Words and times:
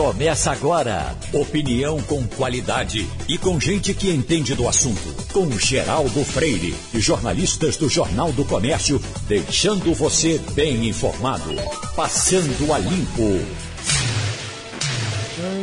Começa 0.00 0.50
agora. 0.50 1.14
Opinião 1.30 2.02
com 2.04 2.26
qualidade 2.26 3.06
e 3.28 3.36
com 3.36 3.60
gente 3.60 3.92
que 3.92 4.10
entende 4.10 4.54
do 4.54 4.66
assunto. 4.66 4.98
Com 5.30 5.50
Geraldo 5.58 6.24
Freire 6.24 6.74
e 6.94 7.00
jornalistas 7.00 7.76
do 7.76 7.86
Jornal 7.86 8.32
do 8.32 8.42
Comércio, 8.46 8.98
deixando 9.28 9.92
você 9.92 10.38
bem 10.54 10.88
informado. 10.88 11.50
Passando 11.94 12.72
a 12.72 12.78
limpo. 12.78 13.44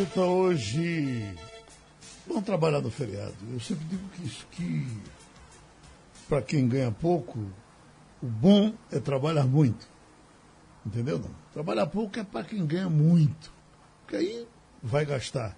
Então 0.03 0.41
hoje 0.41 1.33
vamos 2.27 2.43
trabalhar 2.43 2.81
no 2.81 2.91
feriado. 2.91 3.33
Eu 3.51 3.59
sempre 3.59 3.87
digo 3.89 4.07
que 4.09 4.23
isso 4.23 4.47
que 4.51 4.87
para 6.29 6.43
quem 6.43 6.67
ganha 6.67 6.91
pouco, 6.91 7.39
o 8.21 8.27
bom 8.27 8.71
é 8.91 8.99
trabalhar 8.99 9.47
muito. 9.47 9.87
Entendeu? 10.85 11.17
Não? 11.17 11.31
Trabalhar 11.51 11.87
pouco 11.87 12.19
é 12.19 12.23
para 12.23 12.43
quem 12.43 12.63
ganha 12.67 12.87
muito. 12.87 13.56
Porque 14.07 14.15
aí 14.15 14.47
vai 14.81 15.05
gastar. 15.05 15.53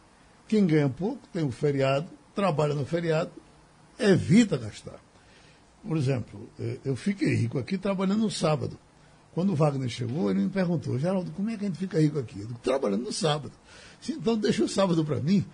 Quem 0.48 0.66
ganha 0.66 0.90
pouco 0.90 1.22
tem 1.32 1.44
o 1.44 1.52
feriado, 1.52 2.08
trabalha 2.34 2.74
no 2.74 2.84
feriado, 2.84 3.30
evita 4.00 4.58
gastar. 4.58 5.00
Por 5.88 5.96
exemplo, 5.96 6.50
eh, 6.60 6.80
eu 6.84 6.96
fiquei 6.96 7.36
rico 7.36 7.60
aqui 7.60 7.78
trabalhando 7.78 8.22
no 8.22 8.32
sábado. 8.32 8.78
Quando 9.36 9.52
o 9.52 9.56
Wagner 9.56 9.88
chegou, 9.88 10.32
ele 10.32 10.40
me 10.40 10.50
perguntou, 10.50 10.98
Geraldo, 10.98 11.30
como 11.32 11.52
é 11.52 11.58
que 11.58 11.66
a 11.66 11.68
gente 11.68 11.78
fica 11.78 12.02
rico 12.02 12.18
aqui? 12.18 12.40
Eu 12.40 12.48
digo, 12.48 12.60
trabalhando 12.60 13.04
no 13.04 13.14
sábado. 13.14 13.54
Então 14.10 14.36
deixa 14.36 14.64
o 14.64 14.68
sábado 14.68 15.06
para 15.06 15.20
mim. 15.20 15.46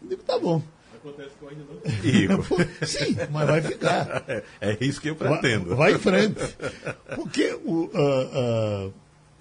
Eu 0.00 0.10
digo, 0.10 0.22
tá 0.22 0.38
bom. 0.38 0.62
Acontece 0.94 1.30
que 1.36 1.44
eu 1.44 1.48
ainda 1.48 1.64
não 1.64 1.90
Rico. 2.00 2.56
Sim, 2.86 3.16
mas 3.32 3.48
vai 3.48 3.62
ficar. 3.62 4.24
É, 4.28 4.44
é 4.60 4.78
isso 4.80 5.00
que 5.00 5.10
eu 5.10 5.16
pretendo. 5.16 5.74
Vai, 5.74 5.76
vai 5.76 5.94
em 5.94 5.98
frente. 5.98 6.56
Porque, 7.16 7.52
o, 7.64 7.86
uh, 7.86 8.86
uh, 8.86 8.94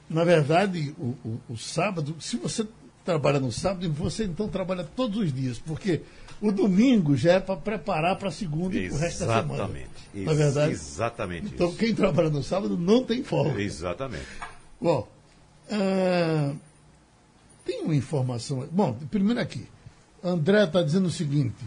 na 0.09 0.23
verdade, 0.23 0.95
o, 0.98 1.16
o, 1.23 1.41
o 1.49 1.57
sábado, 1.57 2.16
se 2.20 2.38
você 2.38 2.68
trabalha 3.03 3.39
no 3.39 3.52
sábado, 3.52 3.91
você 3.91 4.23
então 4.25 4.48
trabalha 4.48 4.84
todos 4.84 5.17
os 5.17 5.34
dias, 5.34 5.59
porque 5.59 6.01
o 6.41 6.51
domingo 6.51 7.15
já 7.15 7.34
é 7.34 7.40
para 7.40 7.55
preparar 7.55 8.18
para 8.18 8.29
a 8.29 8.32
segunda 8.32 8.76
e 8.76 8.90
o 8.90 8.96
resto 8.96 9.26
da 9.26 9.41
semana. 9.41 9.54
Exatamente. 9.54 9.90
Na 10.13 10.32
é 10.32 10.35
verdade? 10.35 10.73
Exatamente. 10.73 11.48
Então, 11.54 11.70
isso. 11.70 11.77
quem 11.77 11.96
trabalha 11.96 12.29
no 12.29 12.43
sábado 12.43 12.77
não 12.77 13.04
tem 13.04 13.24
folga. 13.24 13.62
Exatamente. 13.62 14.26
Bom, 14.79 15.07
ah, 15.71 16.54
tem 17.65 17.81
uma 17.81 17.96
informação. 17.96 18.68
Bom, 18.71 18.98
primeiro 19.09 19.40
aqui. 19.40 19.68
André 20.24 20.63
está 20.63 20.81
dizendo 20.81 21.07
o 21.07 21.12
seguinte: 21.12 21.65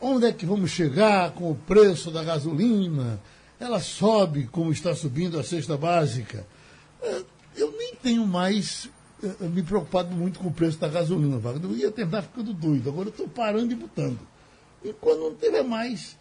onde 0.00 0.26
é 0.26 0.32
que 0.32 0.46
vamos 0.46 0.70
chegar 0.70 1.32
com 1.32 1.50
o 1.50 1.54
preço 1.54 2.10
da 2.10 2.22
gasolina? 2.22 3.20
Ela 3.58 3.80
sobe 3.80 4.46
como 4.46 4.72
está 4.72 4.94
subindo 4.94 5.38
a 5.38 5.44
cesta 5.44 5.76
básica. 5.76 6.46
Ah, 7.02 7.22
eu 7.56 7.72
nem 7.72 7.94
tenho 7.94 8.26
mais 8.26 8.88
me 9.40 9.62
preocupado 9.62 10.14
muito 10.14 10.38
com 10.38 10.48
o 10.48 10.52
preço 10.52 10.78
da 10.78 10.88
gasolina, 10.88 11.38
Wagner. 11.38 11.70
Eu 11.70 11.76
ia 11.76 11.90
tentar 11.90 12.22
ficando 12.22 12.52
doido. 12.52 12.90
Agora 12.90 13.08
eu 13.08 13.12
estou 13.12 13.28
parando 13.28 13.72
e 13.72 13.76
botando. 13.76 14.18
E 14.84 14.92
quando 14.94 15.20
não 15.20 15.34
tiver 15.34 15.62
mais, 15.62 16.16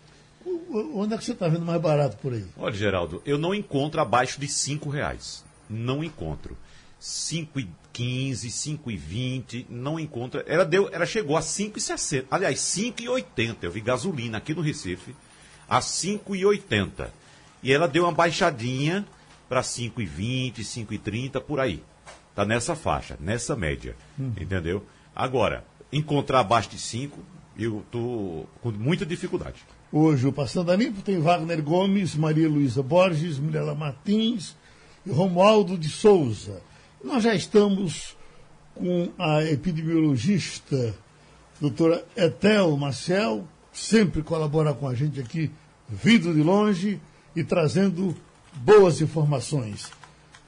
onde 0.93 1.13
é 1.13 1.17
que 1.17 1.25
você 1.25 1.31
está 1.31 1.47
vendo 1.47 1.65
mais 1.65 1.81
barato 1.81 2.17
por 2.17 2.33
aí? 2.33 2.45
Olha, 2.57 2.75
Geraldo, 2.75 3.21
eu 3.25 3.37
não 3.37 3.55
encontro 3.55 3.99
abaixo 3.99 4.39
de 4.39 4.47
cinco 4.47 4.89
reais. 4.89 5.43
Não 5.69 6.03
encontro. 6.03 6.55
5,15, 7.01 8.77
5,20, 8.77 9.65
não 9.67 9.99
encontra. 9.99 10.43
Ela, 10.45 10.63
deu, 10.63 10.87
ela 10.91 11.05
chegou 11.05 11.35
a 11.35 11.41
5,60. 11.41 12.25
Aliás, 12.29 12.59
5,80. 12.59 13.57
Eu 13.63 13.71
vi 13.71 13.81
gasolina 13.81 14.37
aqui 14.37 14.53
no 14.53 14.61
Recife 14.61 15.15
a 15.67 15.79
5,80. 15.79 17.09
E 17.63 17.73
ela 17.73 17.87
deu 17.87 18.03
uma 18.03 18.11
baixadinha 18.11 19.05
para 19.49 19.61
5,20, 19.61 20.59
5,30, 20.59 21.41
por 21.41 21.59
aí. 21.59 21.83
Tá 22.35 22.45
nessa 22.45 22.75
faixa, 22.75 23.17
nessa 23.19 23.55
média. 23.55 23.95
Uhum. 24.17 24.33
Entendeu? 24.39 24.85
Agora, 25.15 25.65
encontrar 25.91 26.39
abaixo 26.39 26.69
de 26.69 26.79
5, 26.79 27.19
eu 27.57 27.83
tô 27.91 28.45
com 28.61 28.71
muita 28.71 29.05
dificuldade. 29.05 29.63
Hoje 29.91 30.25
o 30.25 30.31
Passando 30.31 30.71
a 30.71 30.75
Limpo 30.75 31.01
tem 31.01 31.19
Wagner 31.19 31.61
Gomes, 31.61 32.15
Maria 32.15 32.47
Luísa 32.47 32.81
Borges, 32.81 33.37
Mirela 33.37 33.75
Martins 33.75 34.55
e 35.05 35.11
Romualdo 35.11 35.77
de 35.77 35.89
Souza. 35.89 36.61
Nós 37.03 37.23
já 37.23 37.35
estamos 37.35 38.15
com 38.73 39.09
a 39.19 39.43
epidemiologista 39.43 40.95
doutora 41.59 42.03
Etel 42.15 42.75
Marcel, 42.77 43.45
sempre 43.71 44.23
colabora 44.23 44.73
com 44.73 44.87
a 44.87 44.95
gente 44.95 45.19
aqui, 45.19 45.51
vindo 45.87 46.33
de 46.33 46.41
longe 46.41 46.99
e 47.35 47.43
trazendo 47.43 48.15
boas 48.53 49.01
informações. 49.01 49.91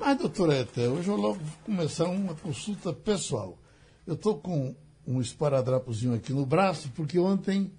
Mas, 0.06 0.18
doutora 0.18 0.60
Etel, 0.60 0.92
hoje 0.92 1.08
eu 1.08 1.16
logo 1.16 1.40
vou 1.40 1.58
começar 1.64 2.10
uma 2.10 2.36
consulta 2.36 2.92
pessoal. 2.92 3.58
Eu 4.06 4.16
estou 4.16 4.38
com 4.38 4.76
um 5.08 5.22
esparadrapozinho 5.22 6.14
aqui 6.14 6.34
no 6.34 6.46
braço, 6.46 6.92
porque 6.94 7.18
ontem 7.18 7.72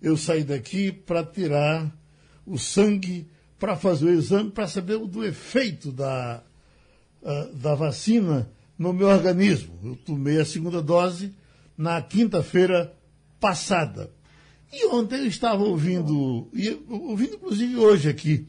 eu 0.00 0.16
saí 0.16 0.44
daqui 0.44 0.90
para 0.90 1.22
tirar 1.22 1.94
o 2.46 2.56
sangue, 2.56 3.28
para 3.58 3.76
fazer 3.76 4.06
o 4.06 4.14
exame, 4.14 4.50
para 4.50 4.66
saber 4.66 4.98
do 4.98 5.22
efeito 5.22 5.92
da, 5.92 6.42
uh, 7.20 7.54
da 7.56 7.74
vacina 7.74 8.50
no 8.78 8.94
meu 8.94 9.08
organismo. 9.08 9.78
Eu 9.84 9.94
tomei 9.94 10.40
a 10.40 10.46
segunda 10.46 10.80
dose 10.80 11.34
na 11.76 12.00
quinta-feira 12.00 12.96
passada. 13.38 14.10
E 14.72 14.86
ontem 14.86 15.18
eu 15.18 15.26
estava 15.26 15.62
ouvindo, 15.62 16.48
e 16.54 16.82
ouvindo 16.88 17.34
inclusive 17.34 17.76
hoje 17.76 18.08
aqui, 18.08 18.48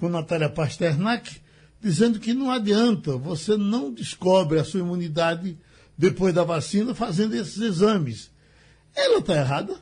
com 0.00 0.08
Natália 0.08 0.50
Pasternak, 0.50 1.45
dizendo 1.80 2.18
que 2.18 2.34
não 2.34 2.50
adianta, 2.50 3.16
você 3.16 3.56
não 3.56 3.92
descobre 3.92 4.58
a 4.58 4.64
sua 4.64 4.80
imunidade 4.80 5.58
depois 5.96 6.34
da 6.34 6.44
vacina 6.44 6.94
fazendo 6.94 7.34
esses 7.34 7.60
exames. 7.60 8.30
Ela 8.94 9.18
está 9.18 9.34
errada? 9.34 9.76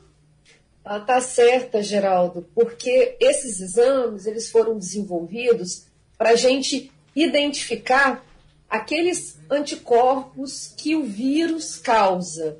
Ela 0.84 0.98
está 0.98 1.20
certa, 1.20 1.82
Geraldo, 1.82 2.46
porque 2.54 3.16
esses 3.18 3.60
exames 3.60 4.26
eles 4.26 4.50
foram 4.50 4.78
desenvolvidos 4.78 5.86
para 6.18 6.30
a 6.30 6.36
gente 6.36 6.92
identificar 7.16 8.24
aqueles 8.68 9.38
anticorpos 9.50 10.74
que 10.76 10.96
o 10.96 11.04
vírus 11.04 11.76
causa. 11.76 12.58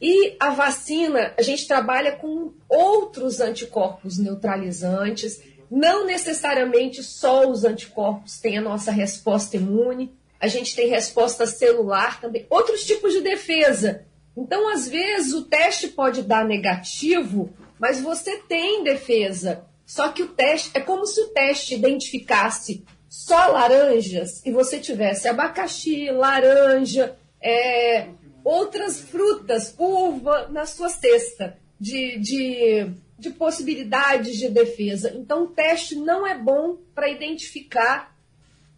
E 0.00 0.36
a 0.40 0.50
vacina, 0.50 1.32
a 1.38 1.42
gente 1.42 1.68
trabalha 1.68 2.16
com 2.16 2.52
outros 2.68 3.40
anticorpos 3.40 4.18
neutralizantes, 4.18 5.40
não 5.74 6.04
necessariamente 6.04 7.02
só 7.02 7.48
os 7.48 7.64
anticorpos 7.64 8.38
têm 8.38 8.58
a 8.58 8.60
nossa 8.60 8.92
resposta 8.92 9.56
imune, 9.56 10.14
a 10.38 10.46
gente 10.46 10.76
tem 10.76 10.86
resposta 10.86 11.46
celular 11.46 12.20
também, 12.20 12.46
outros 12.50 12.84
tipos 12.84 13.14
de 13.14 13.22
defesa. 13.22 14.04
Então, 14.36 14.70
às 14.70 14.86
vezes, 14.86 15.32
o 15.32 15.44
teste 15.44 15.88
pode 15.88 16.20
dar 16.24 16.44
negativo, 16.44 17.48
mas 17.78 18.02
você 18.02 18.36
tem 18.40 18.84
defesa. 18.84 19.64
Só 19.86 20.10
que 20.10 20.22
o 20.22 20.28
teste 20.28 20.72
é 20.74 20.80
como 20.80 21.06
se 21.06 21.18
o 21.22 21.28
teste 21.28 21.74
identificasse 21.74 22.84
só 23.08 23.46
laranjas 23.46 24.44
e 24.44 24.52
você 24.52 24.78
tivesse 24.78 25.26
abacaxi, 25.26 26.10
laranja, 26.10 27.16
é, 27.40 28.08
outras 28.44 29.00
frutas, 29.00 29.74
uva 29.78 30.48
na 30.48 30.66
sua 30.66 30.90
cesta 30.90 31.56
de, 31.80 32.18
de 32.18 32.92
de 33.22 33.30
possibilidades 33.30 34.36
de 34.36 34.48
defesa. 34.48 35.12
Então, 35.14 35.44
o 35.44 35.48
teste 35.48 35.94
não 35.94 36.26
é 36.26 36.36
bom 36.36 36.76
para 36.92 37.08
identificar 37.08 38.12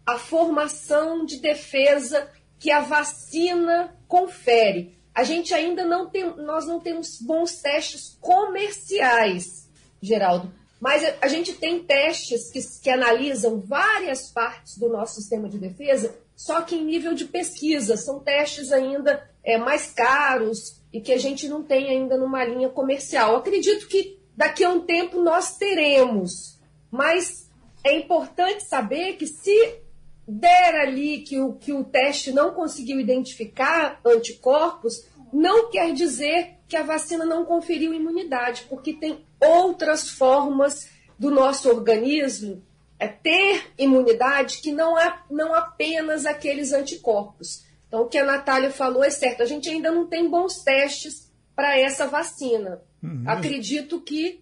a 0.05 0.19
formação 0.19 1.25
de 1.25 1.39
defesa 1.39 2.29
que 2.59 2.69
a 2.69 2.79
vacina 2.79 3.97
confere. 4.07 4.95
A 5.15 5.23
gente 5.23 5.51
ainda 5.51 5.83
não 5.83 6.07
tem, 6.07 6.23
nós 6.37 6.67
não 6.67 6.79
temos 6.79 7.19
bons 7.19 7.55
testes 7.55 8.15
comerciais, 8.21 9.67
Geraldo, 9.99 10.53
mas 10.79 11.03
a 11.19 11.27
gente 11.27 11.53
tem 11.53 11.83
testes 11.83 12.51
que, 12.51 12.61
que 12.83 12.89
analisam 12.91 13.59
várias 13.59 14.29
partes 14.29 14.77
do 14.77 14.89
nosso 14.89 15.15
sistema 15.15 15.49
de 15.49 15.57
defesa, 15.57 16.15
só 16.35 16.61
que 16.61 16.75
em 16.75 16.85
nível 16.85 17.15
de 17.15 17.25
pesquisa. 17.25 17.97
São 17.97 18.19
testes 18.19 18.71
ainda 18.71 19.27
é, 19.43 19.57
mais 19.57 19.91
caros 19.91 20.79
e 20.93 21.01
que 21.01 21.11
a 21.11 21.17
gente 21.17 21.47
não 21.47 21.63
tem 21.63 21.89
ainda 21.89 22.15
numa 22.15 22.45
linha 22.45 22.69
comercial. 22.69 23.35
Acredito 23.37 23.87
que 23.87 24.19
daqui 24.35 24.63
a 24.63 24.69
um 24.69 24.81
tempo 24.81 25.21
nós 25.21 25.57
teremos. 25.57 26.59
Mas 26.91 27.49
é 27.83 27.97
importante 27.97 28.63
saber 28.63 29.13
que 29.13 29.27
se 29.27 29.79
der 30.27 30.75
ali 30.75 31.19
que 31.21 31.39
o, 31.39 31.53
que 31.53 31.71
o 31.71 31.83
teste 31.83 32.31
não 32.31 32.51
conseguiu 32.51 32.99
identificar 32.99 33.99
anticorpos, 34.03 35.05
não 35.31 35.69
quer 35.69 35.93
dizer 35.93 36.55
que 36.67 36.75
a 36.75 36.83
vacina 36.83 37.25
não 37.25 37.45
conferiu 37.45 37.93
imunidade, 37.93 38.65
porque 38.69 38.93
tem 38.93 39.23
outras 39.39 40.09
formas 40.09 40.89
do 41.17 41.29
nosso 41.29 41.69
organismo 41.69 42.63
é, 42.97 43.07
ter 43.07 43.71
imunidade 43.77 44.59
que 44.59 44.71
não 44.71 44.97
é 44.97 45.19
não 45.29 45.53
apenas 45.53 46.25
aqueles 46.25 46.71
anticorpos. 46.73 47.63
Então, 47.87 48.01
o 48.01 48.07
que 48.07 48.17
a 48.17 48.25
Natália 48.25 48.71
falou 48.71 49.03
é 49.03 49.09
certo, 49.09 49.43
a 49.43 49.45
gente 49.45 49.69
ainda 49.69 49.91
não 49.91 50.07
tem 50.07 50.29
bons 50.29 50.63
testes 50.63 51.31
para 51.55 51.77
essa 51.77 52.07
vacina. 52.07 52.81
Uhum. 53.05 53.23
Acredito 53.25 54.01
que 54.01 54.41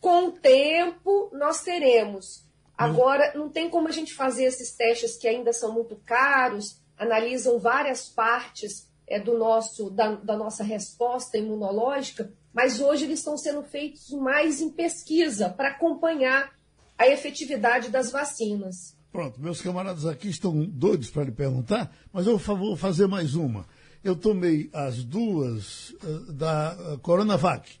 com 0.00 0.28
o 0.28 0.32
tempo 0.32 1.30
nós 1.32 1.62
teremos. 1.62 2.44
Agora, 2.76 3.32
não 3.34 3.48
tem 3.48 3.70
como 3.70 3.88
a 3.88 3.92
gente 3.92 4.14
fazer 4.14 4.44
esses 4.44 4.72
testes 4.72 5.16
que 5.16 5.26
ainda 5.26 5.52
são 5.52 5.72
muito 5.72 5.96
caros, 5.96 6.78
analisam 6.98 7.58
várias 7.58 8.08
partes 8.08 8.86
é, 9.06 9.18
do 9.18 9.38
nosso, 9.38 9.90
da, 9.90 10.14
da 10.16 10.36
nossa 10.36 10.62
resposta 10.62 11.38
imunológica, 11.38 12.30
mas 12.52 12.80
hoje 12.80 13.04
eles 13.04 13.20
estão 13.20 13.36
sendo 13.36 13.62
feitos 13.62 14.10
mais 14.10 14.60
em 14.60 14.70
pesquisa 14.70 15.48
para 15.48 15.70
acompanhar 15.70 16.52
a 16.98 17.06
efetividade 17.06 17.90
das 17.90 18.10
vacinas. 18.10 18.96
Pronto, 19.12 19.40
meus 19.40 19.62
camaradas 19.62 20.04
aqui 20.04 20.28
estão 20.28 20.64
doidos 20.64 21.10
para 21.10 21.24
lhe 21.24 21.32
perguntar, 21.32 21.94
mas 22.12 22.26
eu 22.26 22.36
vou 22.36 22.76
fazer 22.76 23.06
mais 23.06 23.34
uma. 23.34 23.66
Eu 24.04 24.14
tomei 24.14 24.68
as 24.72 25.02
duas 25.02 25.90
uh, 26.02 26.32
da 26.32 26.76
uh, 26.78 26.98
Coronavac. 26.98 27.78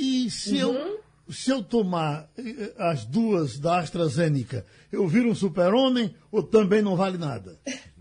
E 0.00 0.30
se, 0.30 0.62
uhum. 0.62 0.76
eu, 0.76 1.00
se 1.28 1.50
eu 1.50 1.60
tomar 1.60 2.30
uh, 2.38 2.82
as 2.82 3.04
duas 3.04 3.58
da 3.58 3.80
AstraZeneca, 3.80 4.64
eu 4.92 5.08
viro 5.08 5.28
um 5.28 5.34
super-homem 5.34 6.14
ou 6.30 6.40
também 6.40 6.80
não 6.80 6.94
vale 6.94 7.18
nada? 7.18 7.58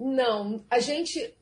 Não, 0.00 0.64
a 0.70 0.78
gente 0.78 1.34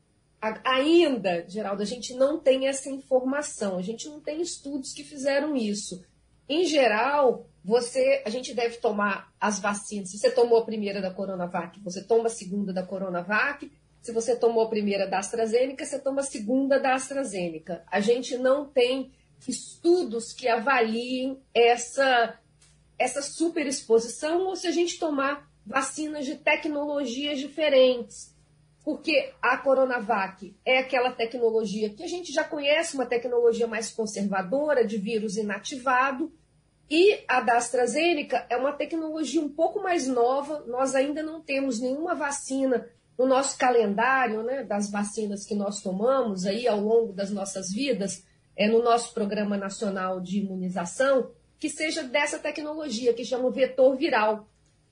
ainda, 0.64 1.46
Geraldo, 1.46 1.82
a 1.82 1.84
gente 1.84 2.14
não 2.14 2.40
tem 2.40 2.68
essa 2.68 2.88
informação, 2.88 3.76
a 3.76 3.82
gente 3.82 4.08
não 4.08 4.18
tem 4.18 4.40
estudos 4.40 4.94
que 4.94 5.04
fizeram 5.04 5.54
isso. 5.54 6.02
Em 6.48 6.64
geral, 6.64 7.46
você, 7.62 8.22
a 8.24 8.30
gente 8.30 8.54
deve 8.54 8.78
tomar 8.78 9.30
as 9.38 9.58
vacinas. 9.58 10.10
Se 10.10 10.18
você 10.18 10.30
tomou 10.30 10.56
a 10.56 10.64
primeira 10.64 11.02
da 11.02 11.12
Coronavac, 11.12 11.78
você 11.80 12.02
toma 12.02 12.28
a 12.28 12.30
segunda 12.30 12.72
da 12.72 12.82
Coronavac. 12.82 13.70
Se 14.06 14.12
você 14.12 14.36
tomou 14.36 14.62
a 14.62 14.68
primeira 14.68 15.04
da 15.04 15.18
AstraZeneca, 15.18 15.84
você 15.84 15.98
toma 15.98 16.20
a 16.20 16.24
segunda 16.24 16.78
da 16.78 16.94
AstraZeneca. 16.94 17.82
A 17.90 17.98
gente 17.98 18.38
não 18.38 18.64
tem 18.64 19.10
estudos 19.48 20.32
que 20.32 20.46
avaliem 20.46 21.42
essa, 21.52 22.38
essa 22.96 23.20
superexposição 23.20 24.46
ou 24.46 24.54
se 24.54 24.68
a 24.68 24.70
gente 24.70 25.00
tomar 25.00 25.50
vacinas 25.66 26.24
de 26.24 26.36
tecnologias 26.36 27.40
diferentes 27.40 28.32
porque 28.84 29.32
a 29.42 29.56
Coronavac 29.56 30.54
é 30.64 30.78
aquela 30.78 31.10
tecnologia 31.10 31.90
que 31.90 32.04
a 32.04 32.06
gente 32.06 32.32
já 32.32 32.44
conhece, 32.44 32.94
uma 32.94 33.06
tecnologia 33.06 33.66
mais 33.66 33.90
conservadora 33.90 34.86
de 34.86 34.96
vírus 34.96 35.36
inativado, 35.36 36.32
e 36.88 37.18
a 37.26 37.40
da 37.40 37.56
AstraZeneca 37.56 38.46
é 38.48 38.56
uma 38.56 38.72
tecnologia 38.72 39.40
um 39.40 39.48
pouco 39.48 39.82
mais 39.82 40.06
nova, 40.06 40.62
nós 40.68 40.94
ainda 40.94 41.20
não 41.20 41.40
temos 41.40 41.80
nenhuma 41.80 42.14
vacina 42.14 42.88
no 43.18 43.26
nosso 43.26 43.58
calendário, 43.58 44.42
né, 44.42 44.62
das 44.62 44.90
vacinas 44.90 45.44
que 45.44 45.54
nós 45.54 45.80
tomamos 45.80 46.44
aí 46.44 46.68
ao 46.68 46.80
longo 46.80 47.12
das 47.12 47.30
nossas 47.30 47.72
vidas, 47.72 48.24
é, 48.56 48.68
no 48.68 48.82
nosso 48.82 49.12
Programa 49.14 49.56
Nacional 49.56 50.20
de 50.20 50.38
Imunização, 50.38 51.30
que 51.58 51.68
seja 51.68 52.02
dessa 52.02 52.38
tecnologia, 52.38 53.14
que 53.14 53.24
chama 53.24 53.50
vetor 53.50 53.96
viral. 53.96 54.46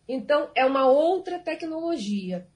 Então, 0.09 0.51
é 0.55 0.65
uma 0.65 0.87
outra 0.87 1.39
tecnologia 1.39 2.47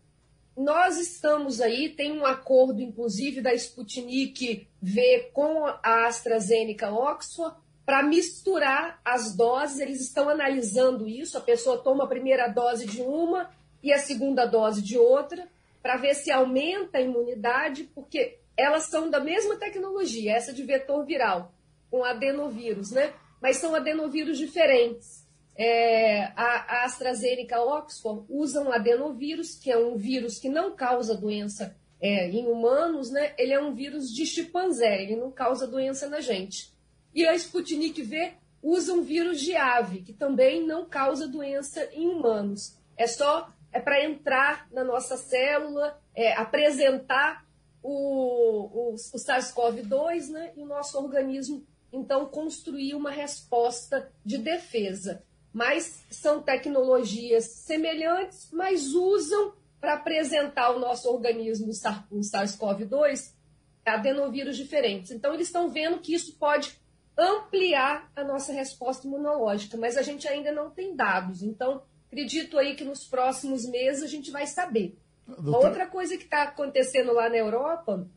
nós 0.58 0.98
estamos 0.98 1.60
aí, 1.60 1.88
tem 1.88 2.10
um 2.10 2.26
acordo, 2.26 2.82
inclusive, 2.82 3.40
da 3.40 3.54
Sputnik 3.54 4.66
V 4.82 5.30
com 5.32 5.64
a 5.64 6.08
AstraZeneca 6.08 6.90
Oxford, 6.90 7.56
para 7.86 8.02
misturar 8.02 9.00
as 9.04 9.36
doses. 9.36 9.78
Eles 9.78 10.00
estão 10.00 10.28
analisando 10.28 11.08
isso. 11.08 11.38
A 11.38 11.40
pessoa 11.40 11.78
toma 11.78 12.04
a 12.04 12.08
primeira 12.08 12.48
dose 12.48 12.86
de 12.86 13.00
uma 13.00 13.48
e 13.80 13.92
a 13.92 13.98
segunda 13.98 14.46
dose 14.46 14.82
de 14.82 14.98
outra, 14.98 15.48
para 15.82 15.96
ver 15.96 16.14
se 16.14 16.30
aumenta 16.30 16.98
a 16.98 17.02
imunidade, 17.02 17.84
porque 17.94 18.38
elas 18.56 18.84
são 18.84 19.08
da 19.08 19.20
mesma 19.20 19.56
tecnologia, 19.56 20.34
essa 20.34 20.52
de 20.52 20.62
vetor 20.64 21.04
viral, 21.04 21.52
com 21.90 22.04
adenovírus, 22.04 22.90
né? 22.90 23.12
Mas 23.40 23.58
são 23.58 23.74
adenovírus 23.74 24.36
diferentes. 24.36 25.26
É, 25.56 26.24
a, 26.36 26.84
AstraZeneca 26.84 27.60
Oxford 27.60 28.24
usam 28.28 28.72
adenovírus, 28.72 29.54
que 29.54 29.70
é 29.70 29.78
um 29.78 29.96
vírus 29.96 30.38
que 30.38 30.48
não 30.48 30.74
causa 30.74 31.16
doença 31.16 31.76
é, 32.00 32.28
em 32.30 32.46
humanos, 32.46 33.10
né? 33.10 33.34
Ele 33.38 33.52
é 33.52 33.60
um 33.60 33.74
vírus 33.74 34.12
de 34.12 34.26
chimpanzé, 34.26 35.02
ele 35.02 35.16
não 35.16 35.30
causa 35.30 35.66
doença 35.66 36.08
na 36.08 36.20
gente. 36.20 36.72
E 37.14 37.26
a 37.26 37.34
Sputnik 37.34 38.02
V 38.02 38.34
usa 38.62 38.92
um 38.92 39.02
vírus 39.02 39.40
de 39.40 39.56
ave, 39.56 40.02
que 40.02 40.12
também 40.12 40.66
não 40.66 40.88
causa 40.88 41.26
doença 41.26 41.88
em 41.92 42.08
humanos. 42.08 42.76
É 42.96 43.06
só 43.06 43.52
é 43.72 43.80
para 43.80 44.04
entrar 44.04 44.68
na 44.72 44.82
nossa 44.82 45.16
célula, 45.16 46.00
é, 46.14 46.32
apresentar 46.34 47.46
o, 47.82 48.90
o, 48.90 48.94
o 48.94 49.18
SARS-CoV-2, 49.18 50.28
né? 50.30 50.52
E 50.56 50.62
o 50.62 50.66
nosso 50.66 50.98
organismo, 50.98 51.64
então, 51.92 52.26
construir 52.26 52.94
uma 52.94 53.10
resposta 53.10 54.10
de 54.24 54.38
defesa 54.38 55.22
mas 55.52 56.04
são 56.10 56.42
tecnologias 56.42 57.44
semelhantes, 57.44 58.48
mas 58.52 58.94
usam 58.94 59.54
para 59.80 59.94
apresentar 59.94 60.66
ao 60.66 60.78
nosso 60.78 61.08
organismo 61.08 61.68
o 62.10 62.20
SARS-CoV-2 62.20 63.34
adenovírus 63.84 64.56
diferentes. 64.56 65.10
Então, 65.10 65.32
eles 65.32 65.46
estão 65.46 65.70
vendo 65.70 65.98
que 65.98 66.14
isso 66.14 66.36
pode 66.36 66.78
ampliar 67.16 68.10
a 68.14 68.22
nossa 68.22 68.52
resposta 68.52 69.06
imunológica, 69.06 69.76
mas 69.76 69.96
a 69.96 70.02
gente 70.02 70.28
ainda 70.28 70.52
não 70.52 70.70
tem 70.70 70.94
dados. 70.94 71.42
Então, 71.42 71.82
acredito 72.08 72.58
aí 72.58 72.74
que 72.74 72.84
nos 72.84 73.04
próximos 73.04 73.64
meses 73.64 74.02
a 74.02 74.08
gente 74.08 74.30
vai 74.30 74.46
saber. 74.46 74.98
Doutor... 75.26 75.66
Outra 75.66 75.86
coisa 75.86 76.16
que 76.16 76.24
está 76.24 76.42
acontecendo 76.42 77.12
lá 77.12 77.28
na 77.28 77.36
Europa, 77.36 78.08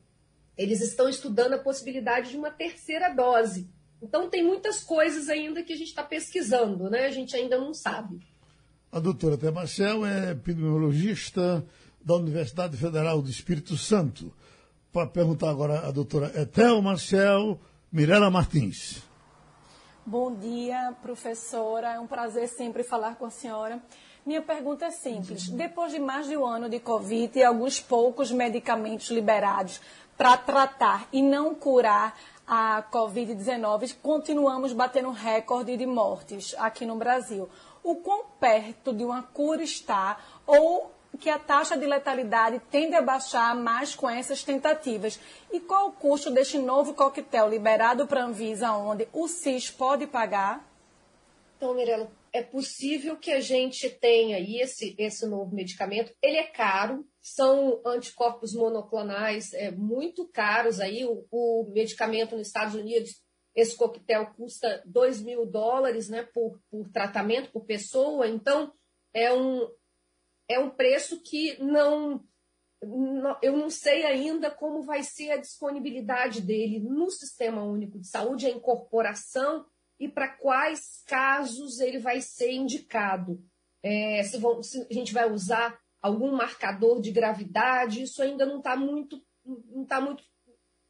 eles 0.57 0.81
estão 0.81 1.07
estudando 1.07 1.53
a 1.53 1.59
possibilidade 1.59 2.31
de 2.31 2.37
uma 2.37 2.49
terceira 2.49 3.09
dose 3.09 3.69
então, 4.01 4.29
tem 4.29 4.43
muitas 4.43 4.83
coisas 4.83 5.29
ainda 5.29 5.61
que 5.61 5.71
a 5.71 5.75
gente 5.75 5.89
está 5.89 6.03
pesquisando, 6.03 6.89
né? 6.89 7.05
A 7.05 7.11
gente 7.11 7.35
ainda 7.35 7.57
não 7.57 7.73
sabe. 7.73 8.19
A 8.91 8.99
doutora 8.99 9.37
Té 9.37 9.51
Marcel 9.51 10.05
é 10.05 10.31
epidemiologista 10.31 11.63
da 12.03 12.15
Universidade 12.15 12.75
Federal 12.75 13.21
do 13.21 13.29
Espírito 13.29 13.77
Santo. 13.77 14.33
Para 14.91 15.07
perguntar 15.07 15.51
agora 15.51 15.87
a 15.87 15.91
doutora 15.91 16.31
Etel 16.35 16.81
Marcel, 16.81 17.59
Mirela 17.91 18.31
Martins. 18.31 19.03
Bom 20.11 20.35
dia, 20.35 20.93
professora. 21.01 21.93
É 21.93 21.99
um 22.01 22.05
prazer 22.05 22.49
sempre 22.49 22.83
falar 22.83 23.15
com 23.15 23.25
a 23.25 23.29
senhora. 23.29 23.81
Minha 24.25 24.41
pergunta 24.41 24.87
é 24.87 24.91
simples. 24.91 25.47
Depois 25.47 25.93
de 25.93 25.99
mais 25.99 26.27
de 26.27 26.35
um 26.35 26.45
ano 26.45 26.67
de 26.67 26.81
Covid 26.81 27.39
e 27.39 27.41
alguns 27.41 27.79
poucos 27.79 28.29
medicamentos 28.29 29.09
liberados 29.09 29.79
para 30.17 30.35
tratar 30.35 31.07
e 31.13 31.21
não 31.21 31.55
curar 31.55 32.13
a 32.45 32.83
Covid-19, 32.91 33.95
continuamos 34.01 34.73
batendo 34.73 35.11
recorde 35.11 35.77
de 35.77 35.85
mortes 35.85 36.53
aqui 36.57 36.85
no 36.85 36.97
Brasil. 36.97 37.47
O 37.81 37.95
quão 37.95 38.25
perto 38.37 38.91
de 38.91 39.05
uma 39.05 39.23
cura 39.23 39.63
está 39.63 40.17
ou 40.45 40.91
que 41.17 41.29
a 41.29 41.37
taxa 41.37 41.77
de 41.77 41.85
letalidade 41.85 42.59
tende 42.71 42.95
a 42.95 43.01
baixar 43.01 43.55
mais 43.55 43.93
com 43.95 44.09
essas 44.09 44.43
tentativas? 44.43 45.19
E 45.51 45.59
qual 45.59 45.89
o 45.89 45.91
custo 45.91 46.31
deste 46.31 46.57
novo 46.57 46.93
coquetel 46.93 47.49
liberado 47.49 48.07
para 48.07 48.21
a 48.21 48.25
Anvisa, 48.25 48.71
onde 48.71 49.07
o 49.13 49.27
SIS 49.27 49.69
pode 49.69 50.07
pagar? 50.07 50.67
Então, 51.57 51.75
Mirella, 51.75 52.11
é 52.33 52.41
possível 52.41 53.17
que 53.17 53.31
a 53.31 53.41
gente 53.41 53.89
tenha 53.89 54.37
aí 54.37 54.59
esse, 54.59 54.95
esse 54.97 55.27
novo 55.27 55.53
medicamento. 55.53 56.13
Ele 56.21 56.37
é 56.37 56.47
caro, 56.47 57.05
são 57.21 57.81
anticorpos 57.85 58.55
monoclonais 58.55 59.53
é, 59.53 59.69
muito 59.69 60.27
caros 60.29 60.79
aí. 60.79 61.05
O, 61.05 61.25
o, 61.29 61.69
medicamento 61.73 62.35
nos 62.35 62.47
Estados 62.47 62.73
Unidos, 62.73 63.21
esse 63.53 63.75
coquetel 63.75 64.27
custa 64.35 64.81
2 64.85 65.21
mil 65.21 65.45
dólares 65.45 66.07
né, 66.07 66.27
por, 66.33 66.59
por 66.71 66.89
tratamento, 66.89 67.51
por 67.51 67.65
pessoa. 67.65 68.27
Então, 68.27 68.73
é 69.13 69.33
um, 69.33 69.67
é 70.47 70.59
um 70.59 70.69
preço 70.69 71.21
que 71.21 71.61
não, 71.61 72.23
não, 72.83 73.37
eu 73.41 73.55
não 73.55 73.69
sei 73.69 74.05
ainda 74.05 74.49
como 74.49 74.81
vai 74.81 75.03
ser 75.03 75.31
a 75.31 75.37
disponibilidade 75.37 76.41
dele 76.41 76.79
no 76.79 77.09
Sistema 77.09 77.63
Único 77.63 77.99
de 77.99 78.07
Saúde, 78.07 78.47
a 78.47 78.51
incorporação 78.51 79.65
e 79.99 80.07
para 80.07 80.27
quais 80.27 81.03
casos 81.05 81.79
ele 81.79 81.99
vai 81.99 82.21
ser 82.21 82.51
indicado. 82.51 83.39
É, 83.83 84.23
se, 84.23 84.37
vão, 84.39 84.61
se 84.63 84.81
a 84.89 84.93
gente 84.93 85.13
vai 85.13 85.31
usar 85.31 85.79
algum 86.01 86.31
marcador 86.31 86.99
de 86.99 87.11
gravidade, 87.11 88.01
isso 88.01 88.21
ainda 88.21 88.45
não 88.45 88.57
está 88.57 88.75
muito, 88.75 89.23
não 89.45 89.85
tá 89.85 90.01
muito, 90.01 90.23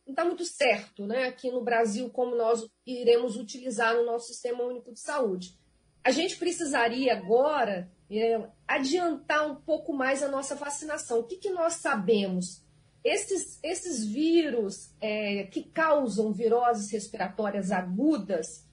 não 0.08 0.16
tá 0.16 0.24
muito 0.24 0.46
certo 0.46 1.06
né? 1.06 1.26
aqui 1.26 1.52
no 1.52 1.62
Brasil, 1.62 2.10
como 2.10 2.36
nós 2.36 2.66
iremos 2.86 3.36
utilizar 3.36 3.96
no 3.96 4.06
nosso 4.06 4.28
Sistema 4.28 4.64
Único 4.64 4.94
de 4.94 5.00
Saúde. 5.02 5.60
A 6.04 6.12
gente 6.12 6.38
precisaria 6.38 7.14
agora 7.14 7.92
é, 8.10 8.42
adiantar 8.68 9.50
um 9.50 9.56
pouco 9.56 9.94
mais 9.94 10.24
a 10.24 10.28
nossa 10.28 10.56
vacinação. 10.56 11.20
O 11.20 11.24
que, 11.24 11.38
que 11.38 11.50
nós 11.50 11.76
sabemos? 11.76 12.64
Esses, 13.04 13.60
esses 13.64 14.06
vírus 14.06 14.94
é, 15.00 15.44
que 15.44 15.64
causam 15.64 16.32
viroses 16.32 16.92
respiratórias 16.92 17.72
agudas, 17.72 18.66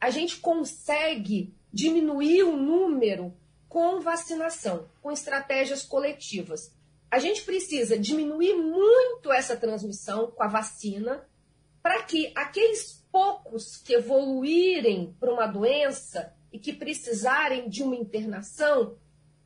a 0.00 0.10
gente 0.10 0.38
consegue 0.38 1.54
diminuir 1.72 2.42
o 2.42 2.56
número 2.56 3.34
com 3.68 4.00
vacinação, 4.00 4.88
com 5.02 5.10
estratégias 5.10 5.82
coletivas. 5.82 6.74
A 7.10 7.18
gente 7.18 7.42
precisa 7.42 7.98
diminuir 7.98 8.54
muito 8.54 9.32
essa 9.32 9.56
transmissão 9.56 10.30
com 10.30 10.42
a 10.42 10.48
vacina 10.48 11.26
para 11.82 12.02
que 12.02 12.32
aqueles 12.34 13.04
poucos 13.12 13.76
que 13.76 13.94
evoluírem 13.94 15.14
para 15.20 15.32
uma 15.32 15.46
doença 15.46 16.35
e 16.52 16.58
que 16.58 16.72
precisarem 16.72 17.68
de 17.68 17.82
uma 17.82 17.96
internação 17.96 18.96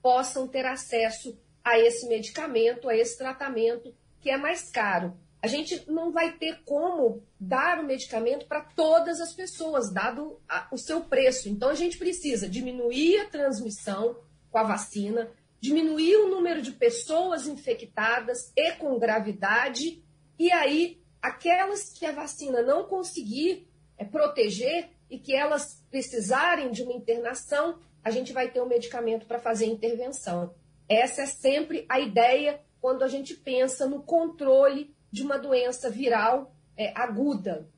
possam 0.02 0.46
ter 0.46 0.64
acesso 0.66 1.38
a 1.62 1.78
esse 1.78 2.08
medicamento, 2.08 2.88
a 2.88 2.96
esse 2.96 3.18
tratamento 3.18 3.94
que 4.20 4.30
é 4.30 4.36
mais 4.36 4.70
caro. 4.70 5.16
A 5.42 5.46
gente 5.46 5.90
não 5.90 6.12
vai 6.12 6.32
ter 6.32 6.62
como 6.64 7.22
dar 7.38 7.78
o 7.78 7.86
medicamento 7.86 8.46
para 8.46 8.60
todas 8.60 9.20
as 9.20 9.32
pessoas, 9.32 9.90
dado 9.90 10.38
o 10.70 10.76
seu 10.76 11.00
preço. 11.02 11.48
Então, 11.48 11.70
a 11.70 11.74
gente 11.74 11.96
precisa 11.96 12.48
diminuir 12.48 13.20
a 13.20 13.26
transmissão 13.26 14.18
com 14.50 14.58
a 14.58 14.62
vacina, 14.62 15.30
diminuir 15.58 16.16
o 16.16 16.28
número 16.28 16.60
de 16.60 16.72
pessoas 16.72 17.46
infectadas 17.46 18.52
e 18.54 18.72
com 18.72 18.98
gravidade, 18.98 20.02
e 20.38 20.50
aí 20.52 21.00
aquelas 21.22 21.90
que 21.90 22.04
a 22.04 22.12
vacina 22.12 22.62
não 22.62 22.84
conseguir 22.84 23.66
é, 23.96 24.04
proteger 24.04 24.90
e 25.10 25.18
que 25.18 25.34
elas 25.34 25.82
precisarem 25.90 26.70
de 26.70 26.82
uma 26.82 26.92
internação, 26.92 27.78
a 28.02 28.10
gente 28.10 28.32
vai 28.32 28.50
ter 28.50 28.60
um 28.62 28.68
medicamento 28.68 29.26
para 29.26 29.38
fazer 29.38 29.66
intervenção. 29.66 30.54
Essa 30.88 31.22
é 31.22 31.26
sempre 31.26 31.84
a 31.88 32.00
ideia 32.00 32.60
quando 32.80 33.02
a 33.02 33.08
gente 33.08 33.34
pensa 33.34 33.86
no 33.86 34.02
controle 34.02 34.94
de 35.10 35.22
uma 35.22 35.38
doença 35.38 35.90
viral 35.90 36.54
é, 36.76 36.92
aguda. 36.96 37.68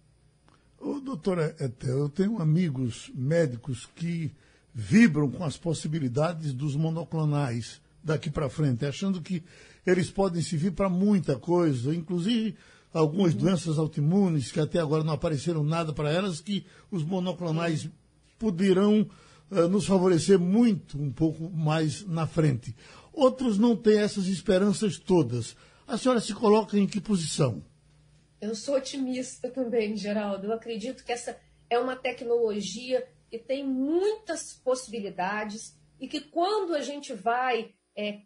Ô, 0.78 1.00
doutora 1.00 1.56
Etel, 1.60 1.98
eu 1.98 2.08
tenho 2.08 2.40
amigos 2.40 3.10
médicos 3.14 3.86
que 3.94 4.32
vibram 4.74 5.30
com 5.30 5.44
as 5.44 5.56
possibilidades 5.56 6.52
dos 6.52 6.76
monoclonais 6.76 7.80
daqui 8.02 8.30
para 8.30 8.48
frente, 8.48 8.84
achando 8.84 9.20
que 9.20 9.42
eles 9.86 10.10
podem 10.10 10.42
servir 10.42 10.72
para 10.72 10.88
muita 10.88 11.38
coisa, 11.38 11.94
inclusive 11.94 12.56
algumas 12.92 13.34
doenças 13.34 13.78
autoimunes 13.78 14.52
que 14.52 14.61
até 14.61 14.78
agora 14.78 15.04
não 15.04 15.14
apareceram 15.14 15.62
nada 15.62 15.92
para 15.92 16.11
elas, 16.11 16.40
que 16.40 16.66
os 16.90 17.04
monoclonais 17.04 17.88
poderão 18.38 19.08
uh, 19.50 19.68
nos 19.68 19.87
favorecer 19.87 20.38
muito, 20.38 21.00
um 21.00 21.12
pouco 21.12 21.49
mais 21.50 22.06
na 22.06 22.26
frente. 22.26 22.75
Outros 23.12 23.58
não 23.58 23.76
têm 23.76 23.99
essas 23.99 24.26
esperanças 24.26 24.99
todas. 24.99 25.56
A 25.87 25.99
senhora 25.99 26.20
se 26.20 26.34
coloca 26.34 26.78
em 26.78 26.87
que 26.87 27.00
posição? 27.00 27.62
Eu 28.40 28.54
sou 28.54 28.76
otimista 28.76 29.49
também, 29.50 29.96
Geraldo. 29.96 30.46
Eu 30.46 30.52
acredito 30.52 31.04
que 31.04 31.12
essa 31.12 31.38
é 31.70 31.78
uma 31.78 31.94
tecnologia 31.96 33.06
que 33.30 33.38
tem 33.38 33.66
muitas 33.66 34.54
possibilidades 34.64 35.76
e 36.00 36.08
que 36.08 36.20
quando 36.20 36.75
a 36.75 36.80
gente 36.80 37.14
vai 37.14 37.72
é, 37.96 38.22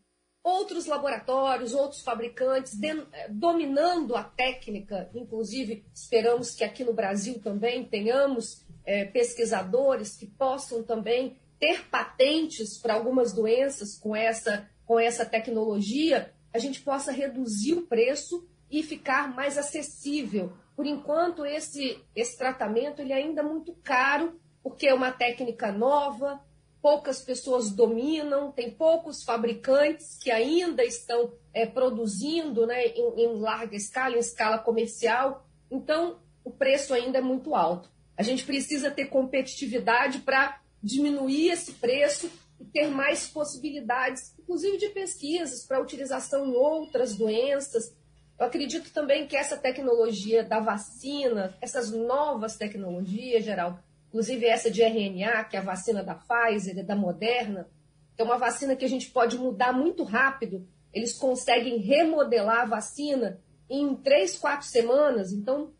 outros 0.46 0.86
laboratórios, 0.86 1.74
outros 1.74 2.02
fabricantes 2.02 2.76
de, 2.76 2.86
é, 3.12 3.28
dominando 3.28 4.14
a 4.14 4.22
técnica, 4.22 5.10
inclusive 5.12 5.84
esperamos 5.92 6.54
que 6.54 6.62
aqui 6.62 6.84
no 6.84 6.92
Brasil 6.92 7.40
também 7.40 7.84
tenhamos 7.84 8.64
é, 8.84 9.04
pesquisadores 9.06 10.16
que 10.16 10.24
possam 10.24 10.84
também 10.84 11.36
ter 11.58 11.88
patentes 11.88 12.78
para 12.78 12.94
algumas 12.94 13.32
doenças 13.32 13.98
com 13.98 14.14
essa, 14.14 14.70
com 14.84 15.00
essa 15.00 15.26
tecnologia, 15.26 16.32
a 16.54 16.58
gente 16.60 16.80
possa 16.80 17.10
reduzir 17.10 17.74
o 17.74 17.86
preço 17.88 18.48
e 18.70 18.84
ficar 18.84 19.34
mais 19.34 19.58
acessível. 19.58 20.52
Por 20.76 20.86
enquanto, 20.86 21.44
esse, 21.44 21.98
esse 22.14 22.38
tratamento 22.38 23.02
ele 23.02 23.12
é 23.12 23.16
ainda 23.16 23.42
muito 23.42 23.74
caro, 23.82 24.40
porque 24.62 24.86
é 24.86 24.94
uma 24.94 25.10
técnica 25.10 25.72
nova, 25.72 26.40
poucas 26.87 27.21
pessoas 27.21 27.73
dominam, 27.73 28.52
tem 28.52 28.71
poucos 28.71 29.25
fabricantes 29.25 30.16
que 30.23 30.31
ainda 30.31 30.85
estão 30.85 31.33
é, 31.52 31.66
produzindo 31.66 32.64
né, 32.64 32.87
em, 32.90 33.23
em 33.23 33.40
larga 33.40 33.75
escala, 33.75 34.14
em 34.14 34.21
escala 34.21 34.57
comercial. 34.57 35.45
Então, 35.69 36.21
o 36.45 36.50
preço 36.52 36.95
ainda 36.95 37.19
é 37.19 37.21
muito 37.21 37.57
alto. 37.57 37.90
A 38.16 38.23
gente 38.23 38.45
precisa 38.45 38.88
ter 38.88 39.07
competitividade 39.07 40.21
para 40.21 40.61
diminuir 40.81 41.50
esse 41.50 41.73
preço 41.73 42.31
e 42.61 42.64
ter 42.64 42.87
mais 42.87 43.26
possibilidades, 43.26 44.33
inclusive 44.38 44.78
de 44.78 44.88
pesquisas 44.90 45.64
para 45.66 45.83
utilização 45.83 46.47
em 46.47 46.55
outras 46.55 47.16
doenças. 47.16 47.93
Eu 48.38 48.47
acredito 48.47 48.93
também 48.93 49.26
que 49.26 49.37
essa 49.37 49.57
tecnologia 49.57 50.45
da 50.45 50.61
vacina, 50.61 51.52
essas 51.61 51.90
novas 51.90 52.57
tecnologias, 52.57 53.45
geral, 53.45 53.81
inclusive 54.16 54.46
essa 54.46 54.70
de 54.70 54.82
RNA, 54.82 55.44
que 55.44 55.56
é 55.56 55.58
a 55.58 55.62
vacina 55.62 56.02
da 56.02 56.14
Pfizer 56.14 56.82
da 56.82 56.96
Moderna, 56.96 57.68
que 58.16 58.23
é 58.23 58.25
uma 58.25 58.38
vacina 58.38 58.75
que 58.75 58.85
a 58.85 58.88
gente 58.88 59.11
pode 59.11 59.37
mudar 59.37 59.75
muito 59.75 60.04
rápido. 60.04 60.66
Eles 60.90 61.12
conseguem 61.12 61.76
remodelar 61.76 62.62
a 62.62 62.64
vacina 62.64 63.38
em 63.68 63.94
três, 63.94 64.38
quatro 64.38 64.66
semanas. 64.66 65.32
Então, 65.32 65.70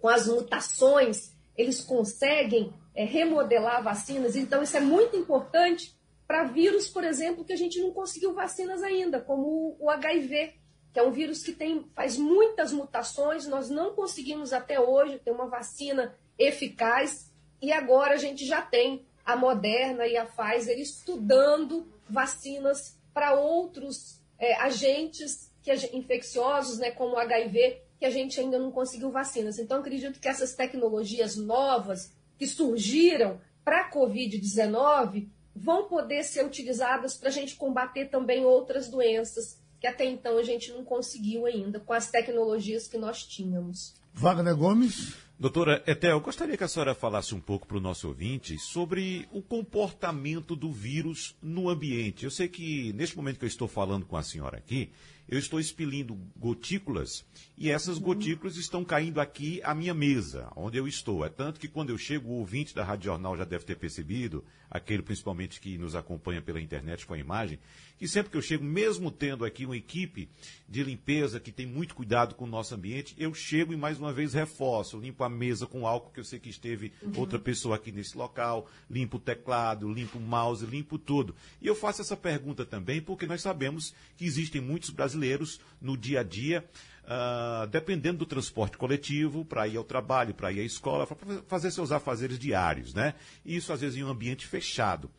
com 0.00 0.08
as 0.08 0.26
mutações, 0.26 1.32
eles 1.56 1.80
conseguem 1.80 2.72
é, 2.92 3.04
remodelar 3.04 3.84
vacinas. 3.84 4.34
Então, 4.34 4.64
isso 4.64 4.76
é 4.76 4.80
muito 4.80 5.16
importante 5.16 5.96
para 6.26 6.42
vírus, 6.42 6.88
por 6.88 7.04
exemplo, 7.04 7.44
que 7.44 7.52
a 7.52 7.56
gente 7.56 7.80
não 7.80 7.92
conseguiu 7.92 8.34
vacinas 8.34 8.82
ainda, 8.82 9.20
como 9.20 9.76
o 9.78 9.88
HIV, 9.88 10.54
que 10.92 10.98
é 10.98 11.04
um 11.04 11.12
vírus 11.12 11.40
que 11.44 11.52
tem, 11.52 11.88
faz 11.94 12.16
muitas 12.16 12.72
mutações, 12.72 13.46
nós 13.46 13.70
não 13.70 13.94
conseguimos 13.94 14.52
até 14.52 14.80
hoje 14.80 15.20
ter 15.20 15.30
uma 15.30 15.46
vacina 15.46 16.18
eficaz, 16.36 17.29
e 17.60 17.72
agora 17.72 18.14
a 18.14 18.18
gente 18.18 18.46
já 18.46 18.62
tem 18.62 19.04
a 19.24 19.36
Moderna 19.36 20.06
e 20.06 20.16
a 20.16 20.24
Pfizer 20.24 20.78
estudando 20.78 21.86
vacinas 22.08 22.96
para 23.12 23.34
outros 23.34 24.20
é, 24.38 24.54
agentes 24.56 25.52
que, 25.62 25.72
infecciosos, 25.94 26.78
né, 26.78 26.90
como 26.90 27.14
o 27.14 27.18
HIV, 27.18 27.82
que 27.98 28.06
a 28.06 28.10
gente 28.10 28.40
ainda 28.40 28.58
não 28.58 28.70
conseguiu 28.70 29.10
vacinas. 29.10 29.58
Então, 29.58 29.80
acredito 29.80 30.18
que 30.18 30.28
essas 30.28 30.54
tecnologias 30.54 31.36
novas 31.36 32.12
que 32.38 32.46
surgiram 32.46 33.38
para 33.62 33.82
a 33.82 33.90
Covid-19 33.90 35.28
vão 35.54 35.86
poder 35.86 36.24
ser 36.24 36.44
utilizadas 36.44 37.14
para 37.14 37.28
a 37.28 37.32
gente 37.32 37.56
combater 37.56 38.06
também 38.06 38.44
outras 38.44 38.88
doenças 38.88 39.60
que 39.80 39.86
até 39.86 40.04
então 40.04 40.36
a 40.36 40.42
gente 40.42 40.70
não 40.72 40.84
conseguiu 40.84 41.46
ainda 41.46 41.80
com 41.80 41.94
as 41.94 42.10
tecnologias 42.10 42.86
que 42.86 42.98
nós 42.98 43.24
tínhamos. 43.24 43.94
Wagner 44.12 44.54
Gomes. 44.54 45.14
Doutora 45.40 45.82
Etel, 45.86 46.10
eu 46.10 46.20
gostaria 46.20 46.54
que 46.54 46.64
a 46.64 46.68
senhora 46.68 46.94
falasse 46.94 47.34
um 47.34 47.40
pouco 47.40 47.66
para 47.66 47.78
o 47.78 47.80
nosso 47.80 48.06
ouvinte 48.06 48.58
sobre 48.58 49.26
o 49.32 49.40
comportamento 49.40 50.54
do 50.54 50.70
vírus 50.70 51.34
no 51.40 51.70
ambiente. 51.70 52.24
Eu 52.24 52.30
sei 52.30 52.46
que 52.46 52.92
neste 52.92 53.16
momento 53.16 53.38
que 53.38 53.46
eu 53.46 53.48
estou 53.48 53.66
falando 53.66 54.04
com 54.04 54.18
a 54.18 54.22
senhora 54.22 54.58
aqui, 54.58 54.90
eu 55.30 55.38
estou 55.38 55.60
expelindo 55.60 56.18
gotículas 56.36 57.24
e 57.56 57.70
essas 57.70 57.98
uhum. 57.98 58.02
gotículas 58.02 58.56
estão 58.56 58.84
caindo 58.84 59.20
aqui 59.20 59.60
à 59.62 59.72
minha 59.72 59.94
mesa, 59.94 60.50
onde 60.56 60.76
eu 60.76 60.88
estou. 60.88 61.24
É 61.24 61.28
tanto 61.28 61.60
que 61.60 61.68
quando 61.68 61.90
eu 61.90 61.96
chego, 61.96 62.28
o 62.28 62.38
ouvinte 62.40 62.74
da 62.74 62.82
Rádio 62.82 63.04
Jornal 63.04 63.36
já 63.36 63.44
deve 63.44 63.64
ter 63.64 63.76
percebido, 63.76 64.44
aquele 64.68 65.04
principalmente 65.04 65.60
que 65.60 65.78
nos 65.78 65.94
acompanha 65.94 66.42
pela 66.42 66.60
internet 66.60 67.06
com 67.06 67.14
a 67.14 67.18
imagem, 67.18 67.60
que 67.96 68.08
sempre 68.08 68.32
que 68.32 68.36
eu 68.36 68.42
chego, 68.42 68.64
mesmo 68.64 69.08
tendo 69.08 69.44
aqui 69.44 69.64
uma 69.64 69.76
equipe 69.76 70.28
de 70.68 70.82
limpeza 70.82 71.38
que 71.38 71.52
tem 71.52 71.64
muito 71.64 71.94
cuidado 71.94 72.34
com 72.34 72.44
o 72.44 72.48
nosso 72.48 72.74
ambiente, 72.74 73.14
eu 73.16 73.32
chego 73.32 73.72
e 73.72 73.76
mais 73.76 74.00
uma 74.00 74.12
vez 74.12 74.34
reforço, 74.34 74.98
limpo 74.98 75.22
a 75.22 75.28
mesa 75.30 75.66
com 75.66 75.86
álcool, 75.86 76.10
que 76.12 76.20
eu 76.20 76.24
sei 76.24 76.38
que 76.38 76.50
esteve 76.50 76.92
uhum. 77.02 77.12
outra 77.16 77.38
pessoa 77.38 77.76
aqui 77.76 77.92
nesse 77.92 78.16
local, 78.16 78.68
limpo 78.90 79.16
o 79.16 79.20
teclado, 79.20 79.92
limpo 79.92 80.18
o 80.18 80.20
mouse, 80.20 80.66
limpo 80.66 80.98
tudo. 80.98 81.34
E 81.60 81.66
eu 81.66 81.74
faço 81.74 82.02
essa 82.02 82.16
pergunta 82.16 82.64
também 82.64 83.00
porque 83.00 83.26
nós 83.26 83.40
sabemos 83.40 83.94
que 84.16 84.24
existem 84.24 84.60
muitos 84.60 84.90
brasileiros 84.90 85.60
no 85.80 85.96
dia 85.96 86.20
a 86.20 86.22
dia, 86.22 86.64
uh, 87.04 87.66
dependendo 87.68 88.18
do 88.18 88.26
transporte 88.26 88.76
coletivo, 88.76 89.44
para 89.44 89.66
ir 89.68 89.76
ao 89.76 89.84
trabalho, 89.84 90.34
para 90.34 90.52
ir 90.52 90.60
à 90.60 90.64
escola, 90.64 91.06
para 91.06 91.16
fazer 91.46 91.70
seus 91.70 91.92
afazeres 91.92 92.38
diários, 92.38 92.92
né? 92.92 93.14
Isso 93.44 93.72
às 93.72 93.80
vezes 93.80 93.96
em 93.96 94.04
um 94.04 94.08
ambiente 94.08 94.46
fechado. 94.46 95.10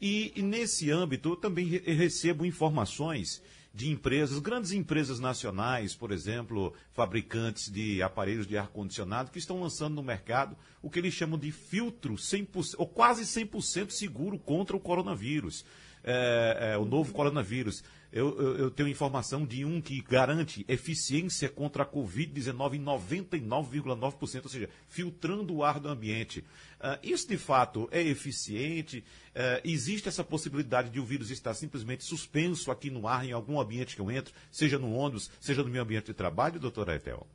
E, 0.00 0.32
e 0.36 0.42
nesse 0.42 0.90
âmbito 0.90 1.30
eu 1.30 1.36
também 1.36 1.66
re 1.66 1.78
recebo 1.78 2.44
informações 2.44 3.42
de 3.74 3.90
empresas, 3.90 4.38
grandes 4.38 4.70
empresas 4.70 5.18
nacionais, 5.18 5.96
por 5.96 6.12
exemplo, 6.12 6.72
fabricantes 6.92 7.68
de 7.68 8.00
aparelhos 8.02 8.46
de 8.46 8.56
ar-condicionado, 8.56 9.32
que 9.32 9.38
estão 9.38 9.60
lançando 9.60 9.96
no 9.96 10.02
mercado 10.02 10.56
o 10.80 10.88
que 10.88 11.00
eles 11.00 11.12
chamam 11.12 11.36
de 11.36 11.50
filtro 11.50 12.14
100%, 12.14 12.76
ou 12.78 12.86
quase 12.86 13.24
100% 13.24 13.90
seguro 13.90 14.38
contra 14.38 14.76
o 14.76 14.80
coronavírus. 14.80 15.64
É, 16.06 16.72
é, 16.74 16.78
o 16.78 16.84
novo 16.84 17.12
coronavírus. 17.12 17.82
Eu, 18.12 18.38
eu, 18.38 18.56
eu, 18.58 18.70
tenho 18.70 18.90
informação 18.90 19.44
de 19.44 19.64
um 19.64 19.80
que 19.80 20.00
garante 20.02 20.64
eficiência 20.68 21.48
contra 21.48 21.82
a 21.82 21.86
Covid-19 21.86 22.74
em 22.74 22.84
99,9%, 22.84 24.42
ou 24.44 24.48
seja, 24.48 24.68
filtrando 24.86 25.52
o 25.54 25.64
ar 25.64 25.80
do 25.80 25.88
ambiente. 25.88 26.44
Uh, 26.80 26.98
isso 27.02 27.26
de 27.28 27.38
fato 27.38 27.88
é 27.90 28.00
eficiente? 28.02 29.04
Uh, 29.30 29.60
existe 29.64 30.08
essa 30.08 30.22
possibilidade 30.22 30.90
de 30.90 31.00
o 31.00 31.04
vírus 31.04 31.30
estar 31.30 31.54
simplesmente 31.54 32.04
suspenso 32.04 32.70
aqui 32.70 32.90
no 32.90 33.06
ar, 33.08 33.24
em 33.24 33.32
algum 33.32 33.60
ambiente 33.60 33.94
que 33.94 34.00
eu 34.00 34.10
entro, 34.10 34.34
seja 34.50 34.78
no 34.78 34.94
ônibus, 34.94 35.30
seja 35.40 35.62
no 35.62 35.70
meu 35.70 35.82
ambiente 35.82 36.06
de 36.06 36.14
trabalho, 36.14 36.60
doutora 36.60 36.96
Etel? 36.96 37.26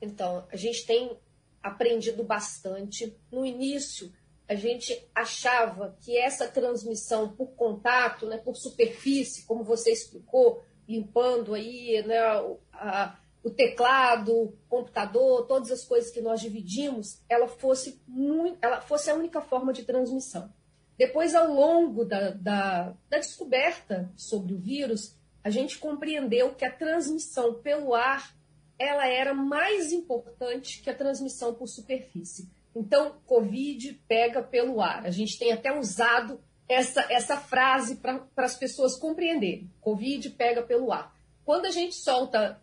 Então, 0.00 0.46
a 0.52 0.56
gente 0.56 0.84
tem 0.84 1.16
aprendido 1.62 2.24
bastante. 2.24 3.16
No 3.30 3.46
início, 3.46 4.12
a 4.48 4.54
gente 4.54 5.06
achava 5.14 5.96
que 6.00 6.16
essa 6.18 6.48
transmissão 6.48 7.28
por 7.28 7.52
contato, 7.52 8.26
né, 8.26 8.36
por 8.38 8.56
superfície, 8.56 9.46
como 9.46 9.62
você 9.62 9.92
explicou, 9.92 10.62
limpando 10.88 11.54
aí 11.54 12.02
né, 12.06 12.18
a, 12.72 13.16
o 13.42 13.50
teclado, 13.50 14.56
computador, 14.68 15.46
todas 15.46 15.70
as 15.70 15.84
coisas 15.84 16.10
que 16.10 16.20
nós 16.20 16.40
dividimos, 16.40 17.20
ela 17.28 17.48
fosse, 17.48 18.00
muito, 18.06 18.56
ela 18.62 18.80
fosse 18.80 19.10
a 19.10 19.14
única 19.14 19.40
forma 19.40 19.72
de 19.72 19.84
transmissão. 19.84 20.52
Depois, 20.96 21.34
ao 21.34 21.52
longo 21.52 22.04
da, 22.04 22.30
da, 22.30 22.94
da 23.08 23.18
descoberta 23.18 24.10
sobre 24.16 24.54
o 24.54 24.58
vírus, 24.58 25.16
a 25.42 25.50
gente 25.50 25.78
compreendeu 25.78 26.54
que 26.54 26.64
a 26.64 26.70
transmissão 26.70 27.54
pelo 27.54 27.94
ar 27.94 28.32
ela 28.78 29.06
era 29.06 29.34
mais 29.34 29.92
importante 29.92 30.82
que 30.82 30.90
a 30.90 30.94
transmissão 30.94 31.54
por 31.54 31.68
superfície. 31.68 32.48
Então, 32.74 33.16
Covid 33.26 33.92
pega 34.08 34.42
pelo 34.42 34.80
ar. 34.80 35.04
A 35.04 35.10
gente 35.10 35.38
tem 35.38 35.52
até 35.52 35.76
usado 35.76 36.40
essa, 36.68 37.06
essa 37.10 37.36
frase 37.36 37.96
para 37.96 38.26
as 38.36 38.56
pessoas 38.56 38.96
compreenderem. 38.96 39.70
Covid 39.80 40.30
pega 40.30 40.62
pelo 40.62 40.92
ar. 40.92 41.14
Quando 41.44 41.66
a 41.66 41.70
gente 41.70 41.94
solta, 41.94 42.61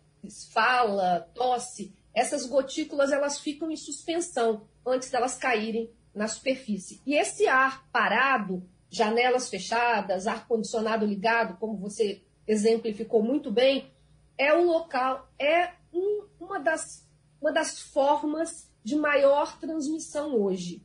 fala, 0.52 1.28
tosse, 1.34 1.94
essas 2.14 2.46
gotículas 2.46 3.12
elas 3.12 3.38
ficam 3.38 3.70
em 3.70 3.76
suspensão 3.76 4.66
antes 4.84 5.10
delas 5.10 5.36
caírem 5.36 5.90
na 6.14 6.26
superfície. 6.26 7.00
E 7.06 7.14
esse 7.14 7.46
ar 7.46 7.86
parado, 7.92 8.62
janelas 8.88 9.48
fechadas, 9.48 10.26
ar 10.26 10.46
condicionado 10.46 11.06
ligado, 11.06 11.56
como 11.58 11.76
você 11.76 12.22
exemplificou 12.46 13.22
muito 13.22 13.50
bem, 13.50 13.90
é 14.36 14.52
o 14.52 14.64
local, 14.64 15.28
é 15.38 15.72
um, 15.92 16.24
uma, 16.40 16.58
das, 16.58 17.06
uma 17.40 17.52
das 17.52 17.78
formas 17.78 18.68
de 18.82 18.96
maior 18.96 19.58
transmissão 19.58 20.34
hoje. 20.34 20.82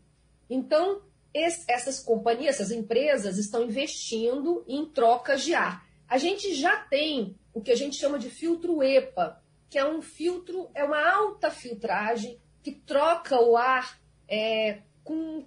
Então, 0.50 1.02
esse, 1.34 1.66
essas 1.68 2.00
companhias, 2.00 2.56
essas 2.56 2.72
empresas 2.72 3.38
estão 3.38 3.64
investindo 3.64 4.64
em 4.68 4.86
trocas 4.86 5.44
de 5.44 5.54
ar. 5.54 5.85
A 6.08 6.18
gente 6.18 6.54
já 6.54 6.78
tem 6.78 7.36
o 7.54 7.62
que 7.62 7.72
a 7.72 7.76
gente 7.76 7.96
chama 7.96 8.20
de 8.20 8.30
filtro 8.30 8.84
EPA, 8.84 9.42
que 9.70 9.78
é 9.78 9.86
um 9.86 10.02
filtro, 10.02 10.70
é 10.74 10.84
uma 10.84 11.02
alta 11.10 11.50
filtragem 11.50 12.40
que 12.62 12.72
troca 12.72 13.42
o 13.42 13.58
ar 13.58 14.00
é, 14.28 14.80
com, 15.04 15.46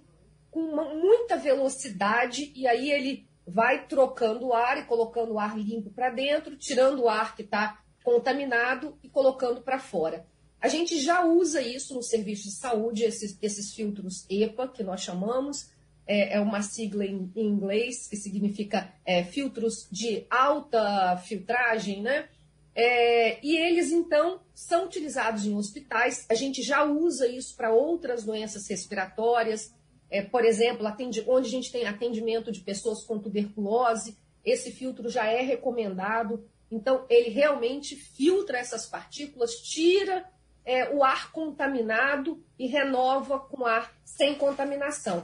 com 0.51 0.59
uma, 0.59 0.93
muita 0.93 1.37
velocidade 1.37 2.51
e 2.55 2.67
aí 2.67 2.91
ele 2.91 3.27
vai 3.45 3.87
trocando 3.87 4.47
o 4.47 4.53
ar 4.53 4.77
e 4.77 4.85
colocando 4.85 5.33
o 5.33 5.39
ar 5.39 5.57
limpo 5.57 5.89
para 5.89 6.09
dentro, 6.09 6.55
tirando 6.55 7.03
o 7.03 7.09
ar 7.09 7.35
que 7.35 7.41
está 7.41 7.81
contaminado 8.03 8.97
e 9.03 9.09
colocando 9.09 9.61
para 9.61 9.79
fora. 9.79 10.25
A 10.61 10.67
gente 10.67 10.99
já 10.99 11.23
usa 11.23 11.61
isso 11.61 11.93
no 11.93 12.03
serviço 12.03 12.43
de 12.43 12.55
saúde, 12.55 13.03
esses, 13.03 13.37
esses 13.41 13.73
filtros 13.73 14.25
EPA, 14.29 14.67
que 14.67 14.83
nós 14.83 15.01
chamamos, 15.01 15.71
é, 16.09 16.37
é 16.37 16.39
uma 16.39 16.63
sigla 16.63 17.05
em, 17.05 17.31
inglês, 17.35 18.07
que 18.07 18.17
significa 18.17 18.91
é, 19.05 19.23
filtros 19.23 19.87
de 19.91 20.25
alta 20.27 21.15
filtragem, 21.17 22.01
né? 22.01 22.27
É, 22.73 23.37
e 23.45 23.55
eles, 23.55 23.91
então, 23.91 24.41
são 24.55 24.85
utilizados 24.85 25.45
em 25.45 25.55
hospitais. 25.55 26.25
A 26.27 26.33
gente 26.33 26.63
já 26.63 26.83
usa 26.83 27.27
isso 27.27 27.55
para 27.55 27.71
outras 27.71 28.23
doenças 28.23 28.67
respiratórias, 28.67 29.71
é, 30.09 30.23
por 30.23 30.43
exemplo, 30.43 30.87
atende, 30.87 31.23
onde 31.27 31.47
a 31.47 31.51
gente 31.51 31.71
tem 31.71 31.85
atendimento 31.85 32.51
de 32.51 32.61
pessoas 32.61 33.03
com 33.03 33.19
tuberculose, 33.19 34.17
esse 34.43 34.71
filtro 34.71 35.09
já 35.09 35.27
é 35.27 35.41
recomendado. 35.41 36.43
Então, 36.71 37.05
ele 37.07 37.29
realmente 37.29 37.95
filtra 37.95 38.57
essas 38.57 38.87
partículas, 38.87 39.51
tira 39.61 40.27
é, 40.65 40.89
o 40.89 41.03
ar 41.03 41.31
contaminado 41.31 42.43
e 42.57 42.65
renova 42.65 43.39
com 43.39 43.63
ar 43.63 43.93
sem 44.03 44.33
contaminação. 44.33 45.23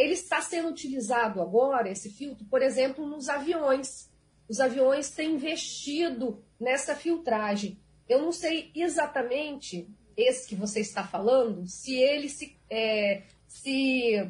Ele 0.00 0.14
está 0.14 0.40
sendo 0.40 0.70
utilizado 0.70 1.42
agora, 1.42 1.90
esse 1.90 2.08
filtro, 2.08 2.46
por 2.46 2.62
exemplo, 2.62 3.06
nos 3.06 3.28
aviões. 3.28 4.10
Os 4.48 4.58
aviões 4.58 5.10
têm 5.10 5.32
investido 5.32 6.42
nessa 6.58 6.94
filtragem. 6.94 7.78
Eu 8.08 8.22
não 8.22 8.32
sei 8.32 8.70
exatamente 8.74 9.86
esse 10.16 10.48
que 10.48 10.54
você 10.54 10.80
está 10.80 11.06
falando, 11.06 11.66
se 11.66 11.94
ele 11.96 12.30
se, 12.30 12.56
é, 12.70 13.24
se, 13.46 14.26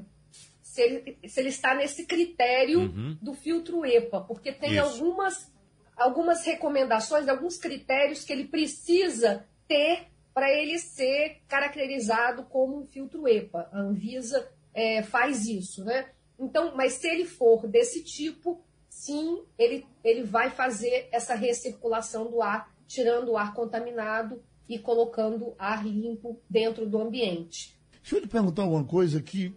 se, 0.61 0.83
ele, 0.83 1.19
se, 1.29 1.41
ele, 1.41 1.49
está 1.51 1.73
nesse 1.73 2.05
critério 2.05 2.81
uhum. 2.81 3.17
do 3.23 3.33
filtro 3.33 3.87
EPA, 3.87 4.23
porque 4.23 4.51
tem 4.51 4.77
algumas, 4.77 5.53
algumas 5.97 6.45
recomendações, 6.45 7.29
alguns 7.29 7.57
critérios 7.57 8.25
que 8.25 8.33
ele 8.33 8.49
precisa 8.49 9.47
ter 9.69 10.09
para 10.35 10.51
ele 10.51 10.81
ser 10.81 11.43
caracterizado 11.47 12.43
como 12.43 12.77
um 12.77 12.85
filtro 12.85 13.29
EPA. 13.29 13.69
A 13.73 13.79
Anvisa 13.79 14.51
é, 14.75 15.03
faz 15.03 15.47
isso, 15.47 15.85
né? 15.85 16.09
Então, 16.39 16.75
mas 16.75 16.95
se 16.95 17.07
ele 17.07 17.27
for 17.27 17.67
desse 17.67 18.03
tipo, 18.03 18.61
sim, 18.89 19.43
ele, 19.59 19.87
ele 20.03 20.23
vai 20.23 20.51
fazer 20.51 21.09
essa 21.13 21.35
recirculação 21.35 22.31
do 22.31 22.41
ar, 22.41 22.73
tirando 22.87 23.33
o 23.33 23.37
ar 23.37 23.53
contaminado 23.53 24.43
e 24.69 24.79
colocando 24.79 25.55
ar 25.59 25.87
limpo 25.87 26.41
dentro 26.49 26.89
do 26.89 27.01
ambiente. 27.01 27.77
Deixa 28.03 28.17
eu 28.17 28.23
te 28.23 28.29
perguntar 28.29 28.65
uma 28.65 28.85
coisa 28.85 29.21
que, 29.21 29.55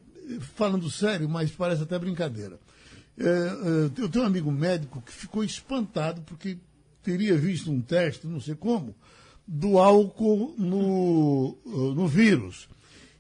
falando 0.56 0.90
sério, 0.90 1.30
mas 1.30 1.52
parece 1.52 1.84
até 1.84 1.98
brincadeira. 1.98 2.60
É, 3.18 3.24
é, 3.24 4.02
eu 4.02 4.10
tenho 4.10 4.24
um 4.24 4.28
amigo 4.28 4.52
médico 4.52 5.02
que 5.02 5.12
ficou 5.12 5.44
espantado 5.44 6.22
porque 6.24 6.58
teria 7.02 7.38
visto 7.38 7.72
um 7.72 7.82
teste, 7.82 8.28
não 8.28 8.42
sei 8.42 8.56
como, 8.56 8.96
do 9.48 9.78
álcool 9.78 10.54
no, 10.58 11.58
no 11.66 12.08
vírus. 12.08 12.68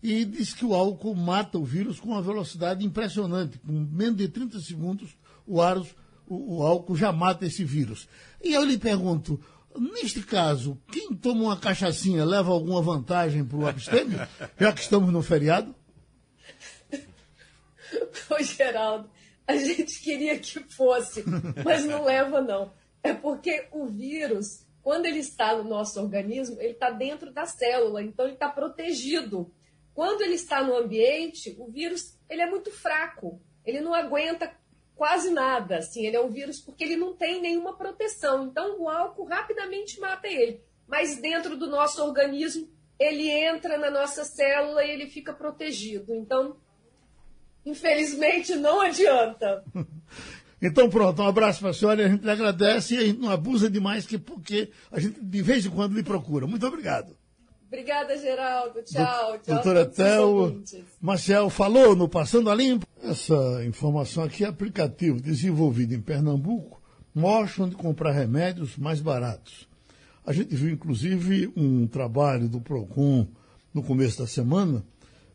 E 0.03 0.25
disse 0.25 0.53
que 0.55 0.65
o 0.65 0.75
álcool 0.75 1.15
mata 1.15 1.57
o 1.57 1.63
vírus 1.63 1.99
com 1.99 2.09
uma 2.09 2.21
velocidade 2.21 2.85
impressionante. 2.85 3.57
Com 3.57 3.71
menos 3.71 4.17
de 4.17 4.27
30 4.27 4.59
segundos, 4.59 5.15
o, 5.47 5.61
aros, 5.61 5.95
o, 6.27 6.57
o 6.57 6.63
álcool 6.63 6.95
já 6.95 7.11
mata 7.11 7.45
esse 7.45 7.63
vírus. 7.63 8.07
E 8.43 8.53
eu 8.53 8.65
lhe 8.65 8.77
pergunto, 8.77 9.39
Neste 9.75 10.21
caso, 10.21 10.79
quem 10.91 11.15
toma 11.15 11.43
uma 11.43 11.59
cachaçinha 11.59 12.23
leva 12.23 12.51
alguma 12.51 12.81
vantagem 12.81 13.43
para 13.43 13.57
o 13.57 13.67
abstêmio, 13.67 14.19
já 14.59 14.71
que 14.71 14.81
estamos 14.81 15.11
no 15.11 15.23
feriado? 15.23 15.73
Ô, 18.29 18.43
Geraldo, 18.43 19.09
a 19.47 19.55
gente 19.55 19.99
queria 20.01 20.37
que 20.37 20.59
fosse, 20.59 21.23
mas 21.63 21.85
não 21.85 22.03
leva, 22.05 22.39
não. 22.39 22.71
É 23.01 23.13
porque 23.13 23.67
o 23.71 23.87
vírus, 23.87 24.65
quando 24.81 25.05
ele 25.05 25.19
está 25.19 25.55
no 25.57 25.63
nosso 25.63 25.99
organismo, 25.99 26.57
ele 26.59 26.73
está 26.73 26.91
dentro 26.91 27.33
da 27.33 27.45
célula, 27.45 28.03
então 28.03 28.25
ele 28.25 28.35
está 28.35 28.49
protegido. 28.49 29.51
Quando 29.93 30.21
ele 30.21 30.33
está 30.33 30.63
no 30.63 30.75
ambiente, 30.75 31.55
o 31.59 31.67
vírus 31.67 32.17
ele 32.29 32.41
é 32.41 32.49
muito 32.49 32.71
fraco, 32.71 33.41
ele 33.65 33.79
não 33.79 33.93
aguenta 33.93 34.51
quase 34.95 35.29
nada. 35.29 35.77
Assim, 35.77 36.05
ele 36.05 36.15
é 36.15 36.21
um 36.21 36.29
vírus 36.29 36.59
porque 36.59 36.83
ele 36.83 36.95
não 36.95 37.13
tem 37.13 37.41
nenhuma 37.41 37.75
proteção. 37.77 38.47
Então, 38.47 38.81
o 38.81 38.89
álcool 38.89 39.25
rapidamente 39.25 39.99
mata 39.99 40.27
ele. 40.27 40.61
Mas 40.87 41.17
dentro 41.17 41.57
do 41.57 41.67
nosso 41.67 42.03
organismo, 42.03 42.67
ele 42.99 43.29
entra 43.29 43.77
na 43.77 43.89
nossa 43.89 44.23
célula 44.23 44.83
e 44.83 44.91
ele 44.91 45.07
fica 45.07 45.33
protegido. 45.33 46.13
Então, 46.13 46.57
infelizmente, 47.65 48.55
não 48.55 48.81
adianta. 48.81 49.63
Então 50.65 50.89
pronto, 50.89 51.21
um 51.21 51.27
abraço 51.27 51.59
para 51.59 51.71
a 51.71 51.73
senhora, 51.73 52.05
a 52.05 52.07
gente 52.07 52.23
lhe 52.23 52.31
agradece 52.31 52.95
e 52.95 52.97
a 52.97 53.01
gente 53.01 53.19
não 53.19 53.29
abusa 53.29 53.69
demais, 53.69 54.05
que, 54.05 54.17
porque 54.17 54.71
a 54.89 54.97
gente 54.97 55.19
de 55.19 55.41
vez 55.41 55.65
em 55.65 55.69
quando 55.69 55.93
lhe 55.93 56.03
procura. 56.03 56.47
Muito 56.47 56.65
obrigado. 56.65 57.17
Obrigada, 57.73 58.15
Geraldo. 58.19 58.83
Tchau. 58.83 59.39
tchau 59.39 59.55
Doutora 59.55 59.83
Tel, 59.87 60.61
Marcel 61.01 61.49
falou 61.49 61.95
no 61.95 62.07
Passando 62.07 62.51
a 62.51 62.53
Limpo. 62.53 62.85
Essa 63.01 63.65
informação 63.65 64.23
aqui 64.23 64.43
é 64.43 64.47
aplicativo 64.47 65.19
desenvolvido 65.19 65.95
em 65.95 65.99
Pernambuco, 65.99 66.79
mostra 67.15 67.63
onde 67.63 67.75
comprar 67.75 68.11
remédios 68.11 68.77
mais 68.77 69.01
baratos. 69.01 69.67
A 70.23 70.31
gente 70.31 70.55
viu, 70.55 70.71
inclusive, 70.71 71.51
um 71.57 71.87
trabalho 71.87 72.47
do 72.47 72.61
PROCON 72.61 73.25
no 73.73 73.81
começo 73.81 74.19
da 74.19 74.27
semana, 74.27 74.85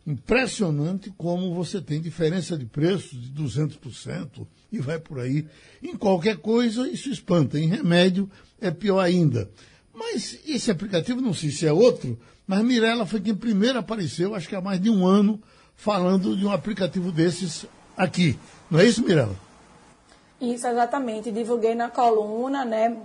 impressionante 0.06 1.12
como 1.18 1.52
você 1.52 1.80
tem 1.80 2.00
diferença 2.00 2.56
de 2.56 2.66
preço 2.66 3.16
de 3.16 3.32
200% 3.32 4.46
e 4.70 4.78
vai 4.78 5.00
por 5.00 5.18
aí. 5.18 5.44
Em 5.82 5.96
qualquer 5.96 6.36
coisa, 6.36 6.88
isso 6.88 7.10
espanta. 7.10 7.58
Em 7.58 7.66
remédio, 7.66 8.30
é 8.60 8.70
pior 8.70 9.00
ainda. 9.00 9.50
Mas 9.98 10.38
esse 10.46 10.70
aplicativo, 10.70 11.20
não 11.20 11.34
sei 11.34 11.50
se 11.50 11.66
é 11.66 11.72
outro, 11.72 12.16
mas 12.46 12.62
Mirella 12.62 13.04
foi 13.04 13.20
quem 13.20 13.34
primeiro 13.34 13.80
apareceu, 13.80 14.34
acho 14.34 14.48
que 14.48 14.54
há 14.54 14.60
mais 14.60 14.80
de 14.80 14.88
um 14.88 15.04
ano, 15.04 15.42
falando 15.74 16.36
de 16.36 16.46
um 16.46 16.52
aplicativo 16.52 17.10
desses 17.10 17.66
aqui. 17.96 18.38
Não 18.70 18.78
é 18.78 18.84
isso, 18.84 19.02
Mirella? 19.02 19.34
Isso, 20.40 20.66
exatamente. 20.68 21.32
Divulguei 21.32 21.74
na 21.74 21.90
coluna, 21.90 22.64
né? 22.64 22.96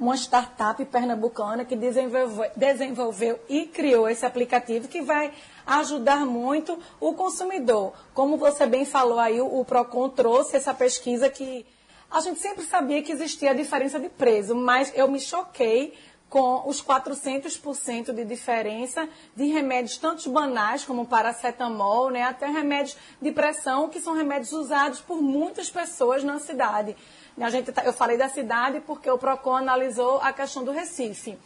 Uma 0.00 0.16
startup 0.16 0.82
pernambucana 0.86 1.64
que 1.66 1.76
desenvolveu, 1.76 2.50
desenvolveu 2.56 3.38
e 3.48 3.66
criou 3.66 4.08
esse 4.08 4.24
aplicativo 4.24 4.88
que 4.88 5.02
vai 5.02 5.32
ajudar 5.66 6.24
muito 6.24 6.78
o 6.98 7.12
consumidor. 7.12 7.92
Como 8.14 8.38
você 8.38 8.64
bem 8.64 8.86
falou 8.86 9.18
aí, 9.18 9.40
o 9.40 9.64
Procon 9.66 10.08
trouxe 10.08 10.56
essa 10.56 10.72
pesquisa 10.72 11.28
que 11.28 11.66
a 12.10 12.20
gente 12.20 12.40
sempre 12.40 12.64
sabia 12.64 13.02
que 13.02 13.12
existia 13.12 13.50
a 13.50 13.54
diferença 13.54 14.00
de 14.00 14.08
preço, 14.08 14.54
mas 14.54 14.90
eu 14.94 15.10
me 15.10 15.20
choquei 15.20 15.92
com 16.28 16.68
os 16.68 16.82
400% 16.82 18.12
de 18.12 18.24
diferença 18.24 19.08
de 19.34 19.46
remédios 19.46 19.96
tanto 19.96 20.28
banais 20.30 20.84
como 20.84 21.06
paracetamol, 21.06 22.10
né, 22.10 22.22
até 22.22 22.46
remédios 22.46 22.96
de 23.20 23.32
pressão, 23.32 23.88
que 23.88 24.00
são 24.00 24.14
remédios 24.14 24.52
usados 24.52 25.00
por 25.00 25.22
muitas 25.22 25.70
pessoas 25.70 26.22
na 26.22 26.38
cidade. 26.38 26.94
A 27.40 27.50
gente, 27.50 27.72
tá, 27.72 27.84
eu 27.84 27.92
falei 27.92 28.18
da 28.18 28.28
cidade 28.28 28.80
porque 28.80 29.10
o 29.10 29.16
PROCON 29.16 29.56
analisou 29.56 30.18
a 30.20 30.32
questão 30.32 30.64
do 30.64 30.72
Recife. 30.72 31.38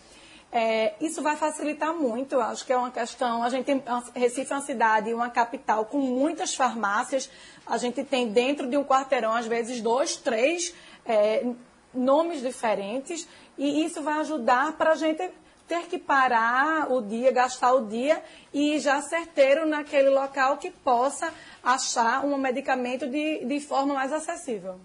É, 0.51 0.95
isso 1.01 1.23
vai 1.23 1.37
facilitar 1.37 1.95
muito, 1.95 2.39
acho 2.39 2.67
que 2.67 2.73
é 2.73 2.77
uma 2.77 2.91
questão. 2.91 3.43
A 3.43 3.49
gente 3.49 3.71
Recife 4.15 4.53
é 4.53 4.57
uma 4.57 4.63
cidade, 4.63 5.15
uma 5.15 5.31
capital 5.31 5.85
com 5.85 5.99
muitas 5.99 6.55
farmácias. 6.55 7.31
A 7.67 7.79
gente 7.79 8.03
tem 8.05 8.29
dentro 8.29 8.69
de 8.69 8.77
um 8.77 8.85
quarteirão, 8.85 9.35
às 9.35 9.47
vezes, 9.47 9.81
dois, 9.81 10.17
três 10.17 10.75
é, 11.07 11.47
nomes 11.95 12.43
diferentes 12.43 13.27
e 13.57 13.85
isso 13.85 14.03
vai 14.03 14.21
ajudar 14.21 14.77
para 14.77 14.93
a 14.93 14.97
gente 14.97 15.31
ter 15.69 15.87
que 15.87 15.99
parar 15.99 16.91
o 16.93 17.01
dia, 17.01 17.33
gastar 17.33 17.73
o 17.75 17.87
dia 17.87 18.23
e 18.53 18.77
ir 18.77 18.81
já 18.81 19.01
certeiro 19.01 19.67
naquele 19.67 20.11
local 20.11 20.59
que 20.59 20.71
possa 20.71 21.33
achar 21.63 22.25
um 22.25 22.37
medicamento 22.37 23.09
de, 23.09 23.45
de 23.45 23.61
forma 23.61 23.95
mais 23.95 24.13
acessível. 24.13 24.79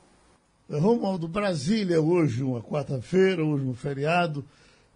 Romualdo, 0.69 1.27
Brasília 1.27 2.01
hoje, 2.01 2.43
uma 2.43 2.61
quarta-feira, 2.61 3.43
hoje 3.43 3.65
um 3.65 3.73
feriado. 3.73 4.45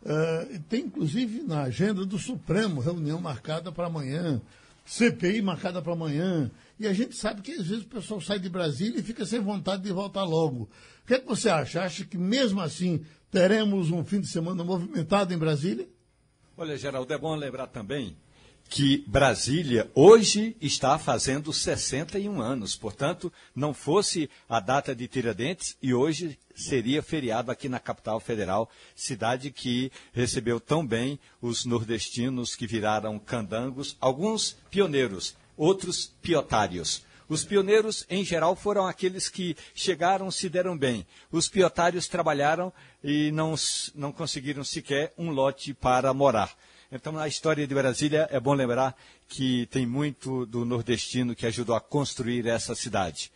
Uh, 0.04 0.60
tem 0.68 0.86
inclusive 0.86 1.44
na 1.44 1.64
agenda 1.64 2.06
do 2.06 2.18
Supremo 2.18 2.82
reunião 2.82 3.22
marcada 3.22 3.72
para 3.72 3.88
amanhã, 3.88 4.42
CPI 4.86 5.42
marcada 5.42 5.82
para 5.82 5.94
amanhã. 5.94 6.50
E 6.80 6.88
a 6.88 6.94
gente 6.94 7.16
sabe 7.16 7.42
que 7.42 7.52
às 7.52 7.68
vezes 7.68 7.84
o 7.84 7.88
pessoal 7.88 8.20
sai 8.20 8.40
de 8.40 8.50
Brasília 8.50 9.00
e 9.00 9.04
fica 9.04 9.26
sem 9.26 9.40
vontade 9.40 9.84
de 9.84 9.92
voltar 9.92 10.24
logo. 10.24 10.64
O 11.04 11.08
que, 11.08 11.14
é 11.14 11.20
que 11.20 11.28
você 11.28 11.50
acha? 11.50 11.84
Acha 11.84 12.04
que 12.04 12.18
mesmo 12.18 12.60
assim 12.60 13.06
teremos 13.32 13.90
um 13.90 14.04
fim 14.04 14.20
de 14.20 14.28
semana 14.28 14.64
movimentado 14.64 15.34
em 15.34 15.38
Brasília? 15.38 15.88
Olha, 16.58 16.78
Geraldo, 16.78 17.12
é 17.14 17.18
bom 17.18 17.36
lembrar 17.36 17.68
também 17.68 18.16
que 18.70 19.04
Brasília 19.06 19.92
hoje 19.94 20.56
está 20.62 20.98
fazendo 20.98 21.52
61 21.52 22.42
anos. 22.42 22.76
Portanto, 22.76 23.32
não 23.54 23.74
fosse 23.74 24.30
a 24.48 24.62
data 24.62 24.96
de 24.96 25.10
Tiradentes 25.10 25.76
e 25.82 25.94
hoje 25.94 26.40
seria 26.56 27.04
feriado 27.04 27.52
aqui 27.52 27.68
na 27.68 27.80
capital 27.80 28.20
federal, 28.20 28.70
cidade 28.96 29.52
que 29.52 29.92
recebeu 30.14 30.60
tão 30.60 30.88
bem 30.88 31.20
os 31.42 31.66
nordestinos 31.66 32.56
que 32.56 32.66
viraram 32.66 33.20
candangos, 33.20 33.98
alguns 34.00 34.56
pioneiros, 34.70 35.36
outros 35.58 36.14
piotários. 36.22 37.04
Os 37.32 37.46
pioneiros, 37.46 38.06
em 38.10 38.26
geral, 38.26 38.58
foram 38.58 38.86
aqueles 38.86 39.30
que 39.30 39.56
chegaram, 39.74 40.30
se 40.30 40.50
deram 40.50 40.78
bem. 40.78 41.06
Os 41.32 41.48
piotários 41.48 42.06
trabalharam 42.06 42.74
e 43.04 43.32
não, 43.32 43.56
não 43.96 44.12
conseguiram 44.12 44.64
sequer 44.64 45.14
um 45.18 45.32
lote 45.32 45.74
para 45.74 46.14
morar. 46.14 46.52
Então, 46.92 47.14
na 47.14 47.28
história 47.28 47.66
de 47.66 47.74
Brasília, 47.74 48.28
é 48.32 48.40
bom 48.40 48.54
lembrar 48.54 48.96
que 49.28 49.66
tem 49.68 49.86
muito 49.86 50.46
do 50.46 50.66
nordestino 50.66 51.34
que 51.34 51.46
ajudou 51.46 51.76
a 51.76 51.80
construir 51.80 52.46
essa 52.48 52.76
cidade. 52.76 53.32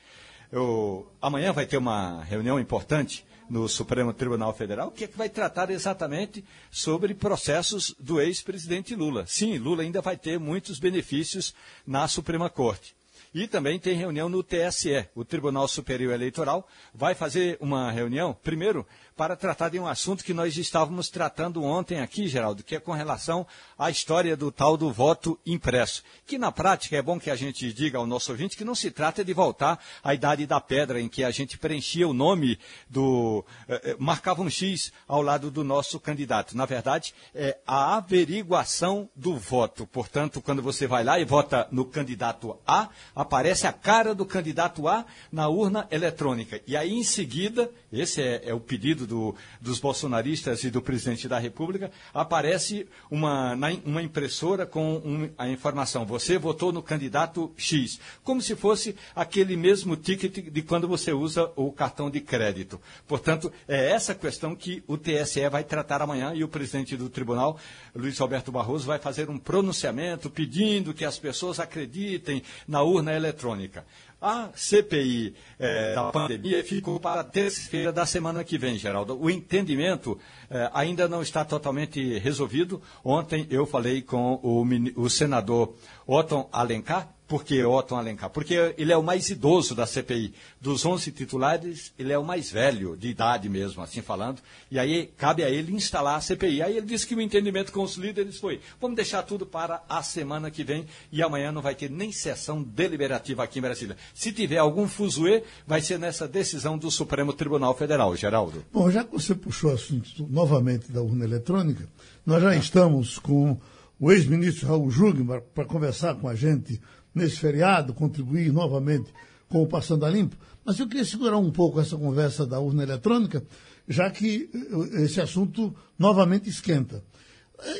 Eu, 0.52 1.10
amanhã 1.22 1.54
vai 1.54 1.66
ter 1.66 1.78
uma 1.78 2.22
reunião 2.24 2.60
importante 2.60 3.26
no 3.50 3.68
Supremo 3.70 4.14
Tribunal 4.14 4.54
Federal, 4.54 4.92
que, 4.92 5.04
é 5.04 5.08
que 5.08 5.18
vai 5.18 5.30
tratar 5.30 5.70
exatamente 5.70 6.44
sobre 6.72 7.14
processos 7.14 7.96
do 8.00 8.20
ex-presidente 8.20 8.96
Lula. 8.96 9.26
Sim, 9.28 9.58
Lula 9.58 9.84
ainda 9.84 10.02
vai 10.02 10.18
ter 10.18 10.40
muitos 10.40 10.80
benefícios 10.80 11.54
na 11.86 12.08
Suprema 12.08 12.50
Corte. 12.50 12.96
E 13.34 13.48
também 13.48 13.78
tem 13.78 13.96
reunião 13.96 14.30
no 14.30 14.42
TSE. 14.42 15.08
O 15.14 15.26
Tribunal 15.26 15.68
Superior 15.68 16.14
Eleitoral 16.14 16.68
vai 16.94 17.14
fazer 17.14 17.58
uma 17.60 17.92
reunião, 17.92 18.34
primeiro, 18.34 18.88
para 19.16 19.36
tratar 19.38 19.70
de 19.70 19.80
um 19.80 19.88
assunto 19.88 20.26
que 20.26 20.34
nós 20.34 20.58
estávamos 20.58 21.10
tratando 21.10 21.64
ontem 21.64 22.02
aqui, 22.02 22.28
Geraldo, 22.28 22.64
que 22.64 22.76
é 22.76 22.80
com 22.82 22.92
relação 22.92 23.48
à 23.80 23.90
história 23.90 24.36
do 24.36 24.52
tal 24.52 24.76
do 24.76 24.92
voto 24.92 25.40
impresso. 25.46 26.04
Que 26.26 26.38
na 26.38 26.52
prática 26.52 26.98
é 26.98 27.02
bom 27.02 27.18
que 27.18 27.32
a 27.32 27.36
gente 27.36 27.72
diga 27.72 27.98
ao 27.98 28.06
nosso 28.06 28.32
ouvinte 28.32 28.58
que 28.58 28.66
não 28.66 28.76
se 28.76 28.92
trata 28.92 29.24
de 29.24 29.34
voltar 29.34 29.80
à 30.04 30.14
idade 30.14 30.46
da 30.46 30.60
pedra, 30.60 31.00
em 31.00 31.08
que 31.08 31.24
a 31.24 31.32
gente 31.32 31.58
preenchia 31.58 32.08
o 32.08 32.14
nome 32.14 32.60
do. 32.90 33.46
Eh, 33.70 33.82
eh 33.92 33.96
marcava 33.98 34.42
um 34.42 34.50
X 34.50 34.92
ao 35.08 35.22
lado 35.22 35.50
do 35.50 35.64
nosso 35.64 35.98
candidato. 35.98 36.58
Na 36.58 36.66
verdade, 36.66 37.14
é 37.34 37.58
a 37.66 37.96
averiguação 37.96 39.10
do 39.16 39.38
voto. 39.38 39.88
Portanto, 39.88 40.42
quando 40.42 40.62
você 40.62 40.88
vai 40.88 41.06
lá 41.06 41.18
e 41.20 41.26
vota 41.26 41.70
no 41.72 41.86
candidato 41.86 42.58
A, 42.68 42.90
aparece 43.16 43.66
a 43.66 43.72
cara 43.72 44.14
do 44.14 44.26
candidato 44.26 44.90
A 44.90 45.06
na 45.32 45.48
urna 45.48 45.88
eletrônica. 45.90 46.62
E 46.68 46.76
aí, 46.76 46.92
em 46.92 47.04
seguida, 47.04 47.72
esse 47.94 48.22
é, 48.22 48.50
é 48.50 48.54
o 48.54 48.60
pedido 48.60 49.05
do, 49.06 49.36
dos 49.62 49.80
bolsonaristas 49.80 50.64
e 50.64 50.70
do 50.70 50.82
presidente 50.82 51.28
da 51.28 51.40
República, 51.40 51.92
aparece 52.14 52.88
uma, 53.10 53.56
na, 53.56 53.70
uma 53.86 54.02
impressora 54.02 54.66
com 54.66 54.96
um, 54.98 55.30
a 55.38 55.48
informação: 55.48 56.06
você 56.06 56.38
votou 56.38 56.72
no 56.72 56.82
candidato 56.82 57.52
X, 57.58 58.00
como 58.24 58.42
se 58.42 58.56
fosse 58.56 58.96
aquele 59.16 59.56
mesmo 59.56 59.96
ticket 59.96 60.50
de 60.50 60.62
quando 60.62 60.88
você 60.88 61.12
usa 61.12 61.52
o 61.56 61.72
cartão 61.72 62.10
de 62.10 62.22
crédito. 62.22 62.80
Portanto, 63.08 63.52
é 63.68 63.92
essa 63.92 64.14
questão 64.14 64.56
que 64.56 64.84
o 64.88 64.98
TSE 64.98 65.48
vai 65.50 65.64
tratar 65.64 66.02
amanhã 66.02 66.34
e 66.34 66.44
o 66.44 66.48
presidente 66.48 66.98
do 66.98 67.10
tribunal, 67.10 67.60
Luiz 67.96 68.20
Alberto 68.20 68.52
Barroso, 68.52 68.86
vai 68.86 69.00
fazer 69.00 69.30
um 69.30 69.38
pronunciamento 69.38 70.30
pedindo 70.30 70.94
que 70.94 71.06
as 71.06 71.18
pessoas 71.20 71.60
acreditem 71.60 72.42
na 72.68 72.82
urna 72.82 73.14
eletrônica. 73.14 73.86
A 74.28 74.50
CPI 74.56 75.36
é, 75.60 75.94
da 75.94 76.12
pandemia 76.12 76.64
ficou 76.64 77.00
para 77.00 77.24
terça-feira 77.24 77.94
da 77.94 78.08
semana 78.08 78.44
que 78.44 78.58
vem, 78.58 78.76
Geraldo. 78.76 79.16
O 79.22 79.30
entendimento 79.30 80.18
é, 80.50 80.68
ainda 80.74 81.08
não 81.08 81.22
está 81.22 81.46
totalmente 81.46 82.18
resolvido. 82.18 82.82
Ontem 83.04 83.46
eu 83.52 83.68
falei 83.68 84.02
com 84.02 84.40
o, 84.42 84.66
o 84.96 85.10
senador 85.12 85.76
Otton 86.08 86.50
Alencar, 86.52 87.15
por 87.28 87.44
que 87.44 87.64
Otton 87.64 87.96
Alencar? 87.96 88.30
Porque 88.30 88.76
ele 88.78 88.92
é 88.92 88.98
o 88.98 89.04
mais 89.04 89.30
idoso 89.30 89.74
da 89.74 89.86
CPI. 89.86 90.34
Dos 90.62 90.86
11 90.86 91.12
titulares, 91.12 91.92
ele 91.98 92.14
é 92.14 92.18
o 92.18 92.24
mais 92.24 92.52
velho, 92.52 92.96
de 92.96 93.08
idade 93.08 93.50
mesmo, 93.50 93.82
assim 93.82 94.02
falando. 94.02 94.42
E 94.70 94.78
aí 94.78 95.08
cabe 95.18 95.44
a 95.44 95.50
ele 95.50 95.74
instalar 95.74 96.18
a 96.18 96.22
CPI. 96.22 96.62
Aí 96.62 96.78
ele 96.78 96.86
disse 96.86 97.08
que 97.08 97.16
o 97.16 97.22
entendimento 97.22 97.72
com 97.72 97.82
os 97.84 97.96
líderes 97.96 98.38
foi: 98.38 98.62
vamos 98.80 98.96
deixar 98.96 99.24
tudo 99.24 99.46
para 99.46 99.84
a 99.90 100.04
semana 100.04 100.52
que 100.52 100.64
vem 100.64 100.86
e 101.12 101.24
amanhã 101.24 101.52
não 101.52 101.62
vai 101.62 101.74
ter 101.74 101.90
nem 101.90 102.12
sessão 102.12 102.62
deliberativa 102.62 103.44
aqui 103.44 103.60
em 103.60 103.64
Brasília. 103.64 103.98
Se 104.14 104.32
tiver 104.32 104.58
algum 104.58 104.88
fuzuê, 104.88 105.44
vai 105.66 105.82
ser 105.82 105.98
nessa 105.98 106.28
decisão 106.28 106.78
do 106.78 106.92
Supremo 106.92 107.34
Tribunal 107.34 107.76
Federal. 107.76 108.16
Geraldo. 108.16 108.64
Bom, 108.72 108.90
já 108.92 109.04
que 109.04 109.12
você 109.12 109.34
puxou 109.34 109.72
o 109.72 109.74
assunto 109.74 110.28
novamente 110.30 110.92
da 110.92 111.02
urna 111.02 111.26
eletrônica, 111.26 111.88
nós 112.26 112.42
já 112.42 112.56
estamos 112.56 113.18
com 113.18 113.58
o 114.00 114.12
ex-ministro 114.12 114.68
Raul 114.68 114.92
Jugman 114.92 115.42
para 115.54 115.66
conversar 115.66 116.16
com 116.16 116.28
a 116.28 116.36
gente 116.36 116.80
nesse 117.16 117.38
feriado, 117.38 117.94
contribuir 117.94 118.52
novamente 118.52 119.10
com 119.48 119.64
o 119.64 119.68
Passando 119.68 120.06
a 120.06 120.10
Limpo. 120.10 120.36
Mas 120.66 120.78
eu 120.78 120.88
queria 120.88 121.06
segurar 121.06 121.38
um 121.38 121.52
pouco 121.52 121.80
essa 121.80 121.96
conversa 121.96 122.46
da 122.46 122.60
urna 122.60 122.84
eletrônica, 122.84 123.44
já 123.88 124.10
que 124.10 124.50
eh, 124.54 125.04
esse 125.04 125.22
assunto 125.22 125.74
novamente 125.98 126.50
esquenta. 126.50 127.02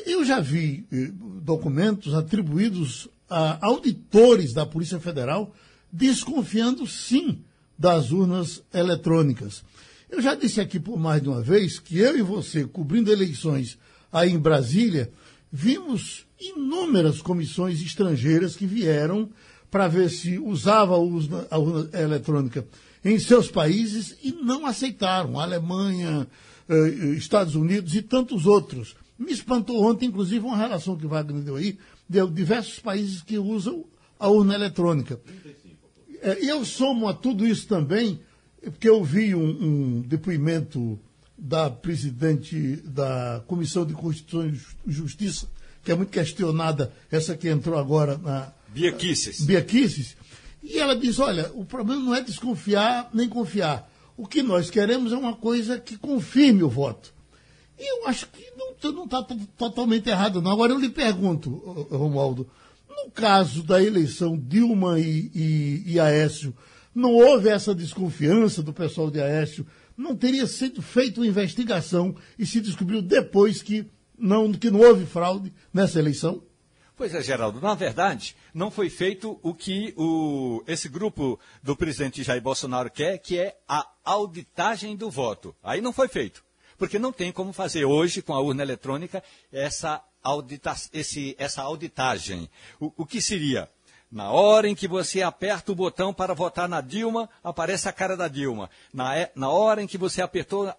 Eu 0.06 0.24
já 0.24 0.40
vi 0.40 0.86
eh, 0.90 1.10
documentos 1.42 2.14
atribuídos 2.14 3.08
a 3.28 3.58
auditores 3.66 4.54
da 4.54 4.64
Polícia 4.64 4.98
Federal 4.98 5.52
desconfiando, 5.92 6.86
sim, 6.86 7.42
das 7.78 8.10
urnas 8.10 8.62
eletrônicas. 8.72 9.62
Eu 10.08 10.22
já 10.22 10.34
disse 10.34 10.60
aqui 10.60 10.78
por 10.78 10.96
mais 10.98 11.20
de 11.20 11.28
uma 11.28 11.42
vez 11.42 11.78
que 11.78 11.98
eu 11.98 12.16
e 12.16 12.22
você, 12.22 12.64
cobrindo 12.64 13.12
eleições 13.12 13.76
aí 14.12 14.30
em 14.30 14.38
Brasília, 14.38 15.10
vimos 15.50 16.26
inúmeras 16.38 17.22
comissões 17.22 17.80
estrangeiras 17.80 18.56
que 18.56 18.66
vieram 18.66 19.30
para 19.70 19.88
ver 19.88 20.10
se 20.10 20.38
usava 20.38 20.94
a 20.94 20.98
urna, 20.98 21.46
a 21.50 21.58
urna, 21.58 21.90
eletrônica 21.98 22.66
em 23.04 23.18
seus 23.18 23.50
países 23.50 24.16
e 24.22 24.32
não 24.32 24.66
aceitaram. 24.66 25.38
A 25.38 25.44
Alemanha, 25.44 26.26
eh, 26.68 26.88
Estados 27.16 27.54
Unidos 27.54 27.94
e 27.94 28.02
tantos 28.02 28.46
outros. 28.46 28.96
Me 29.18 29.32
espantou 29.32 29.82
ontem, 29.82 30.06
inclusive, 30.06 30.44
uma 30.44 30.56
relação 30.56 30.96
que 30.96 31.06
Wagner 31.06 31.42
deu 31.42 31.56
aí, 31.56 31.78
de 32.08 32.26
diversos 32.28 32.78
países 32.78 33.22
que 33.22 33.38
usam 33.38 33.84
a 34.18 34.28
urna 34.28 34.54
eletrônica. 34.54 35.20
Eh, 36.20 36.44
e 36.44 36.48
eu 36.48 36.64
somo 36.64 37.08
a 37.08 37.14
tudo 37.14 37.46
isso 37.46 37.68
também, 37.68 38.20
porque 38.62 38.88
eu 38.88 39.02
vi 39.04 39.34
um, 39.34 39.48
um 39.48 40.00
depoimento 40.00 40.98
da 41.36 41.70
presidente 41.70 42.76
da 42.84 43.42
Comissão 43.46 43.84
de 43.84 43.92
Constituição 43.92 44.48
e 44.86 44.92
Justiça, 44.92 45.48
que 45.84 45.92
é 45.92 45.94
muito 45.94 46.10
questionada, 46.10 46.92
essa 47.10 47.36
que 47.36 47.48
entrou 47.48 47.78
agora 47.78 48.18
na. 48.18 48.52
Bia 48.68 48.92
Kicis. 48.92 49.42
Bia 49.42 49.62
Kicis. 49.62 50.16
E 50.62 50.78
ela 50.78 50.96
diz: 50.96 51.18
olha, 51.18 51.50
o 51.54 51.64
problema 51.64 52.02
não 52.02 52.14
é 52.14 52.20
desconfiar 52.20 53.10
nem 53.12 53.28
confiar. 53.28 53.90
O 54.16 54.26
que 54.26 54.42
nós 54.42 54.70
queremos 54.70 55.12
é 55.12 55.16
uma 55.16 55.36
coisa 55.36 55.78
que 55.78 55.96
confirme 55.96 56.62
o 56.62 56.70
voto. 56.70 57.14
E 57.78 58.00
eu 58.00 58.08
acho 58.08 58.26
que 58.28 58.44
não 58.56 59.04
está 59.04 59.22
totalmente 59.58 60.08
errado, 60.08 60.40
não. 60.40 60.50
Agora 60.50 60.72
eu 60.72 60.78
lhe 60.78 60.88
pergunto, 60.88 61.50
Romualdo, 61.90 62.48
no 62.88 63.10
caso 63.10 63.62
da 63.62 63.82
eleição 63.82 64.38
Dilma 64.38 64.98
e, 64.98 65.30
e, 65.34 65.82
e 65.86 66.00
Aécio, 66.00 66.54
não 66.94 67.12
houve 67.12 67.50
essa 67.50 67.74
desconfiança 67.74 68.62
do 68.62 68.72
pessoal 68.72 69.10
de 69.10 69.20
Aécio? 69.20 69.66
Não 69.96 70.14
teria 70.14 70.46
sido 70.46 70.82
feita 70.82 71.20
uma 71.20 71.26
investigação 71.26 72.14
e 72.38 72.44
se 72.44 72.60
descobriu 72.60 73.00
depois 73.00 73.62
que 73.62 73.90
não, 74.18 74.52
que 74.52 74.70
não 74.70 74.80
houve 74.80 75.06
fraude 75.06 75.52
nessa 75.72 75.98
eleição? 75.98 76.42
Pois 76.96 77.14
é, 77.14 77.22
Geraldo. 77.22 77.60
Na 77.60 77.74
verdade, 77.74 78.34
não 78.54 78.70
foi 78.70 78.88
feito 78.88 79.38
o 79.42 79.54
que 79.54 79.92
o, 79.98 80.62
esse 80.66 80.88
grupo 80.88 81.38
do 81.62 81.76
presidente 81.76 82.22
Jair 82.22 82.40
Bolsonaro 82.40 82.90
quer, 82.90 83.18
que 83.18 83.38
é 83.38 83.56
a 83.68 83.86
auditagem 84.02 84.96
do 84.96 85.10
voto. 85.10 85.54
Aí 85.62 85.82
não 85.82 85.92
foi 85.92 86.08
feito. 86.08 86.42
Porque 86.78 86.98
não 86.98 87.12
tem 87.12 87.32
como 87.32 87.52
fazer 87.52 87.84
hoje, 87.84 88.22
com 88.22 88.32
a 88.34 88.40
urna 88.40 88.62
eletrônica, 88.62 89.22
essa, 89.52 90.02
audita 90.22 90.74
esse, 90.92 91.34
essa 91.38 91.62
auditagem. 91.62 92.48
O, 92.80 92.92
o 92.96 93.06
que 93.06 93.20
seria? 93.20 93.68
Na 94.10 94.30
hora 94.30 94.68
em 94.68 94.74
que 94.74 94.86
você 94.86 95.22
aperta 95.22 95.72
o 95.72 95.74
botão 95.74 96.14
para 96.14 96.34
votar 96.34 96.68
na 96.68 96.80
Dilma, 96.80 97.28
aparece 97.42 97.88
a 97.88 97.92
cara 97.92 98.16
da 98.16 98.28
Dilma. 98.28 98.70
Na, 98.92 99.16
é, 99.16 99.32
na 99.34 99.50
hora 99.50 99.82
em 99.82 99.86
que 99.86 99.98
você 99.98 100.22
apertou 100.22 100.72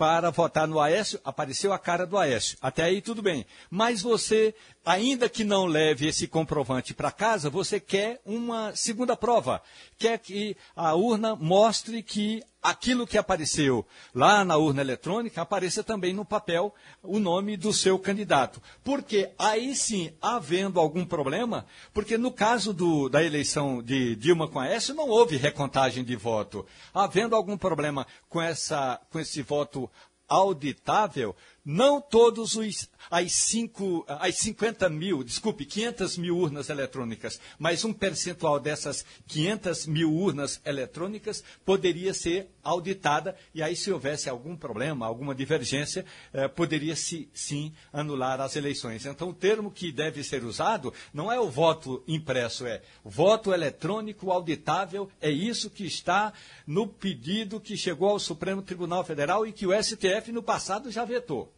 para 0.00 0.30
votar 0.30 0.66
no 0.66 0.80
Aécio, 0.80 1.20
apareceu 1.22 1.74
a 1.74 1.78
cara 1.78 2.06
do 2.06 2.16
Aécio. 2.16 2.56
Até 2.62 2.84
aí 2.84 3.02
tudo 3.02 3.20
bem. 3.20 3.44
Mas 3.70 4.00
você, 4.00 4.54
ainda 4.84 5.28
que 5.28 5.44
não 5.44 5.66
leve 5.66 6.06
esse 6.06 6.26
comprovante 6.26 6.94
para 6.94 7.10
casa, 7.10 7.50
você 7.50 7.78
quer 7.78 8.20
uma 8.24 8.74
segunda 8.74 9.16
prova. 9.16 9.62
Quer 9.98 10.18
que 10.18 10.56
a 10.74 10.94
urna 10.94 11.36
mostre 11.36 12.02
que 12.02 12.42
aquilo 12.62 13.06
que 13.06 13.16
apareceu 13.16 13.86
lá 14.14 14.44
na 14.44 14.56
urna 14.56 14.82
eletrônica 14.82 15.40
apareça 15.40 15.82
também 15.82 16.12
no 16.12 16.24
papel 16.24 16.74
o 17.02 17.18
nome 17.18 17.56
do 17.56 17.72
seu 17.72 17.98
candidato. 17.98 18.60
Porque 18.82 19.30
aí 19.38 19.74
sim, 19.74 20.12
havendo 20.20 20.78
algum 20.78 21.04
problema, 21.04 21.66
porque 21.92 22.18
no 22.18 22.30
caso 22.30 22.72
do, 22.72 23.08
da 23.08 23.22
eleição 23.22 23.82
de 23.82 24.14
Dilma 24.16 24.48
com 24.48 24.60
Aécio 24.60 24.94
não 24.94 25.08
houve 25.08 25.36
recontagem 25.36 26.04
de 26.04 26.16
voto. 26.16 26.66
Havendo 26.92 27.36
algum 27.36 27.56
problema 27.56 28.06
com, 28.28 28.40
essa, 28.40 29.00
com 29.10 29.18
esse 29.18 29.42
voto 29.42 29.90
auditável, 30.28 31.34
não 31.64 32.00
todos 32.00 32.54
os 32.54 32.88
as, 33.10 33.32
cinco, 33.32 34.04
as 34.08 34.36
50 34.36 34.88
mil, 34.88 35.22
desculpe, 35.22 35.64
500 35.64 36.18
mil 36.18 36.36
urnas 36.36 36.68
eletrônicas, 36.68 37.40
mas 37.58 37.84
um 37.84 37.92
percentual 37.92 38.58
dessas 38.58 39.04
500 39.28 39.86
mil 39.86 40.12
urnas 40.12 40.60
eletrônicas 40.64 41.42
poderia 41.64 42.12
ser 42.12 42.48
auditada 42.62 43.36
e 43.54 43.62
aí 43.62 43.74
se 43.74 43.90
houvesse 43.92 44.28
algum 44.28 44.56
problema, 44.56 45.06
alguma 45.06 45.34
divergência, 45.34 46.04
eh, 46.32 46.48
poderia 46.48 46.94
-se, 46.94 47.28
sim 47.32 47.72
anular 47.92 48.40
as 48.40 48.56
eleições. 48.56 49.06
Então 49.06 49.30
o 49.30 49.34
termo 49.34 49.70
que 49.70 49.92
deve 49.92 50.22
ser 50.22 50.44
usado 50.44 50.92
não 51.12 51.30
é 51.30 51.38
o 51.38 51.48
voto 51.48 52.02
impresso, 52.06 52.66
é 52.66 52.82
voto 53.04 53.52
eletrônico 53.52 54.30
auditável, 54.30 55.10
é 55.20 55.30
isso 55.30 55.70
que 55.70 55.86
está 55.86 56.32
no 56.66 56.86
pedido 56.86 57.60
que 57.60 57.76
chegou 57.76 58.10
ao 58.10 58.18
Supremo 58.18 58.62
Tribunal 58.62 59.04
Federal 59.04 59.46
e 59.46 59.52
que 59.52 59.66
o 59.66 59.82
STF 59.82 60.32
no 60.32 60.42
passado 60.42 60.90
já 60.90 61.04
vetou. 61.04 61.52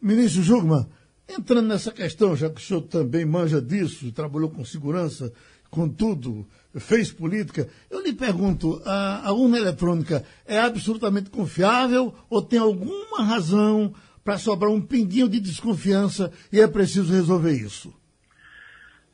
Ministro 0.00 0.42
Jugman, 0.42 0.86
entrando 1.28 1.68
nessa 1.68 1.92
questão, 1.92 2.34
já 2.34 2.48
que 2.48 2.56
o 2.56 2.64
senhor 2.64 2.82
também 2.82 3.24
manja 3.24 3.60
disso, 3.60 4.12
trabalhou 4.12 4.50
com 4.50 4.64
segurança, 4.64 5.32
com 5.70 5.88
tudo, 5.88 6.46
fez 6.78 7.12
política, 7.12 7.68
eu 7.90 8.00
lhe 8.00 8.12
pergunto, 8.12 8.80
a, 8.84 9.28
a 9.28 9.32
urna 9.32 9.58
eletrônica 9.58 10.24
é 10.46 10.58
absolutamente 10.58 11.30
confiável 11.30 12.14
ou 12.28 12.42
tem 12.42 12.58
alguma 12.58 13.22
razão 13.22 13.94
para 14.24 14.38
sobrar 14.38 14.70
um 14.70 14.80
pinguinho 14.80 15.28
de 15.28 15.40
desconfiança 15.40 16.32
e 16.52 16.60
é 16.60 16.66
preciso 16.66 17.12
resolver 17.12 17.52
isso? 17.52 17.94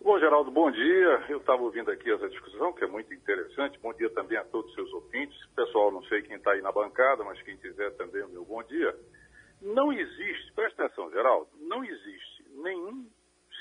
Bom, 0.01 0.21
Geraldo, 0.21 0.53
bom 0.53 0.71
dia. 0.71 1.25
Eu 1.29 1.39
estava 1.39 1.63
ouvindo 1.63 1.91
aqui 1.91 2.09
essa 2.13 2.29
discussão, 2.29 2.73
que 2.73 2.85
é 2.85 2.87
muito 2.87 3.13
interessante. 3.13 3.77
Bom 3.83 3.93
dia 3.93 4.09
também 4.11 4.39
a 4.39 4.45
todos 4.45 4.69
os 4.71 4.75
seus 4.77 4.93
ouvintes. 4.93 5.37
Pessoal, 5.57 5.91
não 5.91 6.05
sei 6.05 6.23
quem 6.23 6.37
está 6.37 6.53
aí 6.53 6.63
na 6.63 6.71
bancada, 6.71 7.25
mas 7.25 7.43
quem 7.43 7.57
quiser 7.57 7.91
também 7.97 8.23
o 8.23 8.29
meu 8.29 8.45
bom 8.45 8.63
dia. 8.63 8.95
Não 9.61 9.93
existe, 9.93 10.53
presta 10.55 10.85
atenção, 10.85 11.11
Geraldo, 11.11 11.49
não 11.61 11.85
existe 11.85 12.45
nenhum 12.55 13.09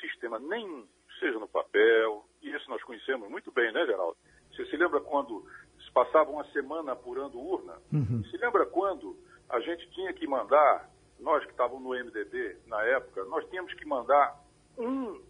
sistema, 0.01 0.39
nenhum, 0.39 0.87
seja 1.19 1.39
no 1.39 1.47
papel, 1.47 2.25
e 2.41 2.49
isso 2.49 2.69
nós 2.69 2.83
conhecemos 2.83 3.29
muito 3.29 3.51
bem, 3.51 3.71
né, 3.71 3.85
Geraldo? 3.85 4.17
Você 4.51 4.65
se 4.65 4.77
lembra 4.77 5.01
quando 5.01 5.45
se 5.83 5.91
passava 5.91 6.29
uma 6.31 6.45
semana 6.51 6.93
apurando 6.93 7.39
urna? 7.39 7.77
Uhum. 7.91 8.23
Se 8.25 8.37
lembra 8.37 8.65
quando 8.65 9.17
a 9.49 9.59
gente 9.59 9.89
tinha 9.91 10.13
que 10.13 10.27
mandar, 10.27 10.89
nós 11.19 11.43
que 11.45 11.51
estávamos 11.51 11.83
no 11.83 11.89
MDB 11.89 12.57
na 12.67 12.81
época, 12.83 13.23
nós 13.25 13.47
tínhamos 13.49 13.73
que 13.73 13.85
mandar 13.85 14.39
um, 14.77 15.21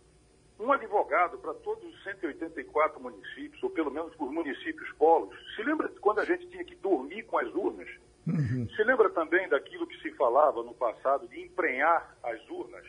um 0.60 0.72
advogado 0.72 1.38
para 1.40 1.54
todos 1.56 1.84
os 1.84 2.04
184 2.04 3.00
municípios, 3.00 3.62
ou 3.64 3.70
pelo 3.70 3.92
menos 3.92 4.16
por 4.16 4.32
municípios 4.32 4.92
polos. 4.94 5.36
Se 5.56 5.64
lembra 5.64 5.90
quando 6.02 6.20
a 6.20 6.26
gente 6.26 6.48
tinha 6.48 6.64
que 6.64 6.76
dormir 6.76 7.24
com 7.24 7.38
as 7.38 7.54
urnas? 7.54 7.90
Uhum. 8.28 8.68
Se 8.76 8.84
lembra 8.84 9.10
também 9.12 9.48
daquilo 9.50 9.88
que 9.88 9.98
se 10.02 10.12
falava 10.12 10.64
no 10.64 10.74
passado 10.74 11.28
de 11.28 11.40
emprenhar 11.40 12.16
as 12.24 12.50
urnas? 12.50 12.86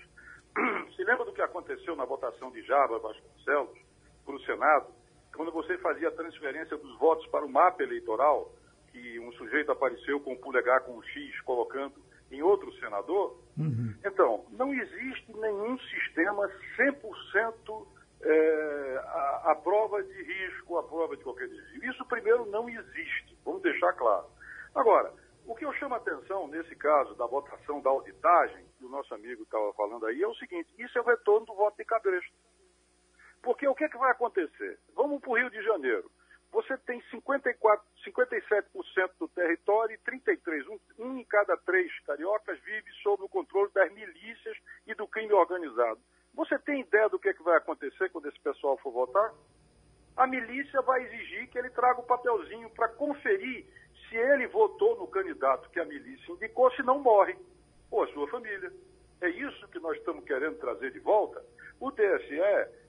Se 0.97 1.05
lembra 1.05 1.27
do 1.27 1.33
que 1.33 1.43
aconteceu 1.43 1.95
na 1.95 2.07
votação 2.07 2.51
de 2.51 2.63
Java 2.63 2.99
Vasconcelos 2.99 3.79
para 4.25 4.35
o 4.35 4.41
Senado, 4.41 4.87
quando 5.35 5.53
você 5.53 5.77
fazia 5.79 6.09
a 6.09 6.13
transferência 6.13 6.77
dos 6.79 6.99
votos 6.99 7.27
para 7.27 7.45
o 7.45 7.49
mapa 7.49 7.83
eleitoral, 7.83 8.51
que 8.91 9.21
um 9.21 9.31
sujeito 9.33 9.71
apareceu 9.71 10.19
com 10.21 10.33
o 10.33 10.39
polegar 10.39 10.81
com 10.81 10.97
um 10.97 11.03
X 11.03 11.41
colocando 11.43 11.95
em 12.31 12.43
outro 12.43 12.73
senador? 12.81 13.39
Uhum. 13.59 13.95
Então, 14.05 14.47
não 14.53 14.73
existe 14.73 15.37
nenhum 15.37 15.79
sistema 15.79 16.51
100% 16.79 17.87
é, 18.23 19.01
a, 19.05 19.53
a 19.53 19.55
prova 19.57 20.03
de 20.03 20.23
risco, 20.23 20.79
a 20.79 20.83
prova 20.83 21.17
de 21.17 21.23
qualquer 21.23 21.49
desvio. 21.49 21.91
Isso, 21.91 22.05
primeiro, 22.07 22.47
não 22.47 22.69
existe. 22.69 23.37
Vamos 23.45 23.63
deixar 23.63 23.93
claro. 23.93 24.27
Agora, 24.75 25.13
o 25.47 25.55
que 25.55 25.65
eu 25.65 25.73
chamo 25.75 25.95
a 25.95 25.99
atenção 25.99 26.49
nesse 26.49 26.75
caso 26.75 27.15
da 27.15 27.27
votação 27.27 27.81
da 27.81 27.91
auditagem, 27.91 28.67
que 28.79 28.85
o 28.85 28.89
nosso 28.89 29.15
amigo 29.15 29.45
estava 29.45 29.73
falando 29.75 30.07
aí, 30.07 30.23
é 30.23 30.27
o 30.27 30.35
seguinte: 30.35 30.69
isso 30.79 30.99
é 30.99 31.01
o 31.01 31.05
retorno 31.05 31.47
do 31.47 31.55
voto 31.55 31.77
de 31.77 31.85
cabresto. 31.85 32.33
Porque 33.43 33.67
o 33.69 33.75
que, 33.75 33.85
é 33.85 33.89
que 33.89 33.97
vai 33.97 34.11
acontecer? 34.11 34.79
Vamos 34.95 35.21
para 35.21 35.31
o 35.31 35.37
Rio 35.37 35.51
de 35.51 35.63
Janeiro. 35.63 36.11
Você 36.51 36.77
tem 36.79 37.01
54, 37.11 37.87
57% 38.05 39.11
do 39.19 39.29
território 39.29 39.95
e 39.95 39.99
33, 39.99 40.67
um, 40.69 40.79
um 40.99 41.19
em 41.19 41.25
cada 41.25 41.57
três 41.59 41.93
cariocas 42.01 42.59
vive 42.61 42.91
sob 43.03 43.23
o 43.23 43.29
controle 43.29 43.71
das 43.73 43.93
milícias 43.93 44.57
e 44.87 44.95
do 44.95 45.07
crime 45.07 45.33
organizado. 45.33 46.01
Você 46.35 46.59
tem 46.59 46.81
ideia 46.81 47.09
do 47.09 47.19
que, 47.19 47.29
é 47.29 47.35
que 47.35 47.43
vai 47.43 47.57
acontecer 47.57 48.11
quando 48.11 48.27
esse 48.27 48.41
pessoal 48.41 48.77
for 48.79 48.93
votar? 48.93 49.33
A 50.17 50.27
milícia 50.27 50.81
vai 50.83 51.03
exigir 51.05 51.49
que 51.49 51.59
ele 51.59 51.71
traga 51.71 52.01
o 52.01 52.07
papelzinho 52.07 52.71
para 52.71 52.89
conferir 52.89 53.67
se 54.09 54.17
ele 54.17 54.47
votou 54.49 54.97
no 54.97 55.07
candidato 55.07 55.71
que 55.71 55.81
a 55.81 55.85
milícia 55.85 56.33
indicou, 56.33 56.71
se 56.73 56.83
não 56.83 57.01
morre, 57.01 57.37
ou 57.91 58.03
a 58.03 58.09
sua 58.09 58.29
família. 58.29 58.73
É 59.21 59.29
isso 59.29 59.69
que 59.69 59.79
nós 59.79 59.97
estamos 59.97 60.25
querendo 60.25 60.59
trazer 60.59 60.91
de 60.93 60.99
volta. 60.99 61.43
O 61.81 61.91
TSE, 61.91 62.41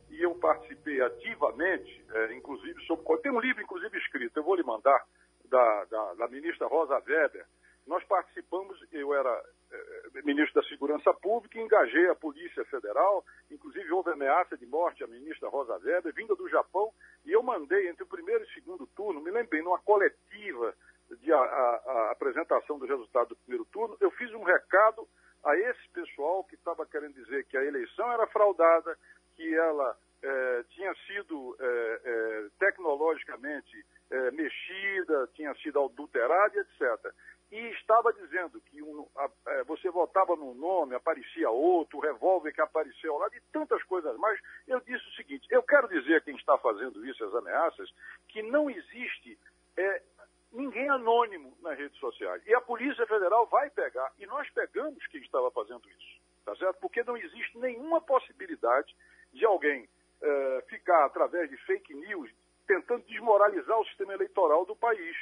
e 0.09 0.21
eu 0.21 0.35
participei 0.35 1.01
ativamente, 1.01 2.05
é, 2.11 2.33
inclusive, 2.33 2.81
sobre. 2.85 3.05
Tem 3.21 3.31
um 3.31 3.39
livro, 3.39 3.61
inclusive, 3.61 3.97
escrito, 3.97 4.37
eu 4.37 4.43
vou 4.43 4.55
lhe 4.55 4.63
mandar, 4.63 5.03
da, 5.49 5.85
da, 5.85 6.13
da 6.15 6.27
ministra 6.27 6.67
Rosa 6.67 7.01
Weber. 7.07 7.45
Nós 7.85 8.03
participamos, 8.03 8.77
eu 8.91 9.13
era 9.13 9.43
é, 9.71 10.21
ministro 10.23 10.61
da 10.61 10.67
Segurança 10.67 11.13
Pública, 11.13 11.59
engajei 11.59 12.09
a 12.09 12.15
Polícia 12.15 12.65
Federal, 12.65 13.23
inclusive 13.49 13.89
houve 13.91 14.11
ameaça 14.11 14.57
de 14.57 14.65
morte 14.65 15.03
à 15.03 15.07
ministra 15.07 15.47
Rosa 15.47 15.77
Weber, 15.77 16.13
vinda 16.13 16.35
do 16.35 16.49
Japão, 16.49 16.91
e 17.25 17.31
eu 17.31 17.41
mandei 17.41 17.87
entre 17.87 18.03
o 18.03 18.07
primeiro 18.07 18.43
e 18.43 18.47
o 18.47 18.53
segundo 18.53 18.85
turno, 18.87 19.21
me 19.21 19.31
lembrei, 19.31 19.61
numa 19.61 19.79
coletiva 19.79 20.75
de 21.21 21.31
a, 21.31 21.37
a, 21.37 21.39
a 21.39 22.11
apresentação 22.11 22.77
do 22.77 22.85
resultado 22.85 23.29
do 23.29 23.35
primeiro 23.37 23.65
turno, 23.65 23.97
eu 23.99 24.11
fiz 24.11 24.31
um 24.33 24.43
recado 24.43 25.07
a 25.43 25.55
esse 25.55 25.89
pessoal 25.89 26.43
que 26.43 26.55
estava 26.55 26.85
querendo 26.85 27.13
dizer 27.13 27.45
que 27.45 27.57
a 27.57 27.63
eleição 27.63 28.11
era 28.11 28.27
fraudada, 28.27 28.97
que 29.35 29.55
ela 29.55 29.97
é, 30.21 30.63
tinha 30.69 30.93
sido 31.05 31.55
é, 31.59 32.01
é, 32.03 32.47
tecnologicamente 32.59 33.85
mexida, 34.31 35.29
tinha 35.33 35.53
sido 35.55 35.83
adulterada, 35.83 36.57
etc. 36.57 37.13
E 37.51 37.57
estava 37.71 38.11
dizendo 38.13 38.59
que 38.61 38.81
um, 38.81 39.07
a, 39.15 39.29
é, 39.47 39.63
você 39.63 39.89
votava 39.89 40.35
num 40.35 40.53
nome, 40.53 40.95
aparecia 40.95 41.49
outro, 41.49 41.97
o 41.97 42.01
revólver 42.01 42.53
que 42.53 42.61
apareceu 42.61 43.17
lá, 43.17 43.29
de 43.29 43.41
tantas 43.53 43.81
coisas 43.83 44.15
mais. 44.17 44.39
Eu 44.67 44.81
disse 44.81 45.05
o 45.07 45.11
seguinte: 45.13 45.47
eu 45.49 45.63
quero 45.63 45.87
dizer 45.87 46.15
a 46.15 46.21
quem 46.21 46.35
está 46.35 46.57
fazendo 46.57 47.05
isso, 47.05 47.23
as 47.23 47.35
ameaças, 47.35 47.89
que 48.27 48.41
não 48.43 48.69
existe 48.69 49.39
é, 49.77 50.01
ninguém 50.51 50.89
anônimo 50.89 51.57
nas 51.61 51.77
redes 51.77 51.97
sociais. 51.99 52.41
E 52.45 52.53
a 52.53 52.61
Polícia 52.61 53.05
Federal 53.05 53.45
vai 53.47 53.69
pegar, 53.69 54.11
e 54.17 54.25
nós 54.25 54.49
pegamos 54.51 55.05
quem 55.07 55.21
estava 55.21 55.51
fazendo 55.51 55.87
isso, 55.89 56.21
tá 56.45 56.55
certo? 56.55 56.79
Porque 56.79 57.03
não 57.03 57.17
existe 57.17 57.57
nenhuma 57.57 58.01
possibilidade 58.01 58.95
de 59.33 59.45
alguém 59.45 59.87
é, 60.21 60.65
ficar, 60.69 61.05
através 61.05 61.49
de 61.49 61.57
fake 61.65 61.93
news, 61.93 62.31
tentando 62.65 63.03
desmoralizar 63.05 63.79
o 63.79 63.85
sistema 63.85 64.13
eleitoral 64.13 64.65
do 64.65 64.75
país. 64.75 65.15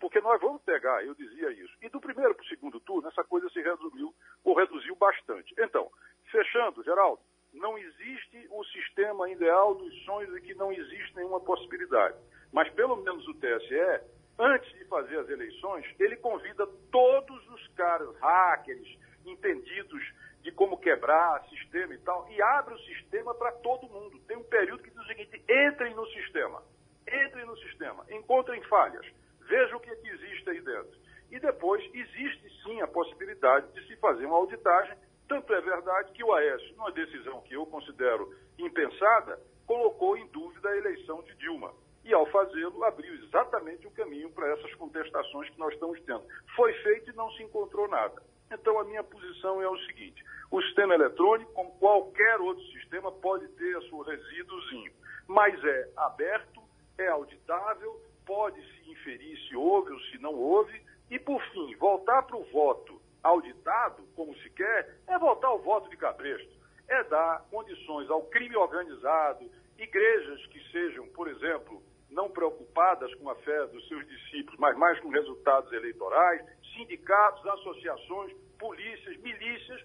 Porque 0.00 0.20
nós 0.20 0.40
vamos 0.40 0.60
pegar, 0.62 1.04
eu 1.04 1.14
dizia 1.14 1.50
isso. 1.52 1.72
E 1.80 1.88
do 1.88 2.00
primeiro 2.00 2.34
para 2.34 2.42
o 2.42 2.48
segundo 2.48 2.80
turno, 2.80 3.08
essa 3.08 3.22
coisa 3.22 3.48
se 3.50 3.60
resumiu, 3.60 4.12
ou 4.44 4.56
reduziu 4.56 4.96
bastante. 4.96 5.54
Então, 5.58 5.88
fechando, 6.30 6.82
Geraldo, 6.82 7.22
não 7.52 7.78
existe 7.78 8.48
o 8.50 8.64
sistema 8.64 9.30
ideal 9.30 9.74
dos 9.74 10.04
sonhos 10.04 10.36
e 10.36 10.40
que 10.40 10.54
não 10.54 10.72
existe 10.72 11.14
nenhuma 11.14 11.40
possibilidade. 11.40 12.16
Mas 12.52 12.68
pelo 12.70 12.96
menos 12.96 13.26
o 13.28 13.34
TSE 13.34 14.00
antes 14.38 14.72
de 14.78 14.84
fazer 14.86 15.18
as 15.18 15.28
eleições, 15.28 15.86
ele 15.98 16.16
convida 16.16 16.66
todos 16.90 17.48
os 17.50 17.68
caras, 17.68 18.14
hackers, 18.16 18.98
entendidos 19.24 20.02
de 20.42 20.50
como 20.50 20.76
quebrar 20.78 21.44
sistema 21.48 21.94
e 21.94 21.98
tal, 21.98 22.28
e 22.30 22.42
abre 22.42 22.74
o 22.74 22.78
sistema 22.80 23.34
para 23.34 23.52
todo 23.52 23.88
mundo. 23.88 24.18
Tem 24.26 24.36
um 24.36 24.44
período 24.44 24.82
que 24.82 24.90
diz 24.90 24.98
o 24.98 25.06
seguinte: 25.06 25.42
entrem 25.48 25.94
no 25.94 26.06
sistema. 26.08 26.62
Entrem 27.06 27.44
no 27.44 27.56
sistema, 27.58 28.06
encontrem 28.10 28.62
falhas, 28.62 29.04
vejam 29.40 29.76
o 29.76 29.80
que, 29.80 29.90
é 29.90 29.96
que 29.96 30.08
existe 30.08 30.48
aí 30.50 30.60
dentro. 30.60 30.96
E 31.30 31.38
depois 31.40 31.82
existe 31.92 32.62
sim 32.62 32.80
a 32.80 32.86
possibilidade 32.86 33.72
de 33.72 33.86
se 33.86 33.96
fazer 33.96 34.24
uma 34.26 34.36
auditagem. 34.36 34.96
Tanto 35.28 35.52
é 35.52 35.60
verdade 35.60 36.12
que 36.12 36.22
o 36.22 36.32
Aécio, 36.32 36.76
numa 36.76 36.92
decisão 36.92 37.40
que 37.42 37.54
eu 37.54 37.66
considero 37.66 38.32
impensada, 38.58 39.40
colocou 39.66 40.16
em 40.16 40.26
dúvida 40.28 40.68
a 40.68 40.76
eleição 40.76 41.22
de 41.22 41.34
Dilma. 41.36 41.72
E, 42.04 42.12
ao 42.12 42.26
fazê-lo, 42.26 42.84
abriu 42.84 43.14
exatamente 43.14 43.86
o 43.86 43.90
caminho 43.90 44.30
para 44.30 44.48
essas 44.52 44.74
contestações 44.74 45.48
que 45.50 45.58
nós 45.58 45.72
estamos 45.72 46.00
tendo. 46.02 46.24
Foi 46.56 46.72
feito 46.82 47.10
e 47.10 47.16
não 47.16 47.30
se 47.32 47.42
encontrou 47.42 47.88
nada. 47.88 48.22
Então, 48.50 48.78
a 48.78 48.84
minha 48.84 49.04
posição 49.04 49.62
é 49.62 49.68
o 49.68 49.78
seguinte: 49.86 50.22
o 50.50 50.60
sistema 50.62 50.94
eletrônico, 50.94 51.52
como 51.52 51.70
qualquer 51.78 52.40
outro 52.40 52.64
sistema, 52.72 53.10
pode 53.10 53.48
ter 53.48 53.76
a 53.76 53.82
seu 53.82 54.00
resíduozinho, 54.00 54.92
mas 55.26 55.64
é 55.64 55.88
aberto, 55.96 56.60
é 56.98 57.08
auditável, 57.08 58.00
pode 58.26 58.60
se 58.60 58.90
inferir 58.90 59.38
se 59.48 59.56
houve 59.56 59.92
ou 59.92 60.00
se 60.00 60.18
não 60.18 60.34
houve, 60.34 60.80
e, 61.10 61.18
por 61.18 61.42
fim, 61.50 61.74
voltar 61.76 62.22
para 62.22 62.36
o 62.36 62.44
voto 62.44 63.00
auditado, 63.22 64.02
como 64.16 64.34
se 64.36 64.50
quer, 64.50 64.96
é 65.06 65.18
voltar 65.18 65.48
ao 65.48 65.58
voto 65.58 65.88
de 65.88 65.96
cabresto, 65.96 66.52
é 66.88 67.04
dar 67.04 67.46
condições 67.50 68.10
ao 68.10 68.22
crime 68.24 68.56
organizado, 68.56 69.50
igrejas 69.78 70.44
que 70.46 70.60
sejam, 70.70 71.06
por 71.08 71.28
exemplo, 71.28 71.82
não 72.12 72.30
preocupadas 72.30 73.14
com 73.16 73.28
a 73.28 73.34
fé 73.36 73.66
dos 73.66 73.86
seus 73.88 74.06
discípulos, 74.06 74.58
mas 74.58 74.76
mais 74.76 74.98
com 75.00 75.08
resultados 75.08 75.72
eleitorais, 75.72 76.42
sindicatos, 76.76 77.44
associações, 77.46 78.32
polícias, 78.58 79.16
milícias. 79.18 79.82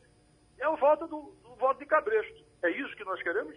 É 0.60 0.68
o 0.70 0.78
voto 0.78 1.08
do, 1.08 1.34
do 1.44 1.56
voto 1.56 1.80
de 1.80 1.86
cabresto. 1.86 2.44
É 2.64 2.70
isso 2.72 2.96
que 2.96 3.04
nós 3.04 3.22
queremos? 3.22 3.56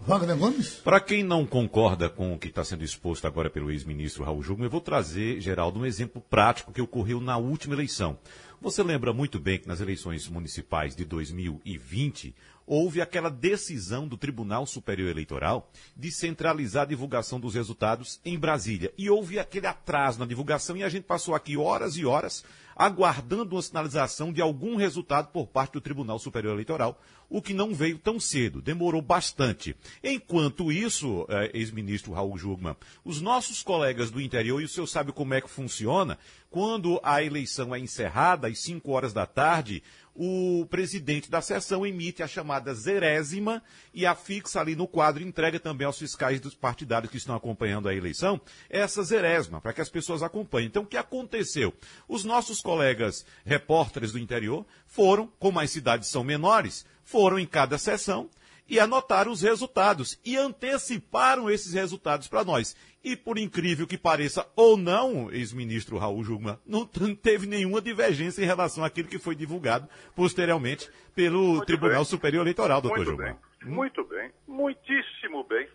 Wagner 0.00 0.36
Gomes? 0.36 0.76
Para 0.76 1.00
quem 1.00 1.22
não 1.22 1.44
concorda 1.44 2.08
com 2.08 2.32
o 2.32 2.38
que 2.38 2.48
está 2.48 2.64
sendo 2.64 2.84
exposto 2.84 3.26
agora 3.26 3.50
pelo 3.50 3.70
ex-ministro 3.70 4.24
Raul 4.24 4.42
Jugman, 4.42 4.66
eu 4.66 4.70
vou 4.70 4.80
trazer, 4.80 5.40
Geraldo, 5.40 5.80
um 5.80 5.84
exemplo 5.84 6.22
prático 6.30 6.72
que 6.72 6.80
ocorreu 6.80 7.20
na 7.20 7.36
última 7.36 7.74
eleição. 7.74 8.18
Você 8.60 8.82
lembra 8.82 9.12
muito 9.12 9.38
bem 9.38 9.56
que 9.56 9.68
nas 9.68 9.80
eleições 9.80 10.26
municipais 10.26 10.96
de 10.96 11.04
2020 11.04 12.34
houve 12.66 13.00
aquela 13.00 13.30
decisão 13.30 14.08
do 14.08 14.16
Tribunal 14.16 14.66
Superior 14.66 15.08
Eleitoral 15.08 15.70
de 15.96 16.10
centralizar 16.10 16.82
a 16.82 16.86
divulgação 16.86 17.38
dos 17.38 17.54
resultados 17.54 18.20
em 18.24 18.36
Brasília. 18.36 18.92
E 18.98 19.08
houve 19.08 19.38
aquele 19.38 19.68
atraso 19.68 20.18
na 20.18 20.26
divulgação 20.26 20.76
e 20.76 20.82
a 20.82 20.88
gente 20.88 21.04
passou 21.04 21.36
aqui 21.36 21.56
horas 21.56 21.96
e 21.96 22.04
horas 22.04 22.44
aguardando 22.78 23.56
uma 23.56 23.62
sinalização 23.62 24.32
de 24.32 24.40
algum 24.40 24.76
resultado 24.76 25.32
por 25.32 25.48
parte 25.48 25.72
do 25.72 25.80
Tribunal 25.80 26.20
Superior 26.20 26.52
Eleitoral, 26.52 26.96
o 27.28 27.42
que 27.42 27.52
não 27.52 27.74
veio 27.74 27.98
tão 27.98 28.20
cedo, 28.20 28.62
demorou 28.62 29.02
bastante. 29.02 29.76
Enquanto 30.02 30.70
isso, 30.70 31.26
eh, 31.28 31.50
ex-ministro 31.52 32.12
Raul 32.12 32.38
Jugman, 32.38 32.76
os 33.04 33.20
nossos 33.20 33.62
colegas 33.62 34.10
do 34.10 34.20
interior, 34.20 34.62
e 34.62 34.64
o 34.64 34.68
senhor 34.68 34.86
sabe 34.86 35.12
como 35.12 35.34
é 35.34 35.40
que 35.40 35.50
funciona, 35.50 36.16
quando 36.48 37.00
a 37.02 37.22
eleição 37.22 37.74
é 37.74 37.80
encerrada, 37.80 38.46
às 38.46 38.60
5 38.60 38.90
horas 38.92 39.12
da 39.12 39.26
tarde, 39.26 39.82
o 40.20 40.66
presidente 40.66 41.30
da 41.30 41.40
sessão 41.40 41.86
emite 41.86 42.24
a 42.24 42.26
chamada 42.26 42.74
zerésima 42.74 43.62
e 43.94 44.04
afixa 44.04 44.60
ali 44.60 44.74
no 44.74 44.88
quadro, 44.88 45.22
entrega 45.22 45.60
também 45.60 45.86
aos 45.86 45.96
fiscais 45.96 46.40
dos 46.40 46.56
partidários 46.56 47.08
que 47.08 47.16
estão 47.16 47.36
acompanhando 47.36 47.88
a 47.88 47.94
eleição, 47.94 48.40
essa 48.68 49.00
zerésima, 49.04 49.60
para 49.60 49.72
que 49.72 49.80
as 49.80 49.88
pessoas 49.88 50.20
acompanhem. 50.20 50.66
Então, 50.66 50.82
o 50.82 50.86
que 50.86 50.96
aconteceu? 50.96 51.72
Os 52.08 52.24
nossos 52.24 52.60
colegas 52.60 53.24
repórteres 53.44 54.10
do 54.10 54.18
interior 54.18 54.66
foram, 54.88 55.32
como 55.38 55.60
as 55.60 55.70
cidades 55.70 56.08
são 56.08 56.24
menores, 56.24 56.84
foram 57.04 57.38
em 57.38 57.46
cada 57.46 57.78
sessão 57.78 58.28
e 58.68 58.78
anotaram 58.80 59.30
os 59.30 59.40
resultados 59.40 60.18
e 60.24 60.36
anteciparam 60.36 61.48
esses 61.48 61.72
resultados 61.72 62.26
para 62.26 62.44
nós. 62.44 62.74
E 63.08 63.16
por 63.16 63.38
incrível 63.38 63.86
que 63.86 63.96
pareça 63.96 64.46
ou 64.54 64.76
não, 64.76 65.32
ex-ministro 65.32 65.96
Raul 65.96 66.22
Jugman, 66.22 66.58
não 66.66 66.84
teve 66.84 67.46
nenhuma 67.46 67.80
divergência 67.80 68.42
em 68.42 68.44
relação 68.44 68.84
àquilo 68.84 69.08
que 69.08 69.18
foi 69.18 69.34
divulgado 69.34 69.88
posteriormente 70.14 70.90
pelo 71.14 71.54
Muito 71.54 71.64
Tribunal 71.64 72.02
bem. 72.02 72.04
Superior 72.04 72.42
Eleitoral, 72.42 72.82
doutor 72.82 72.98
Muito 72.98 73.10
Jugman. 73.12 73.32
Bem. 73.62 73.70
Muito 73.72 74.04
bem, 74.04 74.30
muitíssimo 74.46 75.42
bem. 75.44 75.66